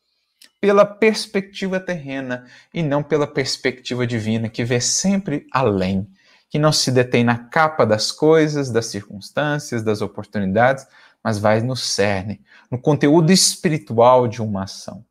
pela 0.63 0.87
perspectiva 0.87 1.81
terrena 1.81 2.47
e 2.73 2.85
não 2.85 3.03
pela 3.03 3.27
perspectiva 3.27 4.07
divina, 4.07 4.49
que 4.49 4.65
vê 4.65 4.81
sempre 4.81 5.45
além, 5.51 6.09
que 6.49 6.57
não 6.57 6.71
se 6.71 6.93
detém 6.93 7.25
na 7.25 7.37
capa 7.37 7.85
das 7.85 8.13
coisas, 8.13 8.71
das 8.71 8.87
circunstâncias, 8.87 9.83
das 9.83 10.01
oportunidades, 10.01 10.87
mas 11.23 11.37
vai 11.37 11.61
no 11.61 11.75
cerne, 11.75 12.41
no 12.71 12.79
conteúdo 12.79 13.33
espiritual 13.33 14.29
de 14.29 14.41
uma 14.41 14.63
ação. 14.63 15.05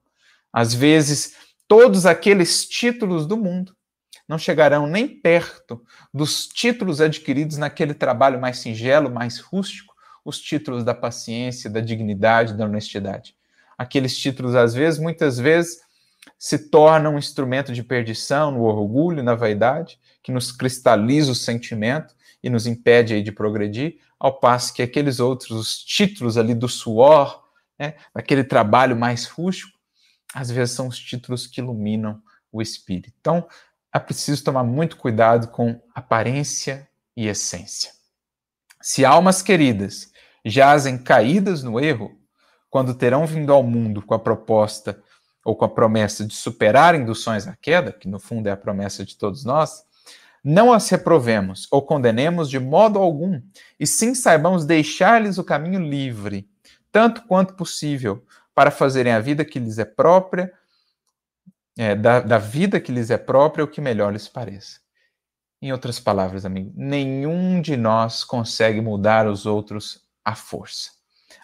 Às 0.53 0.73
vezes, 0.73 1.35
todos 1.67 2.05
aqueles 2.05 2.65
títulos 2.65 3.25
do 3.25 3.35
mundo 3.35 3.75
não 4.29 4.37
chegarão 4.37 4.87
nem 4.87 5.05
perto 5.05 5.83
dos 6.13 6.47
títulos 6.47 7.01
adquiridos 7.01 7.57
naquele 7.57 7.93
trabalho 7.93 8.39
mais 8.39 8.59
singelo, 8.59 9.11
mais 9.11 9.39
rústico, 9.39 9.93
os 10.23 10.39
títulos 10.39 10.85
da 10.85 10.93
paciência, 10.93 11.69
da 11.69 11.81
dignidade, 11.81 12.53
da 12.53 12.63
honestidade. 12.63 13.35
Aqueles 13.81 14.15
títulos, 14.15 14.53
às 14.53 14.75
vezes, 14.75 14.99
muitas 14.99 15.39
vezes, 15.39 15.81
se 16.37 16.69
tornam 16.69 17.15
um 17.15 17.17
instrumento 17.17 17.73
de 17.73 17.81
perdição 17.81 18.51
no 18.51 18.61
orgulho, 18.61 19.23
na 19.23 19.33
vaidade, 19.33 19.99
que 20.21 20.31
nos 20.31 20.51
cristaliza 20.51 21.31
o 21.31 21.35
sentimento 21.35 22.13
e 22.43 22.49
nos 22.49 22.67
impede 22.67 23.15
aí 23.15 23.23
de 23.23 23.31
progredir, 23.31 23.97
ao 24.19 24.39
passo 24.39 24.71
que 24.71 24.83
aqueles 24.83 25.19
outros, 25.19 25.49
os 25.49 25.77
títulos 25.79 26.37
ali 26.37 26.53
do 26.53 26.69
suor, 26.69 27.43
né, 27.79 27.95
daquele 28.13 28.43
trabalho 28.43 28.95
mais 28.95 29.25
rústico, 29.25 29.75
às 30.31 30.51
vezes 30.51 30.75
são 30.75 30.87
os 30.87 30.99
títulos 30.99 31.47
que 31.47 31.59
iluminam 31.59 32.21
o 32.51 32.61
espírito. 32.61 33.11
Então, 33.19 33.47
é 33.91 33.97
preciso 33.97 34.43
tomar 34.43 34.63
muito 34.63 34.95
cuidado 34.95 35.47
com 35.47 35.81
aparência 35.95 36.87
e 37.17 37.27
essência. 37.27 37.91
Se 38.79 39.03
almas 39.03 39.41
queridas 39.41 40.11
jazem 40.45 40.99
caídas 40.99 41.63
no 41.63 41.79
erro, 41.79 42.20
quando 42.71 42.95
terão 42.95 43.27
vindo 43.27 43.51
ao 43.51 43.61
mundo 43.61 44.01
com 44.01 44.13
a 44.13 44.19
proposta 44.19 45.03
ou 45.43 45.55
com 45.55 45.65
a 45.65 45.69
promessa 45.69 46.25
de 46.25 46.33
superar 46.33 46.95
induções 46.95 47.45
à 47.45 47.55
queda, 47.55 47.91
que 47.91 48.07
no 48.07 48.17
fundo 48.17 48.47
é 48.47 48.51
a 48.51 48.57
promessa 48.57 49.05
de 49.05 49.17
todos 49.17 49.43
nós, 49.43 49.83
não 50.41 50.71
as 50.71 50.89
reprovemos 50.89 51.67
ou 51.69 51.81
condenemos 51.81 52.49
de 52.49 52.59
modo 52.59 52.97
algum, 52.97 53.41
e 53.77 53.85
sim 53.85 54.15
saibamos 54.15 54.65
deixar-lhes 54.65 55.37
o 55.37 55.43
caminho 55.43 55.81
livre, 55.81 56.49
tanto 56.91 57.23
quanto 57.27 57.55
possível, 57.55 58.25
para 58.55 58.71
fazerem 58.71 59.11
a 59.11 59.19
vida 59.19 59.43
que 59.43 59.59
lhes 59.59 59.77
é 59.77 59.85
própria, 59.85 60.51
é, 61.77 61.93
da, 61.93 62.21
da 62.21 62.37
vida 62.37 62.79
que 62.79 62.91
lhes 62.91 63.11
é 63.11 63.17
própria 63.17 63.65
o 63.65 63.67
que 63.67 63.81
melhor 63.81 64.13
lhes 64.13 64.29
pareça. 64.29 64.79
Em 65.61 65.73
outras 65.73 65.99
palavras, 65.99 66.45
amigo, 66.45 66.71
nenhum 66.73 67.61
de 67.61 67.75
nós 67.75 68.23
consegue 68.23 68.79
mudar 68.79 69.27
os 69.27 69.45
outros 69.45 70.05
à 70.23 70.35
força. 70.35 71.00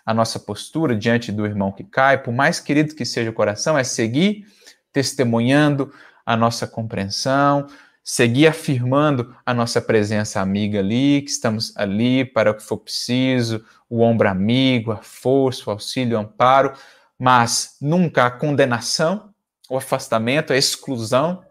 A 0.08 0.14
nossa 0.14 0.39
postura 0.39 0.95
diante 0.95 1.34
do 1.34 1.45
irmão 1.45 1.70
que 1.70 1.84
cai, 1.84 2.24
por 2.24 2.34
mais 2.34 2.62
querido 2.62 2.95
que 2.95 3.03
seja 3.03 3.30
o 3.30 3.34
coração, 3.34 3.78
é 3.78 3.84
seguir 3.84 4.47
testemunhando 4.93 5.93
a 6.26 6.38
nossa 6.38 6.66
compreensão, 6.66 7.68
seguir 8.01 8.47
afirmando 8.47 9.36
a 9.45 9.53
nossa 9.53 9.82
presença 9.82 10.39
amiga 10.39 10.80
ali, 10.80 11.24
que 11.24 11.30
estamos 11.30 11.76
ali 11.76 12.24
para 12.24 12.51
o 12.51 12.53
que 12.55 12.64
for 12.64 12.78
preciso, 12.78 13.66
o 13.89 13.99
ombro 13.99 14.30
amigo, 14.30 14.93
a 14.93 15.01
força, 15.01 15.70
o 15.70 15.74
auxílio, 15.74 16.18
o 16.18 16.22
amparo, 16.22 16.72
mas 17.20 17.76
nunca 17.82 18.28
a 18.28 18.32
condenação, 18.32 19.34
o 19.70 19.76
afastamento, 19.76 20.53
a 20.53 20.58
exclusão, 20.58 21.43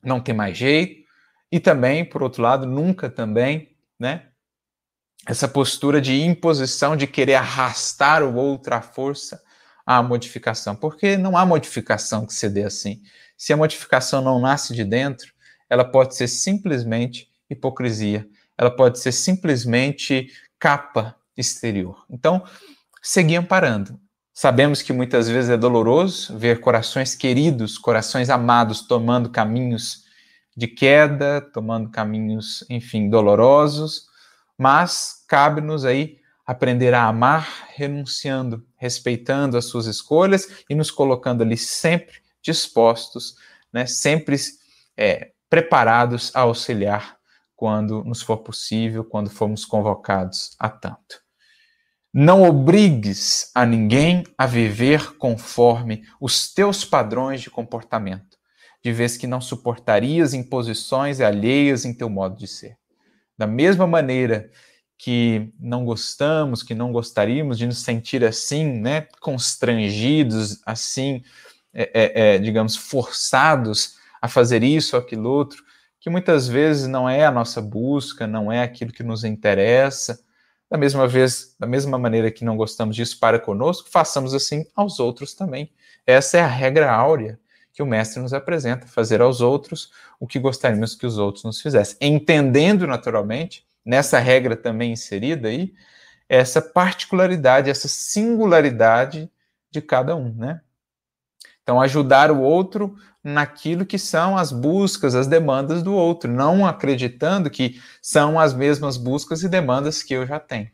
não 0.00 0.20
tem 0.20 0.36
mais 0.36 0.56
jeito, 0.56 1.02
e 1.50 1.58
também, 1.58 2.04
por 2.04 2.22
outro 2.22 2.42
lado, 2.42 2.64
nunca 2.64 3.10
também, 3.10 3.70
né, 3.98 4.27
essa 5.26 5.48
postura 5.48 6.00
de 6.00 6.20
imposição, 6.22 6.96
de 6.96 7.06
querer 7.06 7.34
arrastar 7.34 8.22
o 8.22 8.34
outro 8.34 8.74
à 8.74 8.80
força 8.80 9.40
à 9.86 10.02
modificação, 10.02 10.76
porque 10.76 11.16
não 11.16 11.36
há 11.36 11.46
modificação 11.46 12.26
que 12.26 12.34
se 12.34 12.48
dê 12.48 12.64
assim. 12.64 13.00
Se 13.36 13.52
a 13.52 13.56
modificação 13.56 14.20
não 14.20 14.38
nasce 14.38 14.74
de 14.74 14.84
dentro, 14.84 15.32
ela 15.68 15.84
pode 15.84 16.14
ser 16.14 16.28
simplesmente 16.28 17.28
hipocrisia, 17.48 18.28
ela 18.56 18.70
pode 18.70 18.98
ser 18.98 19.12
simplesmente 19.12 20.30
capa 20.58 21.16
exterior. 21.36 22.04
Então, 22.10 22.44
seguir 23.00 23.36
amparando. 23.36 23.98
Sabemos 24.34 24.82
que 24.82 24.92
muitas 24.92 25.28
vezes 25.28 25.50
é 25.50 25.56
doloroso 25.56 26.36
ver 26.36 26.60
corações 26.60 27.14
queridos, 27.14 27.78
corações 27.78 28.28
amados 28.30 28.82
tomando 28.82 29.30
caminhos 29.30 30.04
de 30.56 30.68
queda, 30.68 31.40
tomando 31.40 31.88
caminhos, 31.90 32.64
enfim, 32.68 33.08
dolorosos, 33.08 34.07
mas 34.58 35.24
cabe-nos 35.28 35.84
aí 35.84 36.18
aprender 36.44 36.94
a 36.94 37.04
amar 37.04 37.68
renunciando, 37.74 38.66
respeitando 38.76 39.56
as 39.56 39.66
suas 39.66 39.86
escolhas 39.86 40.64
e 40.68 40.74
nos 40.74 40.90
colocando 40.90 41.42
ali 41.42 41.56
sempre 41.56 42.16
dispostos, 42.42 43.36
né, 43.72 43.86
sempre 43.86 44.36
é, 44.96 45.32
preparados 45.48 46.34
a 46.34 46.40
auxiliar 46.40 47.18
quando 47.54 48.02
nos 48.04 48.22
for 48.22 48.38
possível, 48.38 49.04
quando 49.04 49.28
formos 49.28 49.64
convocados 49.64 50.56
a 50.58 50.70
tanto. 50.70 51.20
Não 52.14 52.42
obrigues 52.42 53.50
a 53.54 53.66
ninguém 53.66 54.24
a 54.38 54.46
viver 54.46 55.18
conforme 55.18 56.02
os 56.18 56.52
teus 56.54 56.84
padrões 56.84 57.42
de 57.42 57.50
comportamento, 57.50 58.38
de 58.82 58.90
vez 58.90 59.18
que 59.18 59.26
não 59.26 59.40
suportarias 59.40 60.32
imposições 60.32 61.20
alheias 61.20 61.84
em 61.84 61.92
teu 61.92 62.08
modo 62.08 62.36
de 62.36 62.46
ser. 62.46 62.77
Da 63.38 63.46
mesma 63.46 63.86
maneira 63.86 64.50
que 64.98 65.52
não 65.60 65.84
gostamos, 65.84 66.62
que 66.64 66.74
não 66.74 66.90
gostaríamos 66.90 67.56
de 67.56 67.66
nos 67.66 67.78
sentir 67.78 68.24
assim, 68.24 68.64
né, 68.64 69.06
constrangidos, 69.20 70.60
assim, 70.66 71.22
é, 71.72 71.90
é, 71.94 72.34
é, 72.34 72.38
digamos, 72.38 72.76
forçados 72.76 73.96
a 74.20 74.26
fazer 74.26 74.64
isso 74.64 74.96
ou 74.96 75.02
aquilo 75.02 75.30
outro, 75.30 75.62
que 76.00 76.10
muitas 76.10 76.48
vezes 76.48 76.88
não 76.88 77.08
é 77.08 77.24
a 77.24 77.30
nossa 77.30 77.62
busca, 77.62 78.26
não 78.26 78.50
é 78.50 78.62
aquilo 78.62 78.92
que 78.92 79.04
nos 79.04 79.22
interessa. 79.22 80.18
Da 80.68 80.76
mesma 80.76 81.06
vez, 81.06 81.54
da 81.58 81.66
mesma 81.66 81.96
maneira 81.96 82.30
que 82.30 82.44
não 82.44 82.56
gostamos 82.56 82.96
disso 82.96 83.18
para 83.20 83.38
conosco, 83.38 83.88
façamos 83.88 84.34
assim 84.34 84.66
aos 84.74 84.98
outros 84.98 85.32
também. 85.32 85.70
Essa 86.04 86.38
é 86.38 86.40
a 86.40 86.46
regra 86.46 86.92
áurea 86.92 87.38
que 87.72 87.82
o 87.82 87.86
mestre 87.86 88.20
nos 88.20 88.32
apresenta, 88.32 88.86
fazer 88.86 89.20
aos 89.20 89.40
outros 89.40 89.90
o 90.18 90.26
que 90.26 90.38
gostaríamos 90.38 90.94
que 90.94 91.06
os 91.06 91.18
outros 91.18 91.44
nos 91.44 91.60
fizessem. 91.60 91.96
Entendendo 92.00 92.86
naturalmente, 92.86 93.66
nessa 93.84 94.18
regra 94.18 94.56
também 94.56 94.92
inserida 94.92 95.48
aí, 95.48 95.72
essa 96.28 96.60
particularidade, 96.60 97.70
essa 97.70 97.88
singularidade 97.88 99.30
de 99.70 99.80
cada 99.80 100.14
um, 100.14 100.34
né? 100.34 100.60
Então, 101.62 101.80
ajudar 101.80 102.30
o 102.30 102.40
outro 102.40 102.96
naquilo 103.22 103.84
que 103.84 103.98
são 103.98 104.36
as 104.36 104.50
buscas, 104.50 105.14
as 105.14 105.26
demandas 105.26 105.82
do 105.82 105.94
outro, 105.94 106.30
não 106.30 106.66
acreditando 106.66 107.50
que 107.50 107.80
são 108.00 108.40
as 108.40 108.54
mesmas 108.54 108.96
buscas 108.96 109.42
e 109.42 109.48
demandas 109.48 110.02
que 110.02 110.14
eu 110.14 110.26
já 110.26 110.40
tenho. 110.40 110.70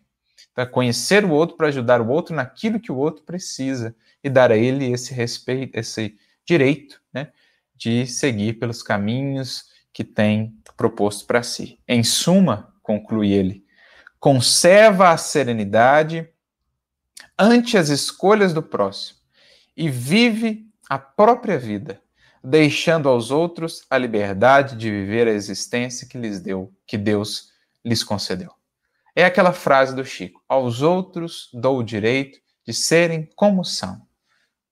Então, 0.53 0.63
é 0.63 0.67
conhecer 0.67 1.25
o 1.25 1.31
outro 1.31 1.57
para 1.57 1.69
ajudar 1.69 2.01
o 2.01 2.09
outro 2.09 2.35
naquilo 2.35 2.79
que 2.79 2.93
o 2.93 2.97
outro 2.97 3.25
precisa 3.25 3.95
e 4.23 4.31
dar 4.31 4.53
a 4.53 4.57
ele 4.57 4.93
esse 4.93 5.13
respeito, 5.13 5.77
esse 5.77 6.17
direito, 6.47 7.01
né, 7.13 7.33
de 7.75 8.07
seguir 8.07 8.55
pelos 8.55 8.83
caminhos 8.83 9.71
que 9.93 10.05
tem 10.05 10.57
proposto 10.77 11.27
para 11.27 11.43
si. 11.43 11.79
Em 11.87 12.03
suma, 12.03 12.75
conclui 12.83 13.33
ele, 13.33 13.65
conserva 14.19 15.11
a 15.11 15.17
serenidade 15.17 16.29
ante 17.39 17.77
as 17.77 17.89
escolhas 17.89 18.53
do 18.53 18.63
próximo 18.63 19.19
e 19.77 19.89
vive 19.89 20.67
a 20.89 20.99
própria 20.99 21.59
vida, 21.59 22.01
deixando 22.43 23.09
aos 23.09 23.31
outros 23.31 23.85
a 23.89 23.97
liberdade 23.97 24.77
de 24.77 24.91
viver 24.91 25.27
a 25.27 25.33
existência 25.33 26.07
que 26.07 26.19
lhes 26.19 26.41
deu, 26.41 26.73
que 26.87 26.99
Deus 26.99 27.53
lhes 27.85 28.05
concedeu. 28.05 28.53
É 29.17 29.25
aquela 29.25 29.53
frase 29.53 29.95
do 29.95 30.05
Chico: 30.05 30.43
aos 30.49 30.83
outros 30.83 31.49
dou 31.53 31.79
o 31.79 31.85
direito 31.85 32.39
de 32.67 32.73
serem 32.73 33.29
como 33.35 33.65
são, 33.65 34.03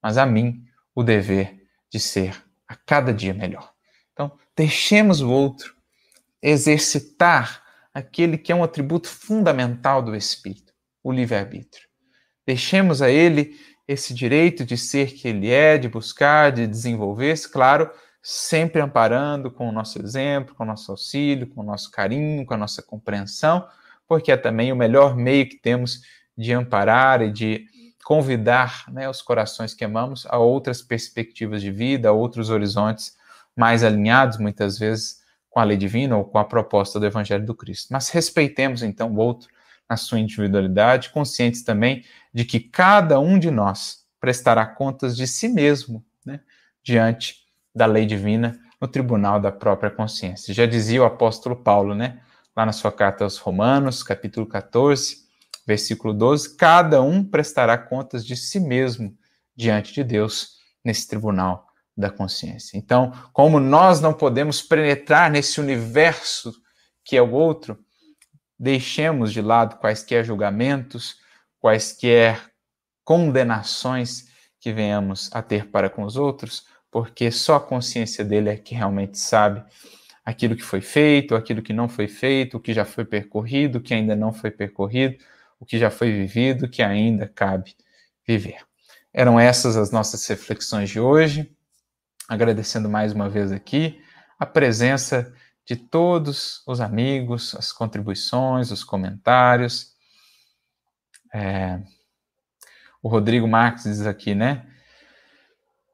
mas 0.03 0.19
a 0.19 0.27
mim 0.27 0.65
o 0.95 1.03
dever 1.03 1.62
de 1.93 2.01
ser 2.01 2.43
a 2.67 2.75
cada 2.75 3.13
dia 3.13 3.35
melhor. 3.35 3.71
Então, 4.13 4.33
deixemos 4.57 5.21
o 5.21 5.31
outro 5.31 5.75
exercitar 6.41 7.63
aquele 7.93 8.39
que 8.39 8.51
é 8.51 8.55
um 8.55 8.65
atributo 8.65 9.09
fundamental 9.09 10.03
do 10.03 10.17
espírito, 10.17 10.73
o 11.05 11.13
livre-arbítrio. 11.13 11.87
Deixemos 12.47 13.03
a 13.03 13.11
ele 13.11 13.55
esse 13.87 14.15
direito 14.15 14.65
de 14.65 14.77
ser 14.77 15.13
que 15.13 15.29
ele 15.29 15.51
é, 15.51 15.77
de 15.77 15.89
buscar, 15.89 16.51
de 16.51 16.67
desenvolver-se, 16.67 17.51
claro, 17.51 17.91
sempre 18.23 18.81
amparando 18.81 19.51
com 19.51 19.69
o 19.69 19.73
nosso 19.73 20.01
exemplo, 20.01 20.55
com 20.55 20.63
o 20.63 20.67
nosso 20.67 20.91
auxílio, 20.91 21.49
com 21.49 21.61
o 21.61 21.65
nosso 21.65 21.91
carinho, 21.91 22.47
com 22.47 22.55
a 22.55 22.57
nossa 22.57 22.81
compreensão, 22.83 23.67
porque 24.09 24.33
é 24.33 24.37
também 24.37 24.73
o 24.73 24.77
melhor 24.77 25.17
meio 25.17 25.49
que 25.49 25.57
temos 25.57 26.01
de 26.37 26.53
amparar 26.53 27.21
e 27.21 27.31
de 27.31 27.67
convidar 28.05 28.85
né, 28.91 29.09
os 29.09 29.23
corações 29.23 29.75
que 29.75 29.85
amamos 29.85 30.27
a 30.29 30.39
outras 30.39 30.83
perspectivas 30.83 31.63
de 31.63 31.71
vida, 31.71 32.09
a 32.09 32.13
outros 32.13 32.51
horizontes 32.51 33.17
mais 33.57 33.85
alinhados, 33.85 34.39
muitas 34.39 34.79
vezes, 34.79 35.23
com 35.49 35.61
a 35.61 35.65
lei 35.65 35.77
divina 35.77 36.17
ou 36.17 36.25
com 36.25 36.39
a 36.39 36.45
proposta 36.45 36.99
do 36.99 37.07
Evangelho 37.07 37.45
do 37.45 37.55
Cristo. 37.55 37.89
Mas 37.93 38.09
respeitemos 38.09 38.83
então 38.83 39.13
o 39.13 39.19
outro 39.19 39.49
na 39.89 39.97
sua 39.97 40.19
individualidade, 40.19 41.11
conscientes 41.11 41.63
também 41.63 42.05
de 42.33 42.45
que 42.45 42.59
cada 42.59 43.21
um 43.21 43.39
de 43.39 43.51
nós 43.51 44.07
prestará 44.19 44.65
contas 44.65 45.17
de 45.17 45.27
si 45.27 45.49
mesmo 45.49 46.05
né, 46.25 46.41
diante 46.83 47.37
da 47.75 47.87
lei 47.87 48.07
divina 48.07 48.59
no 48.81 48.89
tribunal 48.89 49.39
da 49.39 49.53
própria 49.53 49.91
consciência. 49.91 50.55
Já 50.55 50.67
dizia 50.67 51.03
o 51.03 51.05
apóstolo 51.05 51.57
Paulo, 51.57 51.95
né, 51.95 52.21
lá 52.57 52.65
na 52.65 52.73
sua 52.73 52.91
carta 52.91 53.25
aos 53.25 53.37
Romanos, 53.37 54.03
capítulo 54.03 54.47
14, 54.47 55.22
versículo 55.67 56.13
12: 56.13 56.57
cada 56.57 57.03
um 57.03 57.25
prestará 57.25 57.77
contas 57.79 58.25
de 58.25 58.37
si 58.37 58.61
mesmo 58.61 59.17
diante 59.55 59.93
de 59.93 60.05
Deus 60.05 60.57
nesse 60.85 61.07
tribunal 61.07 61.67
da 61.97 62.11
consciência. 62.11 62.77
Então, 62.77 63.13
como 63.33 63.61
nós 63.61 64.01
não 64.01 64.15
podemos 64.15 64.63
penetrar 64.63 65.31
nesse 65.31 65.61
universo 65.61 66.53
que 67.05 67.17
é 67.17 67.23
o 67.23 67.33
outro, 67.33 67.79
deixemos 68.59 69.33
de 69.33 69.43
lado 69.43 69.77
quaisquer 69.79 70.25
julgamentos, 70.25 71.17
quaisquer 71.59 72.51
condenações 73.05 74.27
que 74.61 74.73
venhamos 74.73 75.29
a 75.33 75.43
ter 75.43 75.67
para 75.67 75.91
com 75.91 76.05
os 76.05 76.17
outros, 76.17 76.65
porque 76.91 77.31
só 77.31 77.57
a 77.57 77.61
consciência 77.61 78.25
dele 78.25 78.49
é 78.51 78.57
que 78.57 78.75
realmente 78.75 79.19
sabe 79.19 79.65
aquilo 80.25 80.55
que 80.55 80.63
foi 80.63 80.81
feito, 80.81 81.35
aquilo 81.35 81.63
que 81.63 81.73
não 81.73 81.89
foi 81.89 82.07
feito, 82.07 82.57
o 82.57 82.61
que 82.61 82.73
já 82.73 82.85
foi 82.85 83.05
percorrido, 83.05 83.79
o 83.79 83.81
que 83.81 83.93
ainda 83.93 84.15
não 84.15 84.33
foi 84.33 84.51
percorrido, 84.51 85.17
o 85.63 85.65
que 85.65 85.79
já 85.79 85.91
foi 85.91 86.11
vivido, 86.11 86.69
que 86.69 86.83
ainda 86.83 87.29
cabe 87.29 87.77
viver. 88.27 88.67
Eram 89.15 89.39
essas 89.39 89.77
as 89.77 89.93
nossas 89.93 90.27
reflexões 90.27 90.91
de 90.91 90.99
hoje, 90.99 91.57
agradecendo 92.29 92.89
mais 92.89 93.13
uma 93.13 93.29
vez 93.29 93.53
aqui 93.53 94.03
a 94.41 94.45
presença 94.45 95.33
de 95.65 95.77
todos 95.77 96.65
os 96.67 96.81
amigos, 96.81 97.55
as 97.55 97.71
contribuições, 97.71 98.73
os 98.73 98.83
comentários. 98.83 99.93
É, 101.33 101.79
o 103.01 103.09
Rodrigo 103.09 103.47
Marques 103.47 103.85
diz 103.85 104.05
aqui, 104.05 104.35
né? 104.35 104.67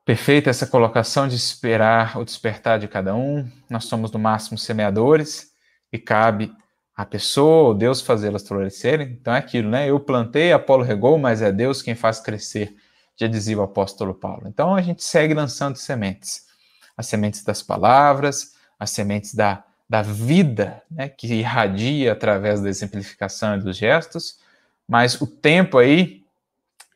Perfeita 0.03 0.49
essa 0.49 0.67
colocação 0.67 1.29
de 1.29 1.37
esperar 1.37 2.17
o 2.17 2.25
despertar 2.25 2.79
de 2.79 2.89
cada 2.89 3.15
um. 3.15 3.47
Nós 3.69 3.85
somos 3.85 4.11
no 4.11 4.19
máximo 4.19 4.57
semeadores 4.57 5.53
e 5.93 5.99
cabe 5.99 6.57
à 6.99 7.07
pessoa 7.07 7.77
Deus 7.77 8.01
fazê-las 8.01 8.43
florescerem. 8.43 9.17
Então 9.21 9.33
é 9.33 9.39
aquilo, 9.39 9.71
né? 9.71 9.89
Eu 9.89 10.01
plantei, 10.01 10.53
Apolo 10.53 10.83
regou, 10.83 11.17
mas 11.17 11.41
é 11.41 11.53
Deus 11.53 11.81
quem 11.81 11.95
faz 11.95 12.19
crescer, 12.19 12.75
já 13.17 13.29
dizia 13.29 13.57
o 13.57 13.63
apóstolo 13.63 14.13
Paulo. 14.13 14.49
Então 14.49 14.75
a 14.75 14.83
gente 14.83 15.05
segue 15.05 15.33
lançando 15.33 15.77
sementes. 15.77 16.49
As 16.97 17.07
sementes 17.07 17.45
das 17.45 17.63
palavras, 17.63 18.57
as 18.81 18.91
sementes 18.91 19.33
da, 19.33 19.63
da 19.89 20.03
vida, 20.03 20.83
né, 20.91 21.09
que 21.09 21.33
irradia 21.33 22.11
através 22.11 22.61
da 22.61 22.69
exemplificação 22.69 23.57
e 23.57 23.61
dos 23.61 23.77
gestos, 23.77 24.41
mas 24.89 25.21
o 25.21 25.27
tempo 25.27 25.79
aí 25.79 26.25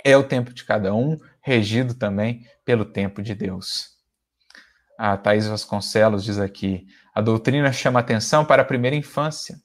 é 0.05 0.17
o 0.17 0.25
tempo 0.25 0.53
de 0.53 0.65
cada 0.65 0.93
um, 0.93 1.17
regido 1.41 1.95
também 1.95 2.45
pelo 2.65 2.85
tempo 2.85 3.23
de 3.23 3.37
Deus. 3.37 3.93
A 4.99 5.17
Thais 5.17 5.47
Vasconcelos 5.47 6.25
diz 6.25 6.41
aqui: 6.41 6.89
a 7.15 7.21
doutrina 7.21 7.73
chama 7.73 8.01
atenção 8.01 8.45
para 8.45 8.63
a 8.63 8.65
primeira 8.65 8.97
infância, 8.97 9.61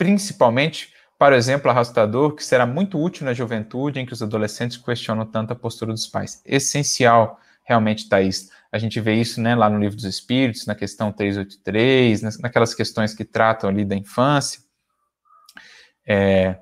principalmente 0.00 0.94
para 1.18 1.34
o 1.34 1.38
exemplo 1.38 1.70
arrastador 1.70 2.34
que 2.34 2.42
será 2.42 2.64
muito 2.64 2.98
útil 2.98 3.26
na 3.26 3.34
juventude 3.34 4.00
em 4.00 4.06
que 4.06 4.14
os 4.14 4.22
adolescentes 4.22 4.78
questionam 4.78 5.26
tanto 5.26 5.52
a 5.52 5.54
postura 5.54 5.92
dos 5.92 6.06
pais. 6.06 6.40
Essencial, 6.42 7.38
realmente, 7.64 8.08
Thais. 8.08 8.48
A 8.72 8.78
gente 8.78 8.98
vê 8.98 9.16
isso 9.16 9.42
né, 9.42 9.54
lá 9.54 9.68
no 9.68 9.78
Livro 9.78 9.96
dos 9.96 10.06
Espíritos, 10.06 10.64
na 10.64 10.74
questão 10.74 11.12
383, 11.12 12.38
naquelas 12.40 12.72
questões 12.72 13.12
que 13.12 13.26
tratam 13.26 13.68
ali 13.68 13.84
da 13.84 13.94
infância. 13.94 14.62
É, 16.08 16.56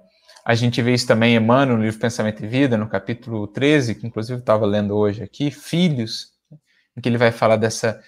a 0.45 0.57
gente 0.57 0.82
vê 0.82 0.95
isso 0.95 1.07
também 1.07 1.34
em 1.34 1.36
Emmanuel, 1.36 1.76
no 1.76 1.84
livro 1.84 2.01
Pensamento 2.01 2.45
e 2.45 2.49
Vida, 2.49 2.76
no 2.76 2.89
capítulo 2.89 3.47
13, 3.47 3.95
que 3.95 4.05
inclusive 4.05 4.41
estava 4.41 4.66
lendo 4.66 4.97
hoje 4.97 5.22
aqui, 5.22 5.53
Filhos, 5.53 6.32
em 6.97 7.01
que 7.01 7.09
ele 7.09 7.18
vai 7.18 7.30
falar 7.30 7.55
dessa, 7.55 8.03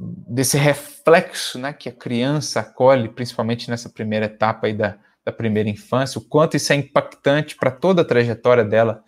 desse 0.00 0.56
reflexo 0.56 1.58
né, 1.58 1.72
que 1.72 1.88
a 1.88 1.92
criança 1.92 2.60
acolhe, 2.60 3.08
principalmente 3.08 3.70
nessa 3.70 3.88
primeira 3.88 4.26
etapa 4.26 4.66
aí 4.66 4.74
da, 4.74 4.98
da 5.24 5.32
primeira 5.32 5.68
infância, 5.68 6.18
o 6.18 6.24
quanto 6.24 6.56
isso 6.56 6.72
é 6.72 6.76
impactante 6.76 7.56
para 7.56 7.70
toda 7.70 8.02
a 8.02 8.04
trajetória 8.04 8.64
dela 8.64 9.02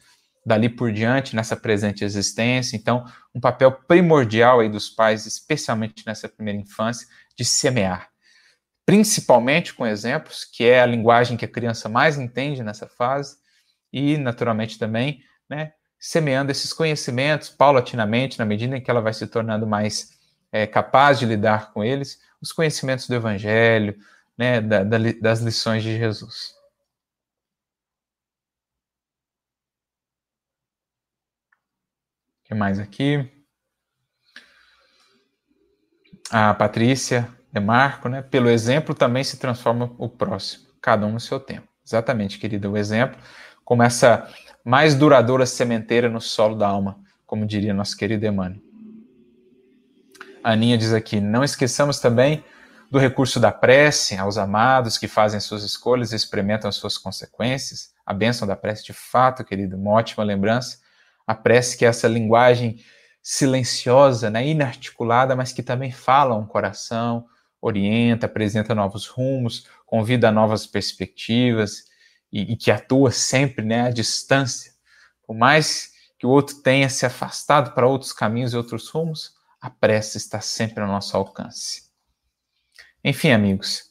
dali 0.44 0.68
por 0.68 0.92
diante, 0.92 1.34
nessa 1.34 1.56
presente 1.56 2.04
existência. 2.04 2.76
Então, 2.76 3.04
um 3.34 3.40
papel 3.40 3.72
primordial 3.72 4.60
aí 4.60 4.68
dos 4.68 4.88
pais, 4.88 5.26
especialmente 5.26 6.04
nessa 6.06 6.28
primeira 6.28 6.60
infância, 6.60 7.06
de 7.36 7.44
semear 7.44 8.08
principalmente 8.86 9.74
com 9.74 9.84
exemplos, 9.84 10.44
que 10.44 10.64
é 10.64 10.80
a 10.80 10.86
linguagem 10.86 11.36
que 11.36 11.44
a 11.44 11.48
criança 11.48 11.88
mais 11.88 12.16
entende 12.16 12.62
nessa 12.62 12.86
fase, 12.86 13.36
e, 13.92 14.16
naturalmente, 14.16 14.78
também, 14.78 15.20
né, 15.50 15.72
semeando 15.98 16.52
esses 16.52 16.72
conhecimentos 16.72 17.50
paulatinamente, 17.50 18.38
na 18.38 18.44
medida 18.44 18.76
em 18.76 18.80
que 18.80 18.90
ela 18.90 19.00
vai 19.00 19.12
se 19.12 19.26
tornando 19.26 19.66
mais 19.66 20.15
é, 20.52 20.66
capaz 20.66 21.18
de 21.18 21.26
lidar 21.26 21.72
com 21.72 21.82
eles, 21.84 22.20
os 22.40 22.52
conhecimentos 22.52 23.08
do 23.08 23.14
Evangelho, 23.14 23.98
né, 24.36 24.60
da, 24.60 24.84
da, 24.84 24.98
das 25.20 25.40
lições 25.40 25.82
de 25.82 25.96
Jesus. 25.96 26.54
O 32.40 32.48
que 32.48 32.54
mais 32.54 32.78
aqui? 32.78 33.30
A 36.30 36.54
Patrícia 36.54 37.36
Marco, 37.60 38.08
né? 38.08 38.22
Pelo 38.22 38.48
exemplo 38.48 38.94
também 38.94 39.24
se 39.24 39.38
transforma 39.38 39.94
o 39.98 40.08
próximo, 40.08 40.66
cada 40.80 41.06
um 41.06 41.12
no 41.12 41.20
seu 41.20 41.40
tempo. 41.40 41.68
Exatamente, 41.84 42.38
querida, 42.38 42.68
o 42.68 42.76
exemplo 42.76 43.18
como 43.64 43.82
essa 43.82 44.28
mais 44.64 44.94
duradoura 44.94 45.44
sementeira 45.44 46.08
no 46.08 46.20
solo 46.20 46.54
da 46.54 46.68
alma, 46.68 47.00
como 47.26 47.44
diria 47.44 47.74
nosso 47.74 47.96
querido 47.96 48.24
Emmanuel. 48.24 48.65
Aninha 50.46 50.78
diz 50.78 50.92
aqui: 50.92 51.20
não 51.20 51.42
esqueçamos 51.42 51.98
também 51.98 52.44
do 52.88 53.00
recurso 53.00 53.40
da 53.40 53.50
prece 53.50 54.16
aos 54.16 54.38
amados 54.38 54.96
que 54.96 55.08
fazem 55.08 55.40
suas 55.40 55.64
escolhas 55.64 56.12
e 56.12 56.16
experimentam 56.16 56.68
as 56.68 56.76
suas 56.76 56.96
consequências. 56.96 57.90
A 58.06 58.14
bênção 58.14 58.46
da 58.46 58.54
prece, 58.54 58.84
de 58.84 58.92
fato, 58.92 59.44
querido, 59.44 59.76
uma 59.76 59.90
ótima 59.90 60.22
lembrança. 60.22 60.78
A 61.26 61.34
prece 61.34 61.76
que 61.76 61.84
é 61.84 61.88
essa 61.88 62.06
linguagem 62.06 62.78
silenciosa, 63.20 64.30
né, 64.30 64.46
inarticulada, 64.46 65.34
mas 65.34 65.50
que 65.52 65.64
também 65.64 65.90
fala 65.90 66.36
um 66.36 66.46
coração, 66.46 67.26
orienta, 67.60 68.26
apresenta 68.26 68.72
novos 68.72 69.08
rumos, 69.08 69.66
convida 69.84 70.28
a 70.28 70.32
novas 70.32 70.64
perspectivas 70.64 71.86
e, 72.32 72.52
e 72.52 72.56
que 72.56 72.70
atua 72.70 73.10
sempre 73.10 73.64
né, 73.64 73.88
à 73.88 73.90
distância. 73.90 74.70
Por 75.26 75.34
mais 75.34 75.90
que 76.16 76.24
o 76.24 76.30
outro 76.30 76.62
tenha 76.62 76.88
se 76.88 77.04
afastado 77.04 77.74
para 77.74 77.88
outros 77.88 78.12
caminhos 78.12 78.52
e 78.52 78.56
outros 78.56 78.88
rumos, 78.88 79.35
a 79.60 79.70
prece 79.70 80.18
está 80.18 80.40
sempre 80.40 80.82
ao 80.82 80.88
nosso 80.88 81.16
alcance. 81.16 81.90
Enfim, 83.02 83.30
amigos, 83.30 83.84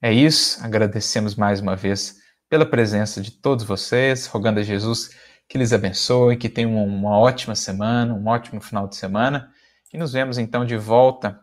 é 0.00 0.12
isso. 0.12 0.64
Agradecemos 0.64 1.34
mais 1.34 1.60
uma 1.60 1.76
vez 1.76 2.16
pela 2.48 2.64
presença 2.64 3.20
de 3.20 3.30
todos 3.30 3.64
vocês, 3.64 4.26
rogando 4.26 4.60
a 4.60 4.62
Jesus 4.62 5.10
que 5.48 5.58
lhes 5.58 5.72
abençoe, 5.72 6.36
que 6.36 6.48
tenham 6.48 6.84
uma 6.84 7.18
ótima 7.18 7.56
semana, 7.56 8.14
um 8.14 8.26
ótimo 8.28 8.60
final 8.60 8.86
de 8.86 8.94
semana. 8.94 9.52
E 9.92 9.98
nos 9.98 10.12
vemos 10.12 10.38
então 10.38 10.64
de 10.64 10.76
volta 10.76 11.40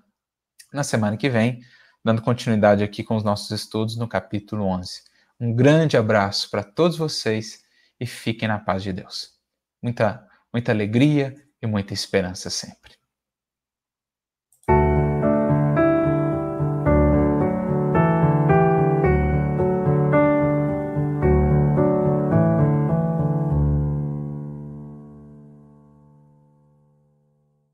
na 0.72 0.84
semana 0.84 1.18
que 1.18 1.30
vem, 1.30 1.60
dando 2.04 2.22
continuidade 2.22 2.84
aqui 2.84 3.04
com 3.04 3.18
os 3.18 3.24
nossos 3.24 3.52
estudos 3.52 3.98
no 3.98 4.08
capítulo 4.08 4.64
11. 4.64 5.02
Um 5.40 5.54
grande 5.54 5.98
abraço 5.98 6.50
para 6.50 6.64
todos 6.64 6.98
vocês 6.98 7.64
e 8.00 8.06
fiquem 8.06 8.48
na 8.48 8.58
paz 8.58 8.82
de 8.82 8.94
Deus. 8.94 9.34
Muita, 9.82 10.26
muita 10.54 10.72
alegria 10.72 11.36
e 11.62 11.68
muita 11.68 11.94
esperança 11.94 12.50
sempre. 12.50 12.94